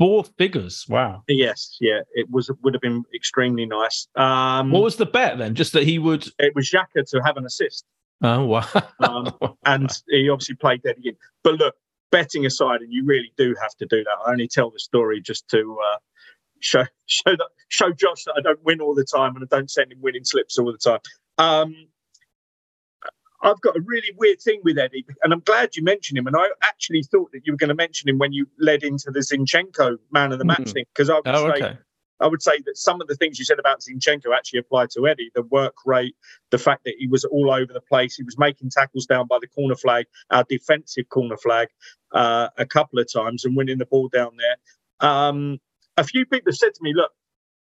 Four 0.00 0.24
figures. 0.38 0.86
Wow. 0.88 1.24
Yes, 1.28 1.76
yeah, 1.78 2.00
it 2.14 2.30
was 2.30 2.50
would 2.62 2.72
have 2.72 2.80
been 2.80 3.04
extremely 3.14 3.66
nice. 3.66 4.08
Um, 4.16 4.70
what 4.70 4.82
was 4.82 4.96
the 4.96 5.04
bet 5.04 5.36
then? 5.36 5.54
Just 5.54 5.74
that 5.74 5.82
he 5.82 5.98
would. 5.98 6.26
It 6.38 6.54
was 6.54 6.70
Xhaka 6.70 7.04
to 7.10 7.20
have 7.22 7.36
an 7.36 7.44
assist. 7.44 7.84
Oh 8.22 8.46
wow! 8.46 8.66
um, 9.00 9.30
and 9.66 9.90
he 10.08 10.30
obviously 10.30 10.54
played 10.54 10.80
Eddie 10.86 11.10
in. 11.10 11.16
But 11.44 11.56
look, 11.56 11.74
betting 12.10 12.46
aside, 12.46 12.80
and 12.80 12.90
you 12.90 13.04
really 13.04 13.30
do 13.36 13.54
have 13.60 13.76
to 13.76 13.84
do 13.84 14.02
that. 14.02 14.16
I 14.26 14.30
only 14.30 14.48
tell 14.48 14.70
the 14.70 14.78
story 14.78 15.20
just 15.20 15.46
to 15.48 15.78
uh, 15.92 15.98
show 16.60 16.84
show 17.04 17.32
that 17.32 17.48
show 17.68 17.92
Josh 17.92 18.24
that 18.24 18.36
I 18.38 18.40
don't 18.40 18.64
win 18.64 18.80
all 18.80 18.94
the 18.94 19.04
time 19.04 19.36
and 19.36 19.44
I 19.44 19.54
don't 19.54 19.70
send 19.70 19.92
him 19.92 19.98
winning 20.00 20.24
slips 20.24 20.58
all 20.58 20.72
the 20.72 20.78
time. 20.78 21.00
Um, 21.36 21.74
I've 23.42 23.60
got 23.60 23.76
a 23.76 23.80
really 23.80 24.12
weird 24.18 24.40
thing 24.40 24.60
with 24.64 24.78
Eddie, 24.78 25.06
and 25.22 25.32
I'm 25.32 25.40
glad 25.40 25.76
you 25.76 25.82
mentioned 25.82 26.18
him. 26.18 26.26
And 26.26 26.36
I 26.36 26.48
actually 26.62 27.02
thought 27.02 27.32
that 27.32 27.46
you 27.46 27.52
were 27.52 27.56
going 27.56 27.68
to 27.68 27.74
mention 27.74 28.08
him 28.08 28.18
when 28.18 28.32
you 28.32 28.46
led 28.58 28.82
into 28.82 29.10
the 29.10 29.20
Zinchenko 29.20 29.96
man 30.10 30.32
of 30.32 30.38
the 30.38 30.44
match 30.44 30.60
mm. 30.60 30.72
thing, 30.72 30.84
because 30.94 31.08
I 31.08 31.14
would 31.14 31.28
oh, 31.28 31.52
say 31.52 31.64
okay. 31.64 31.78
I 32.20 32.26
would 32.26 32.42
say 32.42 32.60
that 32.66 32.76
some 32.76 33.00
of 33.00 33.08
the 33.08 33.14
things 33.14 33.38
you 33.38 33.44
said 33.44 33.58
about 33.58 33.80
Zinchenko 33.80 34.36
actually 34.36 34.58
apply 34.58 34.86
to 34.92 35.08
Eddie. 35.08 35.30
The 35.34 35.42
work 35.42 35.74
rate, 35.86 36.14
the 36.50 36.58
fact 36.58 36.84
that 36.84 36.94
he 36.98 37.08
was 37.08 37.24
all 37.24 37.50
over 37.50 37.72
the 37.72 37.80
place, 37.80 38.14
he 38.14 38.22
was 38.22 38.38
making 38.38 38.70
tackles 38.70 39.06
down 39.06 39.26
by 39.26 39.38
the 39.40 39.46
corner 39.48 39.74
flag, 39.74 40.06
our 40.30 40.44
defensive 40.48 41.08
corner 41.08 41.38
flag, 41.38 41.68
uh, 42.12 42.48
a 42.58 42.66
couple 42.66 42.98
of 42.98 43.10
times, 43.10 43.44
and 43.44 43.56
winning 43.56 43.78
the 43.78 43.86
ball 43.86 44.08
down 44.08 44.32
there. 44.36 45.08
Um, 45.08 45.60
a 45.96 46.04
few 46.04 46.26
people 46.26 46.52
have 46.52 46.58
said 46.58 46.74
to 46.74 46.82
me, 46.82 46.92
"Look, 46.94 47.10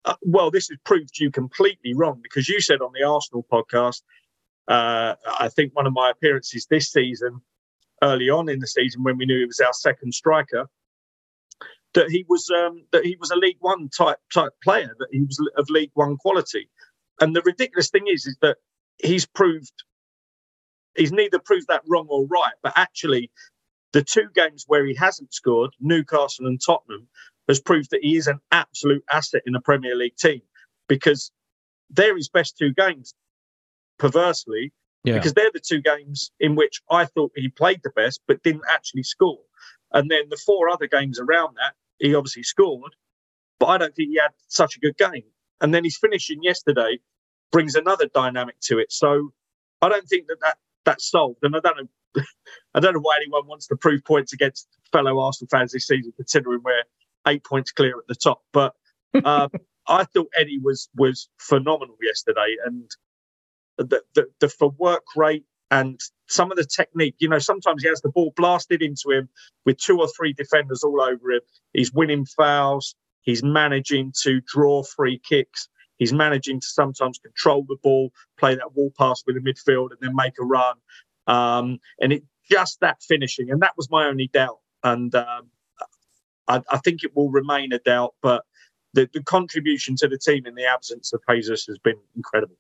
uh, 0.07 0.15
well, 0.23 0.51
this 0.51 0.69
has 0.69 0.79
proved 0.85 1.19
you 1.19 1.31
completely 1.31 1.95
wrong 1.95 2.21
because 2.23 2.49
you 2.49 2.61
said 2.61 2.81
on 2.81 2.93
the 2.95 3.07
Arsenal 3.07 3.47
podcast 3.53 4.03
uh, 4.69 5.15
I 5.39 5.49
think 5.49 5.75
one 5.75 5.87
of 5.87 5.93
my 5.93 6.11
appearances 6.11 6.67
this 6.67 6.91
season, 6.91 7.41
early 8.03 8.29
on 8.29 8.49
in 8.49 8.61
the 8.61 8.67
season 8.67 9.03
when 9.03 9.17
we 9.17 9.27
knew 9.27 9.41
he 9.41 9.47
was 9.47 9.61
our 9.61 9.73
second 9.73 10.13
striker, 10.13 10.69
that 11.95 12.11
he 12.11 12.27
was 12.29 12.51
um, 12.51 12.85
that 12.93 13.05
he 13.05 13.17
was 13.19 13.31
a 13.31 13.37
League 13.37 13.59
One 13.61 13.89
type 13.89 14.19
type 14.33 14.53
player, 14.63 14.95
that 14.99 15.09
he 15.13 15.23
was 15.23 15.39
of 15.57 15.71
League 15.71 15.93
One 15.95 16.17
quality. 16.17 16.69
And 17.21 17.35
the 17.35 17.43
ridiculous 17.43 17.91
thing 17.91 18.07
is, 18.07 18.27
is 18.27 18.37
that 18.43 18.59
he's 19.03 19.27
proved 19.27 19.73
he's 20.97 21.13
neither 21.13 21.39
proved 21.39 21.67
that 21.69 21.83
wrong 21.87 22.07
or 22.09 22.27
right, 22.27 22.55
but 22.63 22.73
actually 22.77 23.31
the 23.93 24.03
two 24.03 24.29
games 24.35 24.65
where 24.67 24.85
he 24.85 24.95
hasn't 24.95 25.33
scored, 25.33 25.71
Newcastle 25.81 26.47
and 26.47 26.61
Tottenham, 26.65 27.09
has 27.49 27.61
proved 27.61 27.91
that 27.91 28.03
he 28.03 28.17
is 28.17 28.27
an 28.27 28.41
absolute 28.51 29.05
asset 29.11 29.43
in 29.47 29.55
a 29.55 29.61
Premier 29.61 29.95
League 29.95 30.17
team 30.17 30.43
because 30.89 31.31
they're 31.91 32.17
his 32.17 32.29
best 32.29 32.59
two 32.59 32.75
games 32.75 33.15
perversely, 33.99 34.73
yeah. 35.05 35.15
because 35.15 35.35
they're 35.35 35.51
the 35.53 35.61
two 35.61 35.81
games 35.81 36.31
in 36.41 36.55
which 36.55 36.81
I 36.91 37.05
thought 37.05 37.33
he 37.35 37.49
played 37.49 37.81
the 37.83 37.91
best 37.91 38.21
but 38.27 38.43
didn't 38.43 38.65
actually 38.69 39.05
score. 39.05 39.41
And 39.93 40.11
then 40.11 40.29
the 40.31 40.41
four 40.45 40.69
other 40.69 40.87
games 40.87 41.19
around 41.21 41.57
that, 41.57 41.75
he 41.99 42.15
obviously 42.15 42.43
scored, 42.43 42.95
but 43.59 43.67
I 43.67 43.79
don't 43.79 43.95
think 43.95 44.11
he 44.11 44.19
had 44.21 44.33
such 44.49 44.77
a 44.77 44.81
good 44.81 44.97
game. 44.97 45.25
And 45.61 45.73
then 45.73 45.85
his 45.85 45.97
finishing 45.97 46.43
yesterday 46.43 46.99
brings 47.53 47.75
another 47.75 48.07
dynamic 48.13 48.57
to 48.63 48.79
it. 48.79 48.93
So 48.93 49.33
I 49.81 49.89
don't 49.89 50.07
think 50.07 50.27
that, 50.27 50.39
that 50.43 50.59
that's 50.85 51.11
solved. 51.11 51.39
And 51.43 51.57
I 51.57 51.61
don't 51.61 51.77
know, 51.77 52.23
I 52.75 52.81
don't 52.81 52.95
know 52.95 53.01
why 53.01 53.17
anyone 53.17 53.47
wants 53.47 53.67
to 53.69 53.77
prove 53.77 54.05
points 54.05 54.33
against 54.33 54.69
fellow 54.93 55.19
Arsenal 55.19 55.49
fans 55.51 55.73
this 55.73 55.87
season, 55.87 56.13
considering 56.17 56.61
we're 56.65 56.85
eight 57.27 57.45
points 57.45 57.73
clear 57.73 57.97
at 57.99 58.07
the 58.09 58.15
top. 58.15 58.43
But 58.53 58.75
um, 59.25 59.51
I 59.89 60.05
thought 60.05 60.29
Eddie 60.37 60.59
was 60.59 60.89
was 60.97 61.29
phenomenal 61.39 61.97
yesterday, 62.03 62.57
and 62.65 62.91
the, 63.79 64.03
the, 64.15 64.27
the 64.41 64.49
for 64.49 64.71
work 64.71 65.05
rate 65.17 65.45
and 65.71 66.01
some 66.29 66.51
of 66.51 66.57
the 66.57 66.65
technique. 66.65 67.17
You 67.19 67.29
know, 67.29 67.39
sometimes 67.39 67.83
he 67.83 67.89
has 67.89 68.01
the 68.01 68.11
ball 68.11 68.33
blasted 68.37 68.83
into 68.83 69.11
him 69.11 69.29
with 69.65 69.79
two 69.79 69.99
or 69.99 70.09
three 70.09 70.33
defenders 70.33 70.83
all 70.83 71.01
over 71.01 71.33
him. 71.33 71.41
He's 71.73 71.93
winning 71.93 72.25
fouls. 72.25 72.95
He's 73.23 73.43
managing 73.43 74.13
to 74.23 74.41
draw 74.47 74.83
free 74.83 75.21
kicks. 75.29 75.69
He's 75.99 76.13
managing 76.13 76.61
to 76.61 76.67
sometimes 76.67 77.19
control 77.19 77.65
the 77.67 77.77
ball, 77.83 78.11
play 78.39 78.55
that 78.55 78.75
wall 78.75 78.93
pass 78.99 79.23
with 79.27 79.37
the 79.37 79.41
midfield, 79.41 79.91
and 79.91 79.99
then 80.01 80.15
make 80.15 80.35
a 80.41 80.45
run. 80.45 80.77
Um, 81.27 81.79
and 82.01 82.13
it 82.13 82.23
just 82.51 82.81
that 82.81 83.03
finishing, 83.03 83.51
and 83.51 83.63
that 83.63 83.73
was 83.77 83.91
my 83.91 84.07
only 84.07 84.29
doubt. 84.33 84.59
And 84.85 85.13
um, 85.15 85.49
I, 86.47 86.63
I, 86.71 86.79
think 86.79 87.03
it 87.03 87.17
will 87.17 87.31
remain 87.31 87.73
a 87.73 87.79
doubt, 87.79 88.15
but 88.23 88.45
the, 88.93 89.09
the 89.13 89.23
contribution 89.23 89.97
to 89.97 90.09
the 90.09 90.19
team 90.19 90.47
in 90.47 90.55
the 90.55 90.67
absence 90.67 91.13
of 91.13 91.21
Jesus 91.29 91.65
has 91.67 91.79
been 91.79 91.99
incredible. 92.15 92.57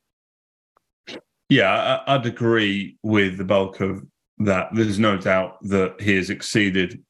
Yeah, 1.49 2.01
I'd 2.07 2.26
agree 2.26 2.99
with 3.03 3.38
the 3.38 3.44
bulk 3.44 3.80
of 3.80 4.05
that. 4.38 4.68
There's 4.72 4.99
no 4.99 5.16
doubt 5.16 5.59
that 5.62 6.01
he 6.01 6.16
has 6.16 6.30
exceeded 6.30 7.03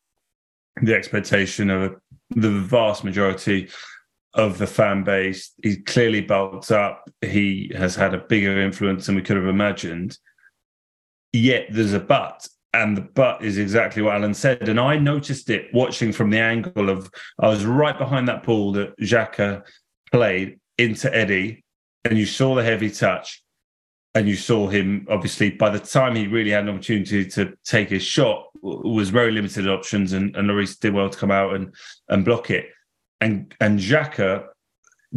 the 0.82 0.94
expectation 0.94 1.70
of 1.70 1.96
the 2.30 2.50
vast 2.50 3.02
majority 3.02 3.70
of 4.34 4.58
the 4.58 4.66
fan 4.66 5.04
base. 5.04 5.52
He's 5.62 5.78
clearly 5.86 6.20
bulked 6.20 6.70
up. 6.70 7.08
He 7.22 7.72
has 7.74 7.96
had 7.96 8.12
a 8.12 8.18
bigger 8.18 8.60
influence 8.60 9.06
than 9.06 9.14
we 9.14 9.22
could 9.22 9.36
have 9.36 9.46
imagined. 9.46 10.18
Yet 11.32 11.68
there's 11.70 11.94
a 11.94 12.00
but, 12.00 12.46
and 12.74 12.94
the 12.94 13.00
but 13.00 13.42
is 13.42 13.56
exactly 13.56 14.02
what 14.02 14.16
Alan 14.16 14.34
said. 14.34 14.68
And 14.68 14.78
I 14.78 14.98
noticed 14.98 15.48
it 15.48 15.72
watching 15.72 16.12
from 16.12 16.28
the 16.28 16.40
angle 16.40 16.90
of 16.90 17.10
I 17.38 17.48
was 17.48 17.64
right 17.64 17.96
behind 17.96 18.28
that 18.28 18.42
ball 18.42 18.72
that 18.72 18.98
Xhaka 18.98 19.62
played 20.12 20.60
into 20.76 21.14
Eddie, 21.14 21.64
and 22.04 22.18
you 22.18 22.26
saw 22.26 22.54
the 22.54 22.62
heavy 22.62 22.90
touch 22.90 23.42
and 24.16 24.26
you 24.26 24.34
saw 24.34 24.66
him 24.66 25.06
obviously 25.10 25.50
by 25.50 25.68
the 25.68 25.78
time 25.78 26.16
he 26.16 26.26
really 26.26 26.50
had 26.50 26.64
an 26.64 26.70
opportunity 26.70 27.26
to 27.26 27.52
take 27.64 27.90
his 27.90 28.02
shot 28.02 28.46
was 28.62 29.10
very 29.10 29.30
limited 29.30 29.68
options 29.68 30.14
and, 30.14 30.34
and 30.34 30.48
Lloris 30.48 30.80
did 30.80 30.94
well 30.94 31.10
to 31.10 31.18
come 31.18 31.30
out 31.30 31.54
and 31.54 31.74
and 32.08 32.24
block 32.24 32.50
it. 32.50 32.70
And 33.20 33.54
and 33.60 33.78
Xhaka 33.78 34.46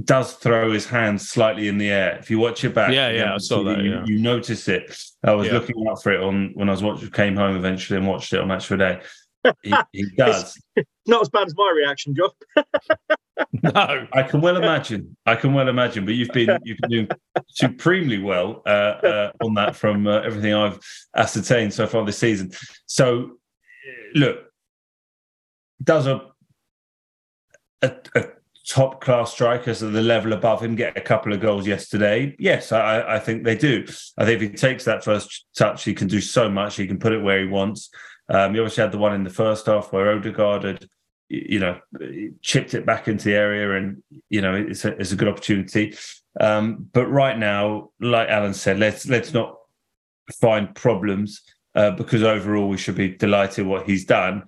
does 0.03 0.33
throw 0.33 0.71
his 0.71 0.85
hands 0.85 1.29
slightly 1.29 1.69
in 1.69 1.77
the 1.77 1.89
air. 1.89 2.17
If 2.19 2.29
you 2.29 2.39
watch 2.39 2.65
it 2.65 2.75
back 2.75 2.91
yeah 2.91 3.09
yeah 3.09 3.33
I 3.33 3.37
saw 3.37 3.63
that 3.63 3.79
you, 3.79 3.91
yeah. 3.91 4.03
you 4.05 4.19
notice 4.19 4.67
it. 4.67 4.93
I 5.23 5.33
was 5.33 5.47
yeah. 5.47 5.53
looking 5.53 5.87
out 5.89 6.03
for 6.03 6.11
it 6.11 6.21
on 6.21 6.51
when 6.55 6.67
I 6.67 6.73
was 6.73 6.83
watching 6.83 7.09
came 7.09 7.37
home 7.37 7.55
eventually 7.55 7.97
and 7.97 8.07
watched 8.07 8.33
it 8.33 8.41
on 8.41 8.49
Match 8.49 8.69
of 8.69 8.77
the 8.79 8.85
Day. 8.85 9.01
He, 9.63 9.73
he 9.93 10.05
does. 10.17 10.61
Not 11.07 11.21
as 11.21 11.29
bad 11.29 11.47
as 11.47 11.55
my 11.55 11.71
reaction 11.73 12.13
Josh 12.13 12.31
no, 13.63 14.07
I 14.13 14.23
can 14.23 14.41
well 14.41 14.57
imagine. 14.57 15.15
I 15.25 15.35
can 15.35 15.53
well 15.53 15.69
imagine. 15.69 16.05
But 16.05 16.15
you've 16.15 16.29
been 16.29 16.57
you've 16.63 16.77
been 16.79 16.89
doing 16.89 17.09
supremely 17.49 18.19
well 18.19 18.61
uh, 18.65 18.69
uh, 18.69 19.31
on 19.43 19.53
that 19.55 19.75
from 19.75 20.07
uh, 20.07 20.19
everything 20.21 20.53
I've 20.53 20.79
ascertained 21.15 21.73
so 21.73 21.87
far 21.87 22.05
this 22.05 22.17
season. 22.17 22.51
So, 22.85 23.37
look, 24.13 24.39
does 25.83 26.07
a 26.07 26.29
a, 27.81 27.91
a 28.15 28.25
top 28.67 29.01
class 29.01 29.31
strikers 29.31 29.81
at 29.81 29.93
the 29.93 30.01
level 30.01 30.33
above 30.33 30.61
him 30.61 30.75
get 30.75 30.97
a 30.97 31.01
couple 31.01 31.33
of 31.33 31.39
goals 31.39 31.65
yesterday? 31.65 32.35
Yes, 32.39 32.71
I, 32.71 33.15
I 33.15 33.19
think 33.19 33.43
they 33.43 33.55
do. 33.55 33.85
I 34.17 34.25
think 34.25 34.41
if 34.41 34.51
he 34.51 34.55
takes 34.55 34.85
that 34.85 35.03
first 35.03 35.45
touch, 35.57 35.83
he 35.83 35.93
can 35.93 36.07
do 36.07 36.21
so 36.21 36.49
much. 36.49 36.75
He 36.75 36.87
can 36.87 36.99
put 36.99 37.13
it 37.13 37.23
where 37.23 37.39
he 37.39 37.47
wants. 37.47 37.89
Um, 38.29 38.53
he 38.53 38.59
obviously 38.59 38.83
had 38.83 38.91
the 38.91 38.99
one 38.99 39.15
in 39.15 39.23
the 39.23 39.29
first 39.31 39.65
half 39.65 39.91
where 39.91 40.11
Odegaard 40.11 40.63
had 40.63 40.87
you 41.29 41.59
know, 41.59 41.79
chipped 42.41 42.73
it 42.73 42.85
back 42.85 43.07
into 43.07 43.25
the 43.25 43.35
area, 43.35 43.77
and 43.77 44.03
you 44.29 44.41
know, 44.41 44.55
it's 44.55 44.83
a, 44.83 44.99
it's 44.99 45.11
a 45.11 45.15
good 45.15 45.27
opportunity. 45.27 45.95
Um, 46.39 46.89
but 46.91 47.07
right 47.07 47.37
now, 47.37 47.91
like 47.99 48.29
Alan 48.29 48.53
said, 48.53 48.79
let's 48.79 49.07
let's 49.07 49.33
not 49.33 49.55
find 50.41 50.73
problems 50.75 51.41
uh, 51.75 51.91
because 51.91 52.23
overall 52.23 52.67
we 52.67 52.77
should 52.77 52.95
be 52.95 53.09
delighted 53.09 53.65
what 53.65 53.85
he's 53.85 54.05
done, 54.05 54.43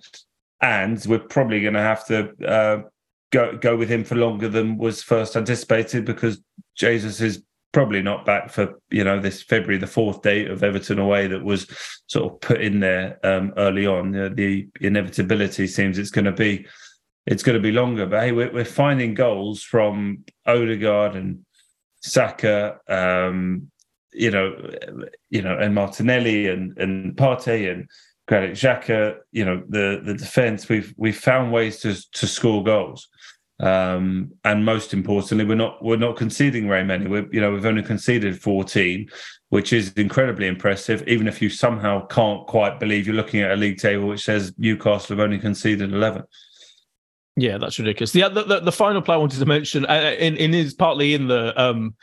and 0.60 1.02
we're 1.06 1.18
probably 1.18 1.60
going 1.60 1.74
to 1.74 1.80
have 1.80 2.04
to 2.06 2.30
uh, 2.46 2.82
go 3.30 3.56
go 3.56 3.76
with 3.76 3.88
him 3.88 4.04
for 4.04 4.16
longer 4.16 4.48
than 4.48 4.76
was 4.76 5.02
first 5.02 5.36
anticipated 5.36 6.04
because 6.04 6.42
Jesus 6.76 7.20
is 7.20 7.42
probably 7.72 8.02
not 8.02 8.24
back 8.24 8.50
for 8.50 8.78
you 8.90 9.02
know 9.02 9.18
this 9.18 9.42
February 9.42 9.78
the 9.78 9.86
fourth 9.86 10.22
date 10.22 10.50
of 10.50 10.62
Everton 10.62 10.98
away 10.98 11.26
that 11.26 11.42
was 11.42 11.66
sort 12.06 12.32
of 12.32 12.40
put 12.40 12.60
in 12.60 12.80
there 12.80 13.18
um, 13.24 13.52
early 13.56 13.86
on. 13.86 14.14
Uh, 14.14 14.30
the 14.32 14.68
inevitability 14.80 15.66
seems 15.66 15.98
it's 15.98 16.10
going 16.10 16.26
to 16.26 16.32
be 16.32 16.66
it's 17.26 17.42
going 17.42 17.56
to 17.56 17.62
be 17.62 17.72
longer, 17.72 18.06
but 18.06 18.20
hey, 18.20 18.32
we're, 18.32 18.52
we're 18.52 18.64
finding 18.64 19.14
goals 19.14 19.62
from 19.62 20.24
Odegaard 20.46 21.14
and 21.14 21.44
Saka, 22.00 22.78
um, 22.88 23.70
you 24.12 24.30
know, 24.30 24.54
you 25.30 25.40
know, 25.40 25.56
and 25.56 25.74
Martinelli 25.74 26.48
and 26.48 26.76
and 26.78 27.16
Partey 27.16 27.72
and 27.72 27.88
Granit 28.28 28.52
Xhaka. 28.52 29.16
You 29.30 29.44
know, 29.44 29.62
the 29.68 30.02
the 30.04 30.14
defense 30.14 30.68
we've 30.68 30.92
we've 30.96 31.16
found 31.16 31.52
ways 31.52 31.80
to 31.80 31.94
to 32.12 32.26
score 32.26 32.62
goals. 32.62 33.08
Um, 33.62 34.32
and 34.44 34.64
most 34.64 34.92
importantly, 34.92 35.44
we're 35.44 35.54
not 35.54 35.82
we're 35.82 35.96
not 35.96 36.16
conceding 36.16 36.66
very 36.66 36.84
many. 36.84 37.06
We're, 37.06 37.28
you 37.30 37.40
know, 37.40 37.52
we've 37.52 37.64
only 37.64 37.84
conceded 37.84 38.42
14, 38.42 39.08
which 39.50 39.72
is 39.72 39.92
incredibly 39.92 40.48
impressive. 40.48 41.06
Even 41.06 41.28
if 41.28 41.40
you 41.40 41.48
somehow 41.48 42.04
can't 42.06 42.44
quite 42.48 42.80
believe 42.80 43.06
you're 43.06 43.14
looking 43.14 43.40
at 43.40 43.52
a 43.52 43.56
league 43.56 43.78
table 43.78 44.08
which 44.08 44.24
says 44.24 44.52
Newcastle 44.58 45.16
have 45.16 45.24
only 45.24 45.38
conceded 45.38 45.92
11. 45.92 46.24
Yeah, 47.36 47.56
that's 47.56 47.78
ridiculous. 47.78 48.10
The, 48.10 48.28
the 48.28 48.60
the, 48.60 48.72
final 48.72 49.00
play 49.00 49.14
I 49.14 49.18
wanted 49.18 49.38
to 49.38 49.46
mention, 49.46 49.86
uh, 49.86 50.14
in 50.18 50.36
in 50.36 50.52
is 50.52 50.74
partly 50.74 51.14
in 51.14 51.28
the 51.28 51.58
um 51.60 51.94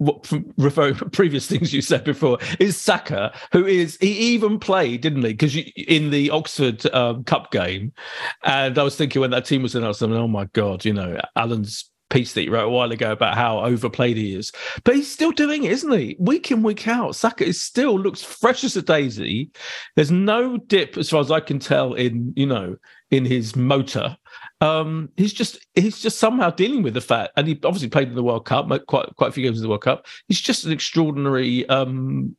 what 0.00 0.32
referring 0.56 0.94
previous 1.12 1.46
things 1.46 1.74
you 1.74 1.82
said 1.82 2.04
before 2.04 2.38
is 2.58 2.76
Saka, 2.76 3.32
who 3.52 3.66
is 3.66 3.98
he 4.00 4.12
even 4.12 4.58
played, 4.58 5.02
didn't 5.02 5.22
he? 5.22 5.34
Because 5.34 5.56
in 5.56 6.10
the 6.10 6.30
Oxford 6.30 6.84
um, 6.94 7.22
Cup 7.24 7.50
game, 7.52 7.92
and 8.42 8.78
I 8.78 8.82
was 8.82 8.96
thinking 8.96 9.20
when 9.20 9.30
that 9.32 9.44
team 9.44 9.62
was 9.62 9.74
in, 9.74 9.84
I 9.84 9.88
was 9.88 9.98
thinking, 9.98 10.16
oh 10.16 10.26
my 10.26 10.46
god, 10.46 10.86
you 10.86 10.94
know, 10.94 11.20
Alan's 11.36 11.90
piece 12.08 12.32
that 12.32 12.42
you 12.42 12.50
wrote 12.50 12.66
a 12.66 12.70
while 12.70 12.90
ago 12.90 13.12
about 13.12 13.36
how 13.36 13.60
overplayed 13.60 14.16
he 14.16 14.34
is. 14.34 14.50
But 14.84 14.96
he's 14.96 15.10
still 15.10 15.32
doing 15.32 15.64
it, 15.64 15.72
isn't 15.72 15.92
he? 15.92 16.16
Week 16.18 16.50
in, 16.50 16.62
week 16.62 16.88
out. 16.88 17.14
Saka 17.14 17.44
is 17.44 17.62
still 17.62 17.98
looks 17.98 18.22
fresh 18.22 18.64
as 18.64 18.76
a 18.76 18.82
daisy. 18.82 19.50
There's 19.96 20.10
no 20.10 20.56
dip, 20.56 20.96
as 20.96 21.10
far 21.10 21.20
as 21.20 21.30
I 21.30 21.40
can 21.40 21.58
tell, 21.58 21.94
in 21.94 22.32
you 22.36 22.46
know, 22.46 22.76
in 23.10 23.24
his 23.24 23.54
motor. 23.54 24.16
Um, 24.60 25.10
he's 25.16 25.32
just 25.32 25.58
he's 25.74 26.00
just 26.00 26.18
somehow 26.18 26.50
dealing 26.50 26.82
with 26.82 26.94
the 26.94 27.00
fact, 27.00 27.32
and 27.36 27.48
he 27.48 27.58
obviously 27.64 27.88
played 27.88 28.08
in 28.08 28.14
the 28.14 28.22
World 28.22 28.44
Cup, 28.44 28.68
quite 28.86 29.14
quite 29.16 29.28
a 29.28 29.32
few 29.32 29.42
games 29.42 29.58
in 29.58 29.62
the 29.62 29.68
World 29.68 29.82
Cup. 29.82 30.06
He's 30.28 30.40
just 30.40 30.64
an 30.64 30.72
extraordinary, 30.72 31.66
um, 31.68 32.36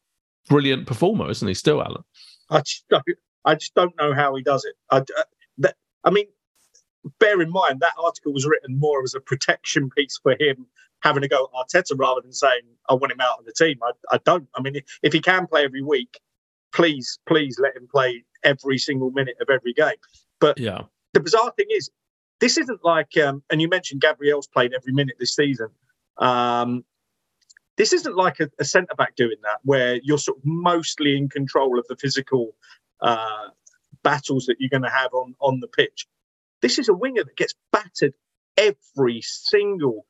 brilliant 0.48 0.86
performer, 0.86 1.30
isn't 1.30 1.48
he? 1.48 1.54
Still, 1.54 1.82
Alan. 1.82 2.04
I 2.50 2.60
just 2.60 2.86
don't, 2.90 3.04
I 3.46 3.56
just 3.56 3.74
don't 3.74 3.96
know 3.98 4.14
how 4.14 4.36
he 4.36 4.44
does 4.44 4.66
it. 4.66 4.76
I, 4.92 4.98
uh, 4.98 5.24
that, 5.60 5.76
I 6.04 6.12
mean, 6.12 6.28
bear 7.20 7.42
in 7.42 7.50
mind 7.50 7.80
that 7.80 7.94
article 7.98 8.34
was 8.34 8.46
written 8.46 8.80
more 8.80 9.04
as 9.04 9.16
a 9.16 9.20
protection 9.20 9.90
piece 9.90 10.20
for 10.22 10.36
him 10.40 10.68
having 11.02 11.22
to 11.22 11.28
go 11.28 11.46
at 11.46 11.68
Arteta 11.68 11.98
rather 11.98 12.22
than 12.22 12.34
saying 12.34 12.62
I 12.88 12.94
want 12.94 13.12
him 13.12 13.22
out 13.22 13.40
of 13.40 13.46
the 13.46 13.54
team. 13.54 13.80
I, 13.84 13.92
I 14.12 14.20
don't. 14.24 14.48
I 14.56 14.62
mean, 14.62 14.80
if 15.02 15.14
he 15.14 15.20
can 15.20 15.48
play 15.48 15.64
every 15.64 15.82
week, 15.82 16.20
please, 16.74 17.20
please 17.28 17.58
let 17.60 17.76
him 17.76 17.88
play 17.92 18.24
every 18.44 18.78
single 18.78 19.12
minute 19.12 19.36
of 19.42 19.50
every 19.50 19.74
game. 19.74 19.96
But 20.40 20.60
yeah, 20.60 20.82
the 21.14 21.20
bizarre 21.20 21.52
thing 21.58 21.68
is, 21.72 21.90
this 22.42 22.58
isn't 22.58 22.84
like, 22.84 23.16
um, 23.18 23.44
and 23.50 23.62
you 23.62 23.70
mentioned 23.70 24.02
Gabriel's 24.02 24.48
played 24.48 24.74
every 24.74 24.92
minute 24.92 25.16
this 25.20 25.36
season. 25.36 25.70
Um, 26.18 26.84
this 27.78 27.94
isn't 27.94 28.18
like 28.18 28.40
a, 28.40 28.50
a 28.60 28.66
centre 28.66 28.96
back 28.98 29.16
doing 29.16 29.38
that, 29.44 29.60
where 29.64 30.00
you're 30.04 30.18
sort 30.18 30.40
of 30.40 30.44
mostly 30.44 31.16
in 31.16 31.30
control 31.30 31.80
of 31.80 31.86
the 31.88 31.96
physical 31.96 32.56
uh, 33.02 33.48
battles 34.04 34.48
that 34.48 34.58
you're 34.60 34.70
going 34.70 34.84
to 34.84 34.90
have 34.90 35.14
on 35.14 35.36
on 35.40 35.60
the 35.62 35.68
pitch. 35.68 36.08
This 36.62 36.80
is 36.80 36.90
a 36.90 36.94
winger 36.94 37.24
that 37.24 37.38
gets 37.38 37.54
battered 37.72 38.14
every 38.58 39.22
single 39.22 40.06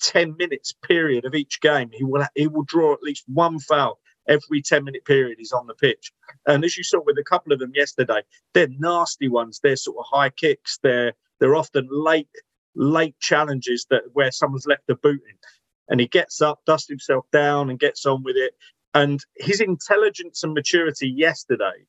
10 0.00 0.36
minutes 0.38 0.72
period 0.72 1.24
of 1.24 1.34
each 1.34 1.60
game. 1.60 1.90
He 1.92 2.04
will 2.04 2.24
he 2.34 2.46
will 2.46 2.64
draw 2.64 2.94
at 2.94 3.02
least 3.02 3.24
one 3.26 3.58
foul 3.58 3.98
every 4.28 4.62
10 4.62 4.84
minute 4.84 5.04
period 5.04 5.36
he's 5.38 5.52
on 5.52 5.66
the 5.66 5.74
pitch. 5.74 6.12
And 6.46 6.64
as 6.64 6.76
you 6.76 6.84
saw 6.84 7.00
with 7.04 7.18
a 7.18 7.24
couple 7.24 7.52
of 7.52 7.58
them 7.58 7.72
yesterday, 7.74 8.22
they're 8.54 8.68
nasty 8.78 9.28
ones. 9.28 9.60
They're 9.62 9.76
sort 9.76 9.98
of 9.98 10.06
high 10.10 10.30
kicks. 10.30 10.78
They're 10.82 11.14
they're 11.40 11.56
often 11.56 11.88
late 11.90 12.28
late 12.76 13.18
challenges 13.20 13.86
that 13.90 14.02
where 14.12 14.32
someone's 14.32 14.66
left 14.66 14.86
the 14.88 14.96
boot 14.96 15.20
in. 15.28 15.36
And 15.88 16.00
he 16.00 16.08
gets 16.08 16.40
up, 16.40 16.60
dusts 16.66 16.88
himself 16.88 17.26
down, 17.30 17.70
and 17.70 17.78
gets 17.78 18.06
on 18.06 18.22
with 18.22 18.36
it. 18.36 18.54
And 18.94 19.20
his 19.36 19.60
intelligence 19.60 20.42
and 20.42 20.54
maturity 20.54 21.08
yesterday 21.08 21.84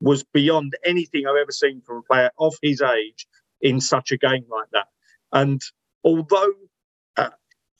was 0.00 0.24
beyond 0.24 0.74
anything 0.84 1.26
I've 1.26 1.36
ever 1.36 1.52
seen 1.52 1.82
from 1.84 1.98
a 1.98 2.02
player 2.02 2.30
of 2.38 2.54
his 2.62 2.80
age 2.80 3.26
in 3.60 3.80
such 3.80 4.12
a 4.12 4.16
game 4.16 4.44
like 4.48 4.68
that. 4.72 4.86
And 5.32 5.60
although 6.04 6.52
uh, 7.16 7.30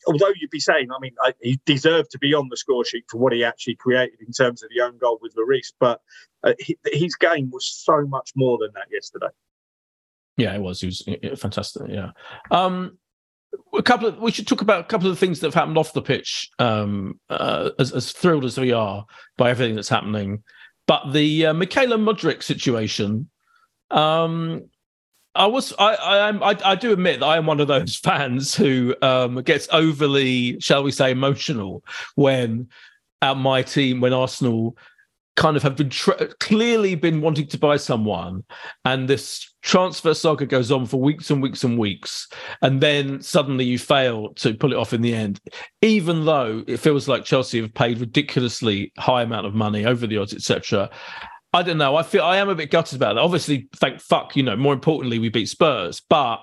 although 0.07 0.33
you'd 0.37 0.51
be 0.51 0.61
saying, 0.61 0.89
I 0.91 0.99
mean, 1.01 1.14
I, 1.23 1.35
he 1.41 1.61
deserved 1.64 2.11
to 2.12 2.18
be 2.18 2.35
on 2.35 2.49
the 2.49 2.57
score 2.57 2.85
sheet 2.85 3.05
for 3.09 3.18
what 3.18 3.33
he 3.33 3.45
actually 3.45 3.77
created 3.77 4.21
in 4.27 4.33
terms 4.33 4.62
of 4.62 4.71
the 4.75 4.83
own 4.83 4.99
goal 4.99 5.18
with 5.21 5.35
Lloris, 5.35 5.73
but 5.79 6.01
uh, 6.43 6.55
he, 6.59 6.79
his 6.87 7.14
game 7.14 7.51
was 7.51 7.66
so 7.66 8.07
much 8.07 8.33
more 8.35 8.59
than 8.59 8.71
that 8.75 8.87
yesterday. 8.91 9.29
Yeah, 10.41 10.55
it 10.55 10.61
was. 10.61 10.80
He 10.80 10.86
was 10.86 11.07
fantastic. 11.38 11.82
Yeah. 11.88 12.11
Um, 12.51 12.99
a 13.74 13.82
couple 13.82 14.07
of 14.07 14.18
we 14.18 14.30
should 14.30 14.47
talk 14.47 14.62
about 14.62 14.80
a 14.80 14.84
couple 14.84 15.11
of 15.11 15.18
things 15.18 15.41
that 15.41 15.49
have 15.49 15.55
happened 15.55 15.78
off 15.78 15.93
the 15.93 16.03
pitch. 16.03 16.51
Um, 16.59 17.20
uh, 17.28 17.70
as, 17.78 17.93
as 17.93 18.12
thrilled 18.12 18.45
as 18.45 18.59
we 18.59 18.72
are 18.72 19.05
by 19.36 19.51
everything 19.51 19.74
that's 19.74 19.88
happening, 19.88 20.43
but 20.86 21.12
the 21.12 21.47
uh, 21.47 21.55
Mykhailo 21.55 22.01
Mudryk 22.01 22.43
situation. 22.43 23.28
Um, 23.91 24.68
I 25.34 25.47
was 25.47 25.72
I 25.78 25.95
I 25.95 26.51
I, 26.51 26.57
I, 26.64 26.74
do 26.74 26.93
admit 26.93 27.20
that 27.20 27.26
I 27.26 27.36
am 27.36 27.47
one 27.47 27.61
of 27.61 27.68
those 27.68 27.97
fans 28.05 28.55
who 28.55 28.95
um, 29.03 29.43
gets 29.43 29.68
overly, 29.72 30.59
shall 30.61 30.82
we 30.82 30.91
say, 30.91 31.11
emotional 31.11 31.84
when 32.14 32.68
at 33.22 33.36
my 33.36 33.62
team 33.62 34.01
when 34.01 34.12
Arsenal 34.12 34.76
kind 35.41 35.57
of 35.57 35.62
have 35.62 35.74
been 35.74 35.88
tra- 35.88 36.28
clearly 36.38 36.95
been 36.95 37.22
wanting 37.22 37.47
to 37.47 37.59
buy 37.59 37.78
someone, 37.78 38.45
and 38.84 39.09
this 39.09 39.51
transfer 39.62 40.12
saga 40.12 40.45
goes 40.45 40.70
on 40.70 40.84
for 40.84 41.01
weeks 41.01 41.30
and 41.30 41.43
weeks 41.43 41.64
and 41.64 41.78
weeks, 41.78 42.28
and 42.61 42.82
then 42.82 43.22
suddenly 43.22 43.64
you 43.64 43.78
fail 43.78 44.34
to 44.34 44.53
pull 44.53 44.70
it 44.70 44.76
off 44.76 44.93
in 44.93 45.01
the 45.01 45.14
end, 45.14 45.41
even 45.80 46.26
though 46.26 46.62
it 46.66 46.76
feels 46.76 47.09
like 47.09 47.24
Chelsea 47.24 47.62
have 47.62 47.72
paid 47.72 47.99
ridiculously 47.99 48.93
high 48.99 49.22
amount 49.22 49.47
of 49.47 49.55
money 49.55 49.86
over 49.86 50.07
the 50.07 50.18
odds, 50.18 50.34
etc. 50.34 50.91
I 51.55 51.62
don't 51.62 51.78
know. 51.78 51.97
I 51.97 52.03
feel 52.03 52.22
I 52.22 52.36
am 52.36 52.51
a 52.51 52.55
bit 52.55 52.70
gutted 52.70 52.97
about 52.97 53.14
that. 53.14 53.22
Obviously, 53.22 53.66
thank 53.76 53.99
fuck, 53.99 54.36
you 54.36 54.43
know. 54.43 54.57
More 54.57 54.74
importantly, 54.74 55.18
we 55.18 55.30
beat 55.30 55.49
Spurs, 55.49 56.03
but 56.11 56.41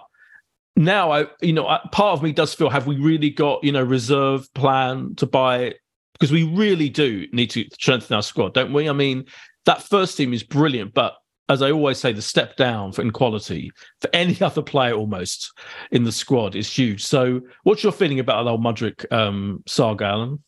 now 0.76 1.12
I, 1.12 1.28
you 1.40 1.54
know, 1.54 1.66
part 1.92 2.14
of 2.14 2.24
me 2.24 2.32
does 2.32 2.56
feel 2.56 2.72
have 2.72 2.88
we 2.88 2.98
really 2.98 3.30
got 3.30 3.64
you 3.64 3.72
know 3.72 3.84
reserve 3.84 4.52
plan 4.56 5.14
to 5.18 5.28
buy 5.28 5.76
because 6.18 6.32
we 6.32 6.44
really 6.44 6.90
do 6.90 7.28
need 7.32 7.50
to 7.52 7.66
strengthen 7.74 8.16
our 8.16 8.24
squad, 8.24 8.54
don't 8.54 8.74
we? 8.74 8.90
I 8.90 8.94
mean, 8.94 9.26
that 9.66 9.84
first 9.84 10.18
team 10.18 10.34
is 10.34 10.44
brilliant, 10.44 10.94
but 10.94 11.16
as 11.50 11.62
I 11.62 11.72
always 11.72 11.98
say, 11.98 12.12
the 12.12 12.22
step 12.22 12.58
down 12.58 12.92
for 12.92 13.02
in 13.02 13.12
quality 13.12 13.72
for 14.02 14.10
any 14.14 14.40
other 14.42 14.62
player 14.62 14.94
almost 14.94 15.52
in 15.92 16.04
the 16.04 16.12
squad 16.12 16.56
is 16.56 16.72
huge. 16.72 17.06
So, 17.06 17.42
what's 17.64 17.84
your 17.84 17.92
feeling 17.92 18.20
about 18.20 18.44
the 18.44 18.52
old 18.52 18.64
Mudryk 18.64 19.12
um, 19.12 19.64
saga, 19.68 20.06
Alan? 20.06 20.44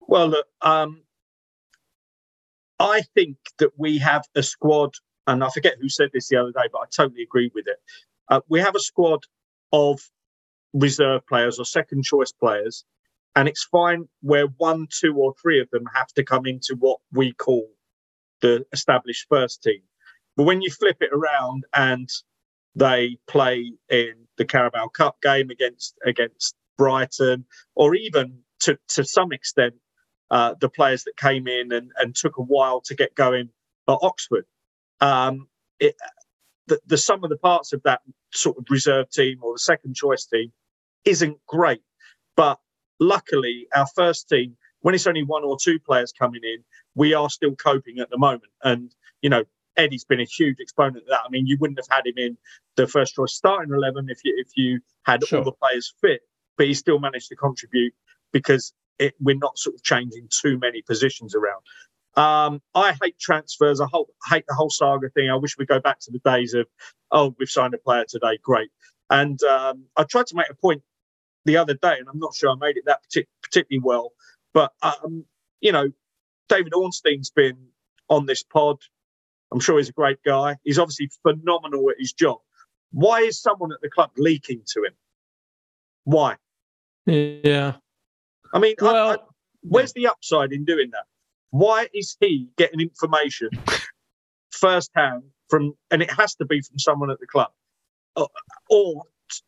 Well, 0.00 0.28
look, 0.28 0.46
um, 0.60 1.02
I 2.78 3.02
think 3.14 3.36
that 3.58 3.70
we 3.76 3.98
have 3.98 4.24
a 4.34 4.42
squad, 4.42 4.94
and 5.26 5.42
I 5.42 5.48
forget 5.50 5.76
who 5.80 5.88
said 5.88 6.10
this 6.12 6.28
the 6.28 6.36
other 6.36 6.52
day, 6.52 6.68
but 6.72 6.80
I 6.80 6.84
totally 6.94 7.22
agree 7.22 7.50
with 7.54 7.66
it. 7.66 7.78
Uh, 8.28 8.40
we 8.48 8.60
have 8.60 8.74
a 8.74 8.80
squad 8.80 9.24
of 9.72 10.00
reserve 10.74 11.26
players 11.26 11.58
or 11.58 11.64
second 11.64 12.04
choice 12.04 12.32
players, 12.32 12.84
and 13.36 13.48
it's 13.48 13.64
fine 13.64 14.08
where 14.20 14.46
one, 14.58 14.86
two, 14.90 15.16
or 15.16 15.34
three 15.40 15.60
of 15.60 15.68
them 15.70 15.84
have 15.94 16.08
to 16.14 16.24
come 16.24 16.46
into 16.46 16.76
what 16.78 16.98
we 17.12 17.32
call 17.32 17.68
the 18.40 18.64
established 18.72 19.26
first 19.28 19.62
team. 19.62 19.82
But 20.36 20.44
when 20.44 20.62
you 20.62 20.70
flip 20.70 20.98
it 21.00 21.10
around 21.12 21.64
and 21.74 22.08
they 22.74 23.18
play 23.28 23.72
in 23.88 24.14
the 24.36 24.44
Carabao 24.44 24.88
Cup 24.88 25.20
game 25.22 25.50
against 25.50 25.94
against 26.04 26.54
Brighton, 26.76 27.44
or 27.74 27.94
even 27.94 28.40
to 28.60 28.78
to 28.88 29.04
some 29.04 29.32
extent 29.32 29.74
uh, 30.30 30.54
the 30.60 30.68
players 30.68 31.04
that 31.04 31.16
came 31.16 31.46
in 31.46 31.72
and, 31.72 31.90
and 31.98 32.14
took 32.14 32.36
a 32.38 32.42
while 32.42 32.80
to 32.82 32.94
get 32.94 33.14
going 33.14 33.50
at 33.88 33.98
Oxford. 34.02 34.44
Um, 35.00 35.48
it, 35.78 35.94
the, 36.66 36.80
the 36.86 36.96
sum 36.96 37.22
of 37.24 37.30
the 37.30 37.36
parts 37.36 37.72
of 37.72 37.82
that 37.84 38.00
sort 38.32 38.56
of 38.58 38.64
reserve 38.70 39.10
team 39.10 39.38
or 39.42 39.54
the 39.54 39.58
second 39.58 39.94
choice 39.94 40.24
team 40.24 40.52
isn't 41.04 41.38
great. 41.46 41.82
But 42.36 42.58
luckily, 43.00 43.66
our 43.74 43.86
first 43.94 44.28
team, 44.28 44.56
when 44.80 44.94
it's 44.94 45.06
only 45.06 45.22
one 45.22 45.44
or 45.44 45.56
two 45.60 45.78
players 45.78 46.12
coming 46.12 46.42
in, 46.44 46.64
we 46.94 47.14
are 47.14 47.30
still 47.30 47.54
coping 47.56 47.98
at 47.98 48.10
the 48.10 48.18
moment. 48.18 48.52
And, 48.62 48.94
you 49.22 49.30
know, 49.30 49.44
Eddie's 49.76 50.04
been 50.04 50.20
a 50.20 50.24
huge 50.24 50.58
exponent 50.60 50.98
of 50.98 51.08
that. 51.08 51.22
I 51.26 51.30
mean, 51.30 51.46
you 51.46 51.56
wouldn't 51.60 51.78
have 51.78 51.88
had 51.90 52.06
him 52.06 52.14
in 52.16 52.36
the 52.76 52.86
first 52.86 53.14
choice 53.14 53.34
starting 53.34 53.74
11 53.74 54.08
if 54.08 54.20
you, 54.24 54.34
if 54.38 54.56
you 54.56 54.80
had 55.04 55.24
sure. 55.24 55.38
all 55.38 55.44
the 55.44 55.52
players 55.52 55.94
fit, 56.00 56.20
but 56.56 56.66
he 56.66 56.74
still 56.74 56.98
managed 56.98 57.28
to 57.28 57.36
contribute 57.36 57.94
because 58.32 58.72
it, 58.98 59.14
we're 59.20 59.36
not 59.36 59.58
sort 59.58 59.74
of 59.74 59.82
changing 59.82 60.28
too 60.30 60.58
many 60.58 60.82
positions 60.82 61.34
around. 61.34 61.62
Um, 62.16 62.62
I 62.74 62.94
hate 63.02 63.18
transfers. 63.18 63.80
I 63.80 63.86
whole, 63.90 64.08
hate 64.30 64.44
the 64.46 64.54
whole 64.54 64.70
saga 64.70 65.08
thing. 65.10 65.30
I 65.30 65.36
wish 65.36 65.58
we 65.58 65.66
go 65.66 65.80
back 65.80 65.98
to 66.00 66.12
the 66.12 66.20
days 66.20 66.54
of, 66.54 66.66
oh, 67.10 67.34
we've 67.38 67.48
signed 67.48 67.74
a 67.74 67.78
player 67.78 68.04
today, 68.08 68.38
great. 68.42 68.70
And 69.10 69.42
um, 69.42 69.84
I 69.96 70.04
tried 70.04 70.26
to 70.28 70.36
make 70.36 70.48
a 70.50 70.54
point 70.54 70.82
the 71.44 71.56
other 71.56 71.74
day, 71.74 71.96
and 71.98 72.08
I'm 72.08 72.18
not 72.18 72.34
sure 72.34 72.50
I 72.50 72.54
made 72.54 72.76
it 72.76 72.84
that 72.86 73.00
partic- 73.04 73.26
particularly 73.42 73.82
well. 73.84 74.12
But 74.52 74.72
um, 74.82 75.24
you 75.60 75.72
know, 75.72 75.88
David 76.48 76.72
Ornstein's 76.74 77.30
been 77.30 77.56
on 78.08 78.26
this 78.26 78.42
pod. 78.42 78.78
I'm 79.52 79.60
sure 79.60 79.78
he's 79.78 79.88
a 79.88 79.92
great 79.92 80.22
guy. 80.24 80.56
He's 80.64 80.78
obviously 80.78 81.10
phenomenal 81.22 81.90
at 81.90 81.96
his 81.98 82.12
job. 82.12 82.38
Why 82.92 83.20
is 83.20 83.40
someone 83.40 83.72
at 83.72 83.80
the 83.82 83.90
club 83.90 84.10
leaking 84.16 84.62
to 84.74 84.84
him? 84.84 84.94
Why? 86.04 86.36
Yeah, 87.06 87.74
I 88.52 88.58
mean, 88.58 88.74
well, 88.80 89.10
I, 89.10 89.14
I, 89.14 89.18
where's 89.62 89.92
the 89.92 90.06
upside 90.06 90.52
in 90.52 90.64
doing 90.64 90.90
that? 90.92 91.04
Why 91.50 91.88
is 91.92 92.16
he 92.20 92.48
getting 92.56 92.80
information 92.80 93.50
firsthand 94.50 95.22
from, 95.48 95.74
and 95.90 96.02
it 96.02 96.10
has 96.10 96.34
to 96.36 96.44
be 96.44 96.60
from 96.62 96.78
someone 96.78 97.10
at 97.10 97.20
the 97.20 97.26
club 97.26 97.50
or, 98.16 98.28
or 98.70 99.02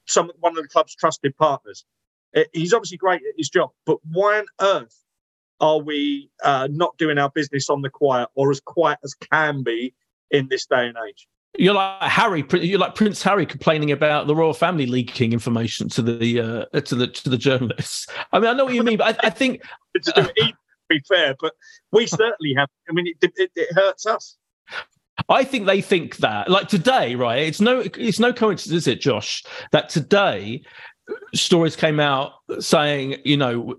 some 0.07 0.30
one 0.41 0.57
of 0.57 0.62
the 0.62 0.68
club's 0.68 0.95
trusted 0.95 1.37
partners? 1.37 1.84
Uh, 2.34 2.43
he's 2.53 2.72
obviously 2.72 2.97
great 2.97 3.22
at 3.22 3.34
his 3.37 3.49
job, 3.49 3.70
but 3.84 3.99
why 4.11 4.39
on 4.39 4.47
earth 4.61 5.03
are 5.61 5.78
we 5.78 6.30
uh, 6.45 6.68
not 6.70 6.97
doing 6.99 7.18
our 7.18 7.30
business 7.30 7.70
on 7.70 7.82
the 7.82 7.91
quiet 7.91 8.28
or 8.34 8.51
as 8.51 8.61
quiet 8.61 8.99
as 9.05 9.14
can 9.14 9.62
be 9.62 9.95
in 10.30 10.49
this 10.49 10.66
day 10.66 10.87
and 10.87 10.97
age? 11.09 11.26
You're 11.59 11.74
like 11.74 12.03
Harry. 12.03 12.45
You're 12.61 12.78
like 12.78 12.95
Prince 12.95 13.22
Harry 13.22 13.47
complaining 13.47 13.91
about 13.91 14.26
the 14.26 14.34
royal 14.34 14.53
family 14.53 14.87
leaking 14.87 15.32
information 15.32 15.89
to 15.91 16.03
the 16.03 16.41
uh, 16.41 16.80
to 16.80 16.95
the 16.95 17.07
to 17.07 17.30
the 17.30 17.39
journalists. 17.39 18.07
I 18.32 18.39
mean, 18.39 18.51
I 18.51 18.53
know 18.53 18.66
what 18.66 18.74
you 18.74 18.82
mean, 18.82 18.99
but 18.99 19.24
I, 19.24 19.28
I 19.28 19.30
think 19.30 19.62
to 20.03 20.32
be 20.89 21.01
fair, 21.09 21.34
but 21.41 21.55
we 21.93 22.07
certainly 22.07 22.55
have. 22.57 22.68
I 22.89 22.93
mean, 22.93 23.07
it, 23.07 23.32
it, 23.37 23.51
it 23.55 23.74
hurts 23.74 24.07
us. 24.07 24.37
I 25.28 25.44
think 25.44 25.66
they 25.66 25.80
think 25.80 26.18
that, 26.18 26.48
like 26.50 26.68
today, 26.68 27.14
right? 27.14 27.40
It's 27.40 27.60
no, 27.60 27.80
it's 27.80 28.18
no 28.18 28.32
coincidence, 28.32 28.82
is 28.82 28.86
it, 28.86 29.00
Josh, 29.00 29.44
that 29.72 29.88
today 29.88 30.62
stories 31.34 31.76
came 31.76 32.00
out 32.00 32.32
saying, 32.58 33.16
you 33.24 33.36
know, 33.36 33.76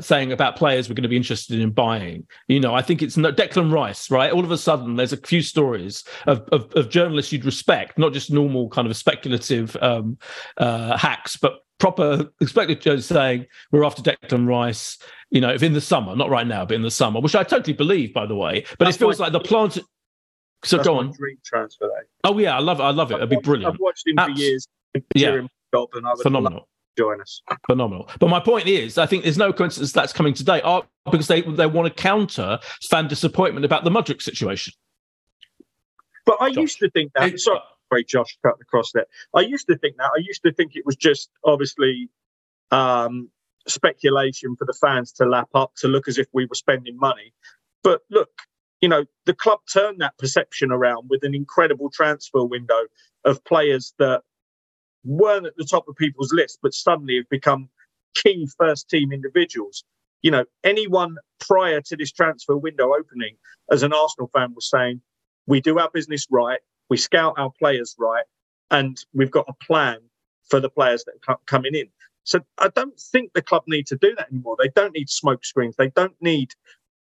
saying 0.00 0.32
about 0.32 0.56
players 0.56 0.88
we're 0.88 0.94
going 0.94 1.02
to 1.02 1.08
be 1.08 1.16
interested 1.16 1.60
in 1.60 1.70
buying. 1.70 2.26
You 2.48 2.60
know, 2.60 2.74
I 2.74 2.82
think 2.82 3.02
it's 3.02 3.16
no, 3.16 3.32
Declan 3.32 3.72
Rice, 3.72 4.10
right? 4.10 4.32
All 4.32 4.44
of 4.44 4.50
a 4.50 4.58
sudden, 4.58 4.96
there's 4.96 5.12
a 5.12 5.18
few 5.18 5.42
stories 5.42 6.04
of, 6.26 6.48
of, 6.52 6.72
of 6.74 6.88
journalists 6.88 7.32
you'd 7.32 7.44
respect, 7.44 7.98
not 7.98 8.12
just 8.12 8.30
normal 8.30 8.68
kind 8.70 8.88
of 8.88 8.96
speculative 8.96 9.76
um, 9.80 10.18
uh, 10.56 10.96
hacks, 10.96 11.36
but 11.36 11.60
proper 11.78 12.30
expected 12.40 12.78
speculative 12.78 13.04
saying 13.04 13.46
we're 13.70 13.84
after 13.84 14.02
Declan 14.02 14.48
Rice. 14.48 14.98
You 15.30 15.40
know, 15.40 15.50
if 15.50 15.62
in 15.62 15.72
the 15.72 15.80
summer, 15.80 16.14
not 16.14 16.30
right 16.30 16.46
now, 16.46 16.64
but 16.64 16.74
in 16.74 16.82
the 16.82 16.90
summer, 16.90 17.20
which 17.20 17.34
I 17.34 17.42
totally 17.42 17.74
believe, 17.74 18.14
by 18.14 18.26
the 18.26 18.36
way. 18.36 18.64
But 18.78 18.86
That's 18.86 18.96
it 18.96 19.00
feels 19.00 19.20
like 19.20 19.32
the 19.32 19.40
plant. 19.40 19.78
So 20.66 20.76
That's 20.78 20.86
go 20.88 20.98
on. 20.98 21.12
Dream 21.12 21.38
transfer 21.44 21.86
day. 21.86 22.06
Oh 22.24 22.38
yeah, 22.38 22.56
I 22.56 22.60
love 22.60 22.80
it. 22.80 22.82
I 22.82 22.90
love 22.90 23.10
it. 23.12 23.16
It'd 23.16 23.30
be 23.30 23.36
brilliant. 23.36 23.74
I've 23.74 23.80
watched 23.80 24.06
him 24.06 24.18
Abs- 24.18 24.32
for 24.32 24.38
years 24.38 24.68
Yeah. 25.14 25.46
job, 25.74 25.88
and 25.94 26.06
I 26.06 26.12
Phenomenal. 26.22 26.68
join 26.98 27.20
us. 27.20 27.40
phenomenal. 27.66 28.08
But 28.18 28.28
my 28.30 28.40
point 28.40 28.66
is, 28.66 28.98
I 28.98 29.06
think 29.06 29.22
there's 29.24 29.38
no 29.38 29.52
coincidence 29.52 29.92
that's 29.92 30.12
coming 30.12 30.34
today, 30.34 30.60
are 30.62 30.82
because 31.10 31.28
they 31.28 31.42
they 31.42 31.66
want 31.66 31.86
to 31.94 32.02
counter 32.02 32.58
fan 32.90 33.06
disappointment 33.08 33.64
about 33.64 33.84
the 33.84 33.90
Mudryk 33.90 34.20
situation. 34.22 34.72
But 36.24 36.38
I 36.40 36.48
Josh. 36.50 36.56
used 36.62 36.78
to 36.80 36.90
think 36.90 37.12
that. 37.14 37.34
It- 37.34 37.40
Sorry, 37.40 38.02
Josh, 38.04 38.36
cut 38.44 38.54
across 38.60 38.90
there. 38.92 39.06
I 39.32 39.42
used 39.42 39.68
to 39.68 39.78
think 39.78 39.96
that. 39.98 40.10
I 40.12 40.18
used 40.18 40.42
to 40.42 40.52
think 40.52 40.74
it 40.74 40.84
was 40.84 40.96
just 40.96 41.30
obviously 41.44 42.08
um, 42.72 43.30
speculation 43.68 44.56
for 44.56 44.64
the 44.64 44.72
fans 44.72 45.12
to 45.12 45.24
lap 45.24 45.48
up 45.54 45.72
to 45.76 45.86
look 45.86 46.08
as 46.08 46.18
if 46.18 46.26
we 46.32 46.46
were 46.46 46.56
spending 46.56 46.96
money. 46.98 47.32
But 47.84 48.00
look, 48.10 48.30
you 48.86 48.90
know, 48.90 49.04
the 49.24 49.34
club 49.34 49.58
turned 49.72 50.00
that 50.00 50.16
perception 50.16 50.70
around 50.70 51.08
with 51.10 51.24
an 51.24 51.34
incredible 51.34 51.90
transfer 51.90 52.44
window 52.44 52.82
of 53.24 53.44
players 53.44 53.92
that 53.98 54.22
weren't 55.02 55.44
at 55.44 55.56
the 55.56 55.64
top 55.64 55.88
of 55.88 55.96
people's 55.96 56.32
list, 56.32 56.60
but 56.62 56.72
suddenly 56.72 57.16
have 57.16 57.28
become 57.28 57.68
key 58.14 58.48
first 58.56 58.88
team 58.88 59.10
individuals. 59.10 59.82
You 60.22 60.30
know, 60.30 60.44
anyone 60.62 61.16
prior 61.40 61.80
to 61.80 61.96
this 61.96 62.12
transfer 62.12 62.56
window 62.56 62.94
opening, 62.94 63.34
as 63.72 63.82
an 63.82 63.92
Arsenal 63.92 64.30
fan, 64.32 64.54
was 64.54 64.70
saying, 64.70 65.00
we 65.48 65.60
do 65.60 65.80
our 65.80 65.90
business 65.92 66.24
right, 66.30 66.60
we 66.88 66.96
scout 66.96 67.34
our 67.38 67.50
players 67.58 67.96
right, 67.98 68.24
and 68.70 68.96
we've 69.12 69.32
got 69.32 69.46
a 69.48 69.64
plan 69.64 69.98
for 70.48 70.60
the 70.60 70.70
players 70.70 71.02
that 71.06 71.14
are 71.26 71.38
coming 71.46 71.74
in. 71.74 71.88
So 72.22 72.38
I 72.58 72.68
don't 72.68 72.96
think 73.00 73.32
the 73.32 73.42
club 73.42 73.64
need 73.66 73.88
to 73.88 73.96
do 73.96 74.14
that 74.14 74.30
anymore. 74.30 74.54
They 74.60 74.70
don't 74.76 74.94
need 74.94 75.10
smoke 75.10 75.44
screens. 75.44 75.74
They 75.74 75.90
don't 75.90 76.14
need 76.20 76.52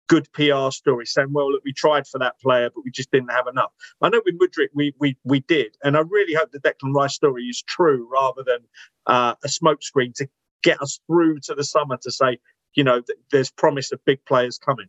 good 0.09 0.31
PR 0.33 0.71
story 0.71 1.07
saying, 1.07 1.33
"Well, 1.33 1.51
look, 1.53 1.63
we 1.65 1.73
tried 1.73 2.07
for 2.07 2.19
that 2.19 2.39
player, 2.41 2.71
but 2.75 2.85
we 2.85 2.91
just 2.91 3.11
didn't 3.11 3.31
have 3.31 3.47
enough." 3.47 3.73
I 4.01 4.09
know 4.09 4.23
with 4.25 4.39
Mudryk, 4.39 4.69
we 4.75 4.95
we 4.99 5.17
we 5.25 5.41
did, 5.41 5.77
and 5.83 5.97
I 5.97 6.01
really 6.01 6.35
hope 6.35 6.53
the 6.53 6.61
Declan 6.61 6.95
Rice 6.95 7.15
story 7.15 7.45
is 7.45 7.63
true 7.63 8.09
rather 8.13 8.43
than 8.45 8.59
uh, 9.07 9.35
a 9.45 9.49
smokescreen 9.49 10.15
to 10.17 10.29
get 10.63 10.81
us 10.83 11.01
through 11.07 11.41
to 11.41 11.55
the 11.55 11.65
summer 11.65 11.97
to 12.03 12.11
say, 12.13 12.39
you 12.75 12.85
know, 12.85 13.01
th- 13.01 13.19
there's 13.31 13.51
promise 13.51 13.93
of 13.93 14.05
big 14.05 14.25
players 14.27 14.59
coming. 14.59 14.87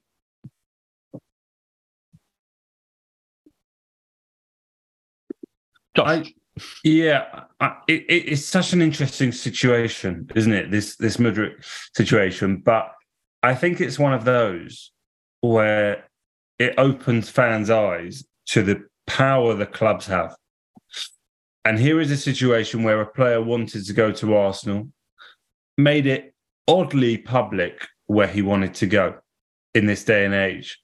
Josh, 5.95 6.27
I, 6.27 6.33
yeah, 6.83 7.43
I, 7.59 7.77
it, 7.87 8.03
it- 8.09 8.29
it's 8.33 8.45
such 8.45 8.73
an 8.73 8.81
interesting 8.81 9.31
situation, 9.31 10.29
isn't 10.35 10.53
it? 10.53 10.71
This 10.71 10.95
this 10.97 11.17
Mudryk 11.17 11.63
situation, 11.95 12.57
but 12.57 12.91
I 13.43 13.55
think 13.55 13.81
it's 13.81 13.99
one 13.99 14.13
of 14.13 14.25
those 14.25 14.92
where 15.43 16.05
it 16.57 16.73
opens 16.77 17.29
fans' 17.29 17.69
eyes 17.69 18.23
to 18.45 18.63
the 18.63 18.81
power 19.07 19.53
the 19.53 19.65
clubs 19.65 20.07
have. 20.07 20.33
And 21.65 21.77
here 21.77 21.99
is 21.99 22.11
a 22.11 22.17
situation 22.17 22.83
where 22.83 23.01
a 23.01 23.05
player 23.05 23.41
wanted 23.41 23.85
to 23.85 23.93
go 23.93 24.13
to 24.13 24.35
Arsenal, 24.35 24.87
made 25.77 26.07
it 26.07 26.33
oddly 26.69 27.17
public 27.17 27.85
where 28.05 28.27
he 28.27 28.41
wanted 28.41 28.73
to 28.75 28.87
go 28.87 29.15
in 29.73 29.85
this 29.85 30.05
day 30.05 30.23
and 30.23 30.33
age. 30.33 30.79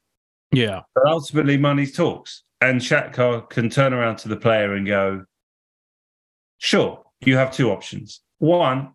yeah, 0.51 0.81
But 0.93 1.07
ultimately, 1.07 1.57
money 1.57 1.87
talks. 1.87 2.43
And 2.59 2.81
Shakhtar 2.81 3.49
can 3.49 3.69
turn 3.69 3.93
around 3.93 4.17
to 4.17 4.27
the 4.27 4.35
player 4.35 4.73
and 4.73 4.85
go, 4.85 5.23
sure, 6.57 7.05
you 7.21 7.37
have 7.37 7.53
two 7.53 7.71
options. 7.71 8.19
One, 8.39 8.91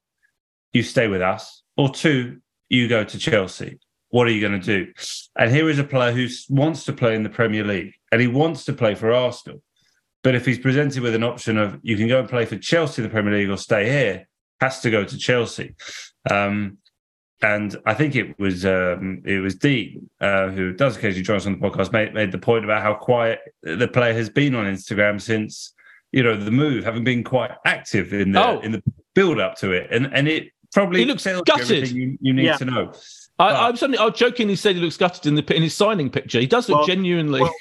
you 0.74 0.82
stay 0.82 1.08
with 1.08 1.22
us, 1.22 1.62
or 1.78 1.88
two, 1.88 2.40
you 2.68 2.86
go 2.86 3.02
to 3.02 3.18
Chelsea. 3.18 3.78
What 4.14 4.28
are 4.28 4.30
you 4.30 4.40
going 4.40 4.60
to 4.60 4.64
do? 4.64 4.92
And 5.36 5.50
here 5.50 5.68
is 5.68 5.80
a 5.80 5.84
player 5.84 6.12
who 6.12 6.28
wants 6.48 6.84
to 6.84 6.92
play 6.92 7.16
in 7.16 7.24
the 7.24 7.28
Premier 7.40 7.64
League 7.64 7.94
and 8.12 8.20
he 8.20 8.28
wants 8.28 8.64
to 8.66 8.72
play 8.72 8.94
for 8.94 9.12
Arsenal. 9.12 9.60
But 10.22 10.36
if 10.36 10.46
he's 10.46 10.60
presented 10.60 11.02
with 11.02 11.16
an 11.16 11.24
option 11.24 11.58
of 11.58 11.80
you 11.82 11.96
can 11.96 12.06
go 12.06 12.20
and 12.20 12.28
play 12.28 12.44
for 12.44 12.56
Chelsea 12.56 13.02
in 13.02 13.08
the 13.08 13.12
Premier 13.12 13.34
League 13.36 13.50
or 13.50 13.56
stay 13.56 13.86
here, 13.90 14.28
has 14.60 14.78
to 14.82 14.90
go 14.92 15.02
to 15.04 15.18
Chelsea. 15.18 15.74
Um, 16.30 16.78
and 17.42 17.74
I 17.84 17.94
think 17.94 18.14
it 18.14 18.38
was 18.38 18.64
um, 18.64 19.20
it 19.26 19.40
was 19.40 19.56
Dean 19.56 20.08
uh, 20.20 20.46
who 20.50 20.72
does 20.72 20.96
occasionally 20.96 21.24
join 21.24 21.38
us 21.38 21.46
on 21.46 21.58
the 21.58 21.68
podcast 21.68 21.90
made, 21.92 22.14
made 22.14 22.30
the 22.30 22.38
point 22.38 22.64
about 22.64 22.82
how 22.82 22.94
quiet 22.94 23.40
the 23.64 23.88
player 23.88 24.14
has 24.14 24.30
been 24.30 24.54
on 24.54 24.66
Instagram 24.66 25.20
since 25.20 25.74
you 26.12 26.22
know 26.22 26.36
the 26.36 26.52
move, 26.52 26.84
having 26.84 27.02
been 27.02 27.24
quite 27.24 27.50
active 27.66 28.14
in 28.14 28.30
the 28.30 28.40
Oh. 28.46 28.60
in 28.60 28.70
the 28.70 28.82
build 29.16 29.40
up 29.40 29.56
to 29.56 29.72
it, 29.72 29.88
and 29.90 30.06
and 30.14 30.28
it 30.28 30.44
probably 30.72 31.00
He 31.00 31.04
looks 31.06 31.24
gutted. 31.24 31.48
everything 31.50 31.96
you, 31.96 32.18
you 32.20 32.32
need 32.32 32.44
Yeah. 32.44 32.58
to 32.58 32.64
know. 32.64 32.92
I, 33.38 33.48
But- 33.50 33.56
I 33.56 33.70
was 33.70 33.82
only, 33.82 33.98
I 33.98 34.10
jokingly 34.10 34.56
said 34.56 34.76
he 34.76 34.80
looks 34.80 34.96
gutted 34.96 35.26
in 35.26 35.34
the 35.34 35.54
in 35.56 35.62
his 35.62 35.74
signing 35.74 36.10
picture. 36.10 36.40
He 36.40 36.46
does 36.46 36.68
look 36.68 36.78
Well- 36.78 36.86
genuinely 36.86 37.40
well, 37.40 37.54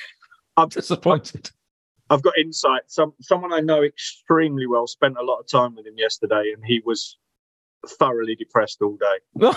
I'm, 0.58 0.70
disappointed. 0.70 1.50
I've 2.10 2.22
got 2.22 2.38
insight. 2.38 2.84
Some 2.88 3.14
someone 3.22 3.54
I 3.54 3.60
know 3.60 3.82
extremely 3.84 4.68
well 4.68 4.86
spent 4.88 5.18
a 5.18 5.24
lot 5.24 5.40
of 5.40 5.48
time 5.48 5.76
with 5.76 5.88
him 5.88 5.98
yesterday, 5.98 6.52
and 6.56 6.64
he 6.66 6.82
was 6.86 7.18
thoroughly 7.88 8.36
depressed 8.36 8.82
all 8.82 8.98
day. 8.98 9.18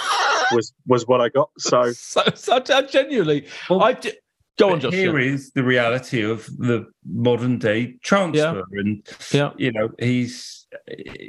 Was 0.53 0.73
was 0.87 1.09
what 1.09 1.21
I 1.21 1.29
got. 1.29 1.51
So 1.59 1.91
so, 1.93 2.23
so 2.37 2.57
I 2.73 2.83
genuinely, 2.83 3.47
Well, 3.69 3.83
I 3.83 3.95
di- 3.95 4.13
go 4.59 4.67
on, 4.69 4.75
But 4.75 4.83
Josh. 4.83 4.95
Here 4.95 5.19
yeah. 5.19 5.33
is 5.35 5.51
the 5.51 5.65
reality 5.65 6.23
of 6.23 6.47
the 6.59 6.87
modern 7.05 7.59
day 7.59 7.97
transfer, 8.05 8.63
and 8.73 9.05
Yeah. 9.33 9.51
you 9.59 9.73
know 9.73 9.89
he's 9.99 10.67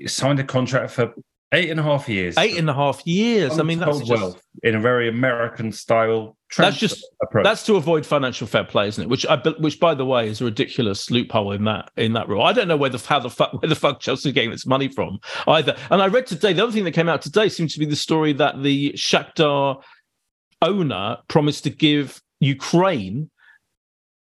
signed 0.06 0.40
a 0.40 0.44
contract 0.44 0.92
for 0.92 1.14
eight 1.54 1.70
and 1.70 1.80
a 1.80 1.84
half 1.84 2.10
years. 2.10 2.38
Eight 2.38 2.58
and 2.58 2.70
a 2.70 2.74
half 2.74 3.06
years. 3.08 3.60
I 3.60 3.64
mean, 3.64 3.80
that's 3.80 4.00
Untold 4.00 4.08
just, 4.08 4.22
wealth 4.22 4.42
in 4.64 4.76
a 4.76 4.80
very 4.80 5.08
American 5.08 5.72
style. 5.72 6.38
That's 6.58 6.78
just- 6.78 7.06
approach. 7.22 7.44
That's 7.44 7.66
to 7.66 7.76
avoid 7.76 8.06
financial 8.06 8.48
fair 8.48 8.64
play, 8.64 8.88
isn't 8.88 9.04
it? 9.04 9.10
Which 9.10 9.26
I, 9.26 9.38
which 9.60 9.80
by 9.80 9.94
the 9.94 10.06
way, 10.06 10.28
is 10.28 10.42
a 10.42 10.46
ridiculous 10.46 11.10
loophole 11.12 11.52
in 11.54 11.64
that 11.66 11.92
in 11.98 12.14
that 12.14 12.28
rule. 12.30 12.42
I 12.42 12.54
don't 12.54 12.68
know 12.68 12.78
where 12.78 12.90
the 12.90 12.98
how 13.06 13.20
the 13.20 13.30
fuck 13.30 13.54
where 13.62 13.68
the 13.70 13.76
fuck 13.76 14.00
Chelsea 14.00 14.30
are 14.30 14.34
getting 14.34 14.52
its 14.52 14.66
money 14.66 14.88
from 14.88 15.20
either. 15.48 15.76
And 15.92 16.02
I 16.02 16.08
read 16.08 16.28
today 16.28 16.54
the 16.54 16.64
other 16.64 16.72
thing 16.72 16.84
that 16.86 16.92
came 16.94 17.10
out 17.10 17.22
today 17.22 17.50
seems 17.50 17.74
to 17.74 17.80
be 17.80 17.86
the 17.86 17.96
story 17.96 18.34
that 18.34 18.62
the 18.64 18.94
Shakhtar 18.94 19.82
owner 20.62 21.18
promised 21.28 21.64
to 21.66 21.70
give 21.70 22.22
Ukraine 22.40 23.30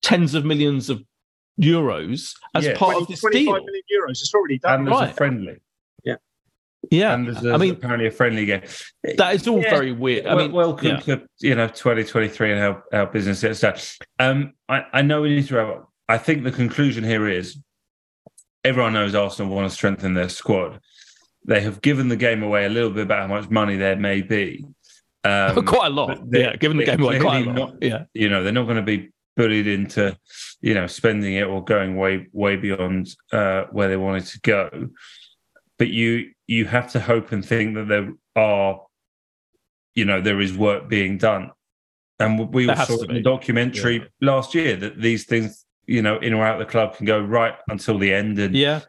tens 0.03 0.35
of 0.35 0.45
millions 0.45 0.89
of 0.91 1.03
euros 1.61 2.35
as 2.55 2.65
Yeah. 2.67 2.77
part 2.77 2.97
of 2.97 3.09
this 3.09 3.21
25 3.21 3.33
deal. 3.45 3.53
million 3.53 3.83
euros. 3.93 4.11
It's 4.11 4.35
already 4.35 4.59
done. 4.59 4.81
and 4.81 4.87
there's 4.89 5.01
right. 5.01 5.11
a 5.11 5.15
friendly, 5.15 5.57
Yeah, 6.91 7.15
and 7.15 7.27
there's, 7.27 7.45
I 7.47 7.57
mean 7.57 7.73
apparently 7.73 8.07
a 8.07 8.11
friendly 8.11 8.47
game. 8.47 8.63
that 9.17 9.35
is 9.35 9.47
all 9.49 9.61
Yeah. 9.63 9.71
very 9.71 9.93
weird. 9.93 10.27
I 10.27 10.35
Well, 10.35 10.45
mean, 10.45 10.53
welcome 10.53 10.87
yeah. 10.89 10.97
to 11.01 11.23
you 11.41 11.55
know 11.55 11.69
2023 11.69 12.53
and 12.53 12.61
how 12.61 12.83
how 12.93 13.07
business 13.07 13.43
gets 13.43 13.61
done. 13.61 13.77
Um, 14.19 14.53
I, 14.69 14.85
I 14.93 15.03
know 15.03 15.23
we 15.23 15.37
need 15.37 15.47
to 15.49 15.57
wrap 15.57 15.69
up. 15.69 15.93
I 16.09 16.19
think 16.19 16.45
the 16.45 16.53
conclusion 16.53 17.05
here 17.05 17.29
is 17.29 17.59
everyone 18.65 18.93
knows 18.93 19.15
Arsenal 19.15 19.55
want 19.55 19.69
to 19.69 19.75
strengthen 19.75 20.15
their 20.15 20.29
squad. 20.29 20.81
They 21.47 21.61
have 21.61 21.81
given 21.81 22.09
the 22.09 22.17
game 22.17 22.43
away 22.43 22.65
a 22.65 22.69
little 22.69 22.91
bit 22.91 23.05
about 23.05 23.29
how 23.29 23.35
much 23.35 23.49
money 23.51 23.77
there 23.77 23.97
may 23.97 24.23
be. 24.23 24.65
Um, 25.25 25.65
quite 25.65 25.89
a 25.89 25.91
lot. 25.91 26.21
Yeah, 26.31 26.55
given 26.55 26.77
the 26.77 26.85
game 26.85 27.03
away, 27.03 27.19
quite 27.19 27.43
a 27.43 27.47
lot. 27.47 27.55
not- 27.57 27.83
yeah. 27.83 28.05
you 28.15 28.29
know 28.29 28.45
they're 28.45 28.53
not 28.53 28.63
going 28.67 28.77
to 28.77 28.83
be 28.83 29.11
bullied 29.37 29.67
into 29.67 30.17
you 30.61 30.73
know 30.73 30.87
spending 30.87 31.35
it 31.35 31.43
or 31.43 31.65
going 31.65 31.97
way 31.97 32.29
way 32.31 32.55
beyond 32.55 33.09
uh, 33.33 33.65
where 33.73 33.89
they 33.89 33.97
wanted 33.97 34.25
to 34.27 34.41
go 34.43 34.71
but 35.79 35.89
you 35.89 36.31
you 36.47 36.65
have 36.67 36.91
to 36.93 37.01
hope 37.01 37.33
and 37.33 37.45
think 37.45 37.75
that 37.75 37.89
there 37.89 38.13
are 38.37 38.83
you 39.95 40.05
know 40.05 40.21
there 40.21 40.41
is 40.41 40.57
work 40.57 40.89
being 40.89 41.19
done. 41.19 41.51
And 42.19 42.49
we 42.53 42.69
all 42.69 42.77
saw 42.87 43.03
in 43.03 43.15
the 43.15 43.21
documentary 43.21 44.09
last 44.23 44.55
year 44.55 44.75
that 44.77 45.01
these 45.01 45.25
things 45.25 45.67
you 45.87 46.01
know 46.03 46.19
in 46.19 46.33
or 46.33 46.45
out 46.45 46.61
of 46.61 46.67
the 46.67 46.71
club 46.71 46.97
can 46.97 47.07
go 47.07 47.21
right 47.21 47.55
until 47.69 47.99
the 47.99 48.13
end 48.13 48.39
and 48.39 48.55
Yeah. 48.55 48.81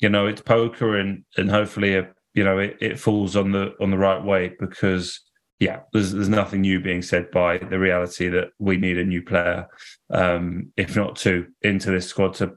you 0.00 0.08
know 0.08 0.26
it's 0.26 0.42
poker 0.42 0.96
and 0.96 1.24
and 1.36 1.50
hopefully 1.50 1.96
uh 1.96 2.04
you 2.34 2.44
know 2.44 2.58
it, 2.58 2.76
it 2.80 2.98
falls 2.98 3.36
on 3.36 3.52
the 3.52 3.74
on 3.80 3.90
the 3.90 3.98
right 3.98 4.22
way 4.22 4.54
because 4.58 5.20
yeah 5.60 5.80
there's 5.92 6.12
there's 6.12 6.28
nothing 6.28 6.62
new 6.62 6.80
being 6.80 7.02
said 7.02 7.30
by 7.30 7.58
the 7.58 7.78
reality 7.78 8.28
that 8.28 8.48
we 8.58 8.76
need 8.76 8.98
a 8.98 9.04
new 9.04 9.22
player 9.22 9.66
um 10.10 10.72
if 10.76 10.96
not 10.96 11.16
two 11.16 11.46
into 11.62 11.90
this 11.90 12.08
squad 12.08 12.34
to 12.34 12.52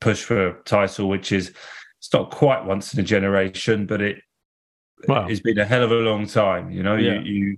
push 0.00 0.22
for 0.22 0.48
a 0.48 0.62
title 0.62 1.08
which 1.08 1.32
is 1.32 1.52
it's 2.04 2.12
not 2.12 2.30
quite 2.30 2.64
once 2.64 2.92
in 2.92 3.00
a 3.00 3.02
generation 3.02 3.86
but 3.86 4.00
it 4.00 4.18
Wow. 5.08 5.26
it's 5.28 5.40
been 5.40 5.58
a 5.58 5.64
hell 5.66 5.82
of 5.82 5.90
a 5.90 5.96
long 5.96 6.26
time 6.26 6.70
you 6.70 6.82
know 6.82 6.96
Yeah. 6.96 7.20
you 7.20 7.20
you 7.20 7.56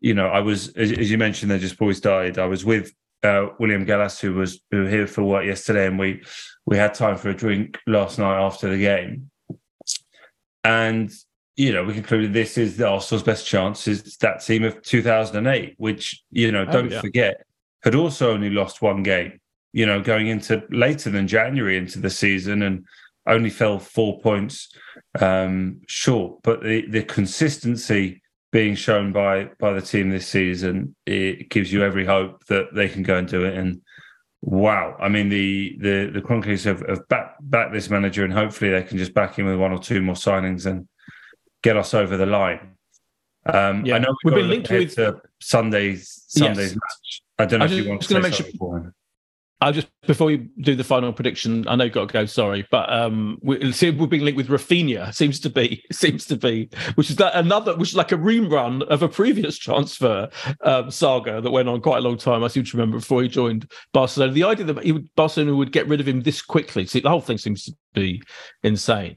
you 0.00 0.14
know 0.14 0.26
i 0.26 0.40
was 0.40 0.68
as, 0.74 0.92
as 0.92 1.10
you 1.10 1.16
mentioned 1.16 1.50
there 1.50 1.58
just 1.58 1.78
boys 1.78 2.00
died. 2.00 2.38
i 2.38 2.46
was 2.46 2.64
with 2.64 2.92
uh, 3.22 3.50
William 3.60 3.84
Gallas, 3.84 4.20
who 4.20 4.34
was 4.34 4.60
who 4.72 4.82
was 4.82 4.90
here 4.90 5.06
for 5.06 5.22
work 5.22 5.46
yesterday, 5.46 5.86
and 5.86 5.96
we 5.98 6.22
we 6.66 6.76
had 6.76 6.92
time 6.92 7.16
for 7.16 7.28
a 7.30 7.34
drink 7.34 7.78
last 7.86 8.18
night 8.18 8.36
after 8.36 8.68
the 8.68 8.78
game. 8.78 9.30
And 10.64 11.12
you 11.56 11.72
know, 11.72 11.84
we 11.84 11.92
concluded 11.94 12.32
this 12.32 12.56
is 12.56 12.76
the 12.78 12.88
Arsenal's 12.88 13.22
best 13.22 13.46
chance 13.46 13.86
is 13.86 14.16
that 14.18 14.42
team 14.42 14.64
of 14.64 14.80
2008, 14.82 15.74
which, 15.76 16.22
you 16.30 16.50
know, 16.50 16.64
don't 16.64 16.90
oh, 16.90 16.94
yeah. 16.96 17.00
forget, 17.00 17.46
had 17.82 17.94
also 17.94 18.32
only 18.32 18.48
lost 18.48 18.80
one 18.80 19.02
game, 19.02 19.38
you 19.72 19.84
know, 19.84 20.00
going 20.00 20.28
into 20.28 20.62
later 20.70 21.10
than 21.10 21.28
January 21.28 21.76
into 21.76 22.00
the 22.00 22.08
season 22.10 22.62
and 22.62 22.86
only 23.26 23.50
fell 23.50 23.78
four 23.78 24.20
points 24.20 24.68
um, 25.20 25.80
short. 25.86 26.42
But 26.42 26.62
the, 26.62 26.86
the 26.88 27.02
consistency 27.02 28.22
being 28.50 28.74
shown 28.74 29.12
by 29.12 29.50
by 29.58 29.72
the 29.72 29.82
team 29.82 30.10
this 30.10 30.28
season, 30.28 30.94
it 31.06 31.48
gives 31.50 31.72
you 31.72 31.82
every 31.82 32.04
hope 32.04 32.44
that 32.46 32.74
they 32.74 32.88
can 32.88 33.02
go 33.02 33.16
and 33.16 33.28
do 33.28 33.44
it. 33.44 33.56
And 33.56 33.80
wow, 34.42 34.96
I 35.00 35.08
mean 35.08 35.28
the 35.28 35.76
the 35.80 36.10
the 36.12 36.20
Kroenkes 36.20 36.64
have, 36.64 36.86
have 36.88 37.08
backed 37.08 37.38
back 37.50 37.72
this 37.72 37.90
manager, 37.90 38.24
and 38.24 38.32
hopefully 38.32 38.70
they 38.70 38.82
can 38.82 38.98
just 38.98 39.14
back 39.14 39.38
him 39.38 39.46
with 39.46 39.58
one 39.58 39.72
or 39.72 39.78
two 39.78 40.02
more 40.02 40.14
signings 40.14 40.66
and 40.66 40.88
get 41.62 41.76
us 41.76 41.94
over 41.94 42.16
the 42.16 42.26
line. 42.26 42.76
Um, 43.44 43.84
yeah. 43.84 43.96
I 43.96 43.98
know 43.98 44.14
we've, 44.22 44.34
we've 44.34 44.42
been 44.42 44.50
linked 44.50 44.70
with 44.70 44.98
Sunday's 45.40 46.24
Sunday's 46.28 46.72
yes. 46.72 46.74
match. 46.74 47.22
I 47.38 47.46
don't 47.46 47.60
know 47.60 47.66
if 47.66 47.72
you 47.72 47.88
want 47.88 48.02
to 48.02 48.22
say 48.22 48.30
something 48.30 48.92
I 49.62 49.70
just 49.70 49.86
before 50.08 50.32
you 50.32 50.48
do 50.60 50.74
the 50.74 50.82
final 50.82 51.12
prediction, 51.12 51.68
I 51.68 51.76
know 51.76 51.84
you've 51.84 51.92
got 51.92 52.08
to 52.08 52.12
go. 52.12 52.26
Sorry, 52.26 52.66
but 52.72 52.92
um, 52.92 53.38
we, 53.42 53.58
we're 53.58 54.06
being 54.08 54.24
linked 54.24 54.36
with 54.36 54.48
Raphinha. 54.48 55.14
Seems 55.14 55.38
to 55.40 55.50
be, 55.50 55.84
seems 55.92 56.26
to 56.26 56.36
be, 56.36 56.68
which 56.96 57.10
is 57.10 57.16
that 57.16 57.36
another, 57.36 57.76
which 57.76 57.90
is 57.90 57.94
like 57.94 58.10
a 58.10 58.16
rerun 58.16 58.82
of 58.88 59.02
a 59.02 59.08
previous 59.08 59.56
transfer 59.58 60.28
um, 60.62 60.90
saga 60.90 61.40
that 61.40 61.50
went 61.52 61.68
on 61.68 61.80
quite 61.80 61.98
a 61.98 62.00
long 62.00 62.18
time. 62.18 62.42
I 62.42 62.48
seem 62.48 62.64
to 62.64 62.76
remember 62.76 62.98
before 62.98 63.22
he 63.22 63.28
joined 63.28 63.70
Barcelona. 63.92 64.32
The 64.32 64.44
idea 64.44 64.66
that 64.66 64.82
he 64.82 64.90
would, 64.90 65.14
Barcelona 65.14 65.54
would 65.54 65.70
get 65.70 65.86
rid 65.86 66.00
of 66.00 66.08
him 66.08 66.22
this 66.22 66.42
quickly, 66.42 66.84
see, 66.84 66.98
the 66.98 67.08
whole 67.08 67.20
thing 67.20 67.38
seems 67.38 67.64
to 67.64 67.72
be 67.94 68.20
insane. 68.64 69.16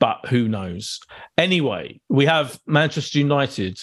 But 0.00 0.26
who 0.26 0.48
knows? 0.48 0.98
Anyway, 1.38 2.00
we 2.08 2.26
have 2.26 2.58
Manchester 2.66 3.20
United 3.20 3.78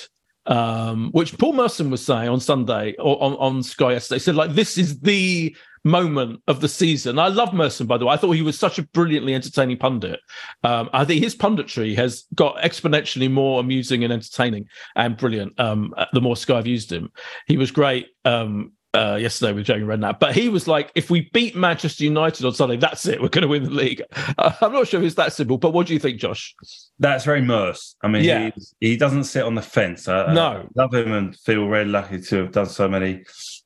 um, 0.48 1.12
which 1.12 1.38
Paul 1.38 1.54
Merson 1.54 1.90
was 1.90 2.04
saying 2.04 2.30
on 2.30 2.40
Sunday 2.40 2.96
or 2.98 3.22
on, 3.22 3.34
on 3.34 3.64
Sky 3.64 3.94
yesterday. 3.94 4.20
Said, 4.20 4.36
like, 4.36 4.52
this 4.52 4.78
is 4.78 5.00
the 5.00 5.56
moment 5.84 6.42
of 6.48 6.62
the 6.62 6.68
season. 6.68 7.20
I 7.20 7.28
love 7.28 7.54
Merson, 7.54 7.88
by 7.88 7.98
the 7.98 8.06
way. 8.06 8.14
I 8.14 8.18
thought 8.18 8.32
he 8.32 8.42
was 8.42 8.58
such 8.58 8.78
a 8.78 8.84
brilliantly 8.84 9.34
entertaining 9.34 9.78
pundit. 9.78 10.20
Um, 10.64 10.90
I 10.94 11.06
think 11.06 11.24
his 11.24 11.36
punditry 11.36 11.96
has 11.96 12.26
got 12.36 12.58
exponentially 12.58 13.32
more 13.32 13.60
amusing 13.60 14.04
and 14.04 14.14
entertaining 14.14 14.68
and 14.96 15.18
brilliant 15.18 15.60
um, 15.60 15.94
the 16.14 16.22
more 16.22 16.36
Sky 16.36 16.58
have 16.58 16.68
used 16.68 16.92
him. 16.92 17.12
He 17.48 17.58
was 17.58 17.72
great 17.72 18.08
um, 18.26 18.74
uh, 18.94 19.18
yesterday 19.20 19.54
with 19.54 19.66
Jamie 19.66 19.86
Redknapp, 19.86 20.20
but 20.20 20.36
he 20.36 20.50
was 20.50 20.68
like, 20.68 20.92
if 20.96 21.10
we 21.10 21.30
beat 21.34 21.56
Manchester 21.56 22.04
United 22.04 22.46
on 22.46 22.54
Sunday, 22.54 22.78
that's 22.78 23.06
it. 23.06 23.22
We're 23.22 23.30
going 23.30 23.44
to 23.44 23.48
win 23.48 23.64
the 23.64 23.70
league. 23.70 24.02
Uh, 24.38 24.52
I'm 24.62 24.74
not 24.74 24.88
sure 24.88 25.00
if 25.00 25.06
it's 25.06 25.16
that 25.16 25.34
simple, 25.34 25.58
but 25.58 25.72
what 25.72 25.88
do 25.88 25.94
you 25.94 26.00
think, 26.00 26.20
Josh? 26.20 26.54
That's 27.00 27.24
very 27.24 27.42
Merse. 27.42 27.96
I 28.04 28.08
mean, 28.08 28.24
yeah. 28.24 28.52
he, 28.80 28.90
he 28.92 28.98
doesn't 28.98 29.24
sit 29.26 29.44
on 29.44 29.56
the 29.56 29.62
fence. 29.62 30.08
I, 30.08 30.34
no. 30.34 30.68
I 30.78 30.82
love 30.82 30.94
him 30.94 31.14
and 31.14 31.36
feel 31.36 31.68
really 31.68 31.90
lucky 31.90 32.22
to 32.22 32.36
have 32.38 32.52
done 32.52 32.68
so 32.68 32.88
many 32.88 33.24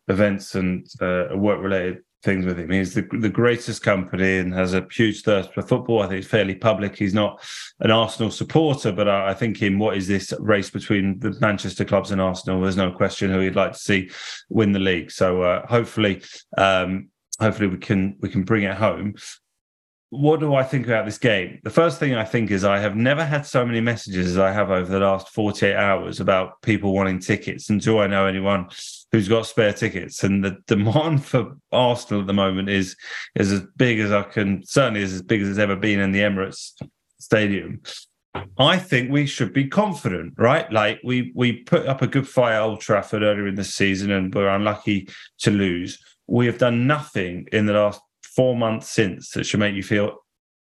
events 0.07 0.55
and 0.55 0.87
uh, 1.01 1.27
work 1.35 1.61
related 1.61 2.03
things 2.25 2.45
with 2.45 2.59
him. 2.59 2.71
He's 2.71 2.93
the, 2.93 3.07
the 3.19 3.29
greatest 3.29 3.83
company 3.83 4.39
and 4.39 4.53
has 4.53 4.73
a 4.73 4.85
huge 4.91 5.21
thirst 5.21 5.53
for 5.53 5.61
football. 5.61 6.01
I 6.01 6.07
think 6.07 6.19
it's 6.19 6.27
fairly 6.27 6.55
public. 6.55 6.97
He's 6.97 7.13
not 7.13 7.41
an 7.79 7.91
Arsenal 7.91 8.31
supporter, 8.31 8.91
but 8.91 9.07
I, 9.07 9.29
I 9.29 9.33
think 9.33 9.61
in 9.61 9.79
what 9.79 9.95
is 9.95 10.07
this 10.07 10.33
race 10.39 10.69
between 10.69 11.19
the 11.19 11.37
Manchester 11.39 11.85
clubs 11.85 12.11
and 12.11 12.19
Arsenal, 12.19 12.61
there's 12.61 12.75
no 12.75 12.91
question 12.91 13.31
who 13.31 13.39
he'd 13.39 13.55
like 13.55 13.73
to 13.73 13.79
see 13.79 14.09
win 14.49 14.73
the 14.73 14.79
league. 14.79 15.11
So 15.11 15.43
uh, 15.43 15.67
hopefully, 15.67 16.23
um, 16.57 17.09
hopefully 17.39 17.67
we 17.67 17.77
can 17.77 18.17
we 18.19 18.29
can 18.29 18.43
bring 18.43 18.63
it 18.63 18.75
home 18.75 19.15
what 20.09 20.39
do 20.39 20.55
I 20.55 20.63
think 20.63 20.85
about 20.85 21.05
this 21.05 21.17
game? 21.17 21.59
The 21.63 21.69
first 21.69 21.99
thing 21.99 22.15
I 22.15 22.23
think 22.23 22.51
is 22.51 22.63
I 22.63 22.79
have 22.79 22.95
never 22.95 23.25
had 23.25 23.45
so 23.45 23.65
many 23.65 23.81
messages 23.81 24.31
as 24.31 24.37
I 24.37 24.51
have 24.51 24.69
over 24.69 24.89
the 24.89 24.99
last 24.99 25.29
48 25.29 25.75
hours 25.75 26.19
about 26.19 26.61
people 26.61 26.93
wanting 26.93 27.19
tickets. 27.19 27.69
And 27.69 27.81
do 27.81 27.99
I 27.99 28.07
know 28.07 28.25
anyone 28.25 28.69
who's 29.15 29.29
got 29.29 29.45
spare 29.45 29.73
tickets? 29.73 30.23
And 30.23 30.43
the 30.43 30.57
demand 30.67 31.25
for 31.25 31.55
Arsenal 31.71 32.21
at 32.21 32.27
the 32.27 32.33
moment 32.33 32.69
is 32.69 32.95
is 33.35 33.51
as 33.51 33.61
big 33.77 33.99
as 33.99 34.11
I 34.11 34.23
can, 34.23 34.63
certainly 34.65 35.01
is 35.01 35.13
as 35.13 35.21
big 35.21 35.41
as 35.41 35.49
it's 35.49 35.59
ever 35.59 35.75
been 35.75 35.99
in 35.99 36.11
the 36.11 36.19
Emirates 36.19 36.71
Stadium. 37.19 37.81
I 38.59 38.77
think 38.77 39.09
we 39.09 39.25
should 39.25 39.53
be 39.53 39.67
confident, 39.67 40.33
right? 40.37 40.69
Like 40.71 40.99
we 41.03 41.31
we 41.35 41.63
put 41.63 41.87
up 41.87 42.01
a 42.01 42.07
good 42.07 42.27
fight 42.27 42.55
at 42.55 42.61
Old 42.61 42.81
Trafford 42.81 43.23
earlier 43.23 43.47
in 43.47 43.55
the 43.55 43.63
season 43.63 44.11
and 44.11 44.33
we're 44.33 44.49
unlucky 44.49 45.07
to 45.39 45.51
lose. 45.51 45.97
We 46.27 46.45
have 46.47 46.57
done 46.57 46.85
nothing 46.85 47.47
in 47.53 47.65
the 47.65 47.73
last 47.73 48.01
four 48.23 48.57
months 48.57 48.89
since 48.89 49.31
that 49.31 49.45
should 49.45 49.61
make 49.61 49.75
you 49.75 49.83
feel, 49.83 50.17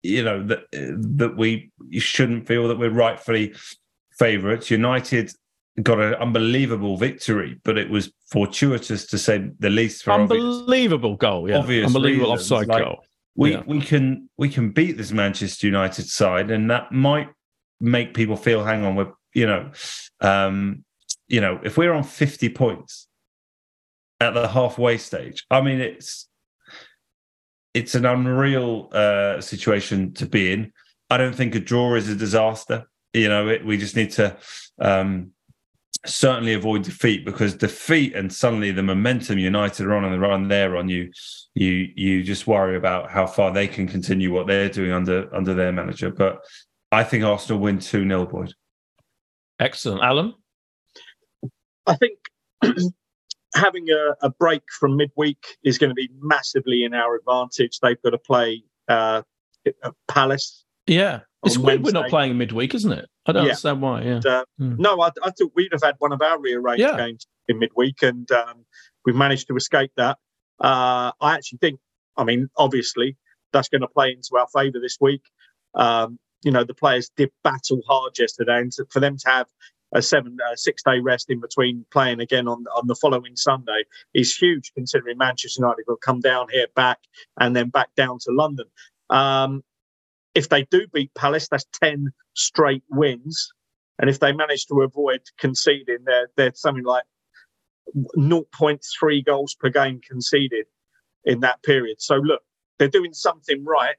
you 0.05 0.23
know, 0.23 0.45
that 0.45 0.61
that 0.73 1.37
we 1.37 1.73
you 1.89 2.01
shouldn't 2.01 2.47
feel 2.47 2.69
that 2.69 2.79
we're 2.79 2.91
rightfully 2.91 3.55
favourites. 4.17 4.71
United 4.71 5.33
got 5.83 6.01
an 6.01 6.15
unbelievable 6.15 6.97
victory, 6.97 7.61
but 7.65 7.77
it 7.77 7.91
was 7.91 8.13
fortuitous 8.31 9.07
to 9.07 9.19
say 9.19 9.51
the 9.59 9.71
least. 9.71 10.05
For 10.05 10.13
unbelievable 10.13 11.13
obvious, 11.13 11.21
goal, 11.21 11.49
yeah, 11.49 11.57
unbelievable 11.59 12.33
reasons. 12.33 12.53
offside 12.53 12.69
like, 12.69 12.85
goal. 12.85 13.05
We 13.35 13.53
yeah. 13.53 13.63
we 13.67 13.81
can 13.81 14.29
we 14.39 14.49
can 14.49 14.71
beat 14.71 14.97
this 14.97 15.13
Manchester 15.13 15.67
United 15.67 16.07
side, 16.09 16.51
and 16.51 16.71
that 16.71 16.93
might 16.93 17.29
make 17.81 18.15
people 18.15 18.37
feel, 18.37 18.65
hang 18.65 18.85
on, 18.85 18.97
we're 18.97 19.13
you 19.35 19.47
know, 19.47 19.71
um, 20.23 20.85
you 21.29 21.41
know, 21.41 21.61
if 21.63 21.77
we're 21.77 21.93
on 21.93 22.05
fifty 22.05 22.49
points 22.49 23.07
at 24.19 24.33
the 24.33 24.49
halfway 24.49 24.97
stage, 24.97 25.45
I 25.51 25.61
mean, 25.61 25.81
it's 25.81 26.29
it's 27.75 27.95
an 27.95 28.07
unreal 28.07 28.89
uh, 28.93 29.43
situation 29.43 30.15
to 30.15 30.25
be 30.25 30.53
in. 30.53 30.73
I 31.11 31.19
don't 31.19 31.35
think 31.35 31.55
a 31.55 31.61
draw 31.61 31.95
is 31.95 32.09
a 32.09 32.15
disaster. 32.15 32.89
You 33.13 33.29
know, 33.29 33.49
it, 33.49 33.65
we 33.65 33.77
just 33.77 33.95
need 33.95 34.13
to 34.13 34.39
um, 34.81 35.33
certainly 36.07 36.55
avoid 36.55 36.83
defeat 36.83 37.25
because 37.25 37.55
defeat 37.55 38.15
and 38.15 38.33
suddenly 38.33 38.71
the 38.71 38.83
momentum 38.83 39.39
United 39.39 39.87
are 39.87 39.95
on 39.95 40.05
and 40.05 40.15
the 40.15 40.19
run 40.19 40.49
there 40.49 40.77
on 40.77 40.89
you, 40.89 41.11
you 41.55 41.89
you 41.95 42.23
just 42.23 42.47
worry 42.47 42.77
about 42.77 43.11
how 43.11 43.27
far 43.27 43.53
they 43.53 43.69
can 43.69 43.87
continue 43.87 44.33
what 44.33 44.47
they're 44.47 44.69
doing 44.69 44.93
under 44.93 45.35
under 45.35 45.55
their 45.55 45.73
manager. 45.73 46.11
But 46.11 46.45
I 46.93 47.05
think 47.05 47.25
Arsenal 47.25 47.61
win 47.61 47.79
two 47.79 48.07
0 48.07 48.27
Boyd. 48.27 48.55
Excellent, 49.59 50.03
Alan. 50.03 50.35
I 51.87 51.97
think 51.97 52.19
having 53.55 53.89
a, 53.91 54.27
a, 54.27 54.31
break 54.31 54.63
from 54.79 54.97
midweek 54.97 55.39
is 55.65 55.79
going 55.79 55.91
to 55.91 55.95
be 55.95 56.11
massively 56.21 56.85
in 56.85 56.95
our 56.95 57.15
advantage. 57.15 57.79
They've 57.81 58.01
got 58.03 58.11
to 58.11 58.19
play 58.19 58.65
uh, 58.89 59.23
Palace. 60.09 60.65
Yeah, 60.87 61.21
it's 61.45 61.59
weird 61.59 61.83
we're 61.83 61.93
not 61.93 62.11
playing 62.11 62.37
midweek, 62.37 62.75
isn't 62.75 62.93
it? 62.93 63.09
I 63.27 63.33
don't 63.33 63.43
yeah. 63.43 63.49
understand 63.51 63.83
why. 63.83 64.03
Yeah. 64.03 64.15
And, 64.15 64.27
uh, 64.27 64.45
mm. 64.61 64.79
No, 64.79 65.01
I, 65.01 65.11
I, 65.23 65.31
thought 65.31 65.53
we'd 65.55 65.73
have 65.73 65.83
had 65.83 65.97
one 65.99 66.13
of 66.13 66.23
our 66.23 66.41
rearranged 66.41 66.81
yeah. 66.81 66.97
games 66.97 67.27
in 67.49 67.59
midweek, 67.59 68.03
and 68.03 68.31
um, 68.31 68.65
we've 69.05 69.17
managed 69.17 69.49
to 69.49 69.57
escape 69.57 69.93
that. 69.97 70.19
Uh, 70.61 71.13
I 71.21 71.35
actually 71.35 71.59
think, 71.59 71.81
I 72.17 72.25
mean, 72.25 72.49
obviously, 72.57 73.17
that's 73.53 73.69
going 73.69 73.83
to 73.83 73.89
play 73.89 74.13
into 74.13 74.37
our 74.39 74.47
favour 74.55 74.79
this 74.81 74.99
week. 75.01 75.23
Um, 75.75 76.19
you 76.43 76.53
know, 76.53 76.65
the 76.65 76.75
players 76.75 77.11
did 77.17 77.31
battle 77.43 77.81
hard 77.87 78.19
yesterday, 78.19 78.59
and 78.59 78.73
to, 78.73 78.87
for 78.91 79.01
them 79.01 79.17
to 79.19 79.29
have 79.29 79.47
a 79.93 80.03
seven 80.03 80.37
uh, 80.45 80.57
six 80.57 80.83
day 80.83 80.99
rest 81.01 81.31
in 81.31 81.41
between 81.41 81.85
playing 81.91 82.21
again 82.21 82.49
on 82.49 82.65
on 82.75 82.87
the 82.87 82.95
following 82.95 83.37
Sunday 83.37 83.85
is 84.15 84.37
huge 84.37 84.73
considering 84.75 85.17
Manchester 85.19 85.61
United 85.61 85.85
will 85.87 85.97
come 85.97 86.21
down 86.21 86.49
here 86.51 86.67
back 86.75 86.99
and 87.39 87.55
then 87.55 87.69
back 87.69 87.95
down 87.97 88.19
to 88.21 88.33
London. 88.33 88.67
Um, 89.11 89.63
if 90.37 90.49
they 90.51 90.65
do 90.65 90.87
beat 90.93 91.13
Palace, 91.15 91.49
that's 91.49 91.67
ten 91.73 92.13
straight 92.35 92.85
wins, 92.91 93.53
and 93.99 94.11
if 94.11 94.21
they 94.21 94.33
manage 94.33 94.67
to 94.67 94.83
avoid 94.83 95.23
conceding, 95.39 95.99
they're 96.05 96.29
they're 96.37 96.53
something 96.55 96.85
like 96.85 97.05
0.3 98.19 99.25
goals 99.25 99.55
per 99.55 99.71
game 99.71 100.01
conceded 100.07 100.67
in 101.25 101.41
that 101.41 101.63
period. 101.63 101.97
So 102.01 102.17
look, 102.17 102.43
they're 102.79 102.89
doing 102.89 103.15
something 103.15 103.65
right, 103.65 103.97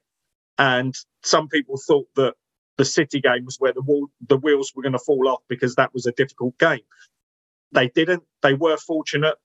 and 0.60 0.96
some 1.24 1.48
people 1.48 1.78
thought 1.78 2.08
that 2.16 2.36
the 2.78 2.86
City 2.86 3.20
game 3.20 3.44
was 3.44 3.58
where 3.60 3.74
the 3.74 3.82
wall, 3.82 4.08
the 4.28 4.38
wheels 4.38 4.72
were 4.76 4.84
going 4.84 4.94
to 4.94 5.00
fall 5.00 5.28
off 5.28 5.42
because 5.50 5.76
that 5.76 5.94
was 5.94 6.06
a 6.06 6.12
difficult 6.12 6.58
game. 6.60 6.86
They 7.72 7.90
didn't. 7.90 8.24
They 8.44 8.54
were 8.54 8.78
fortunate. 8.78 9.36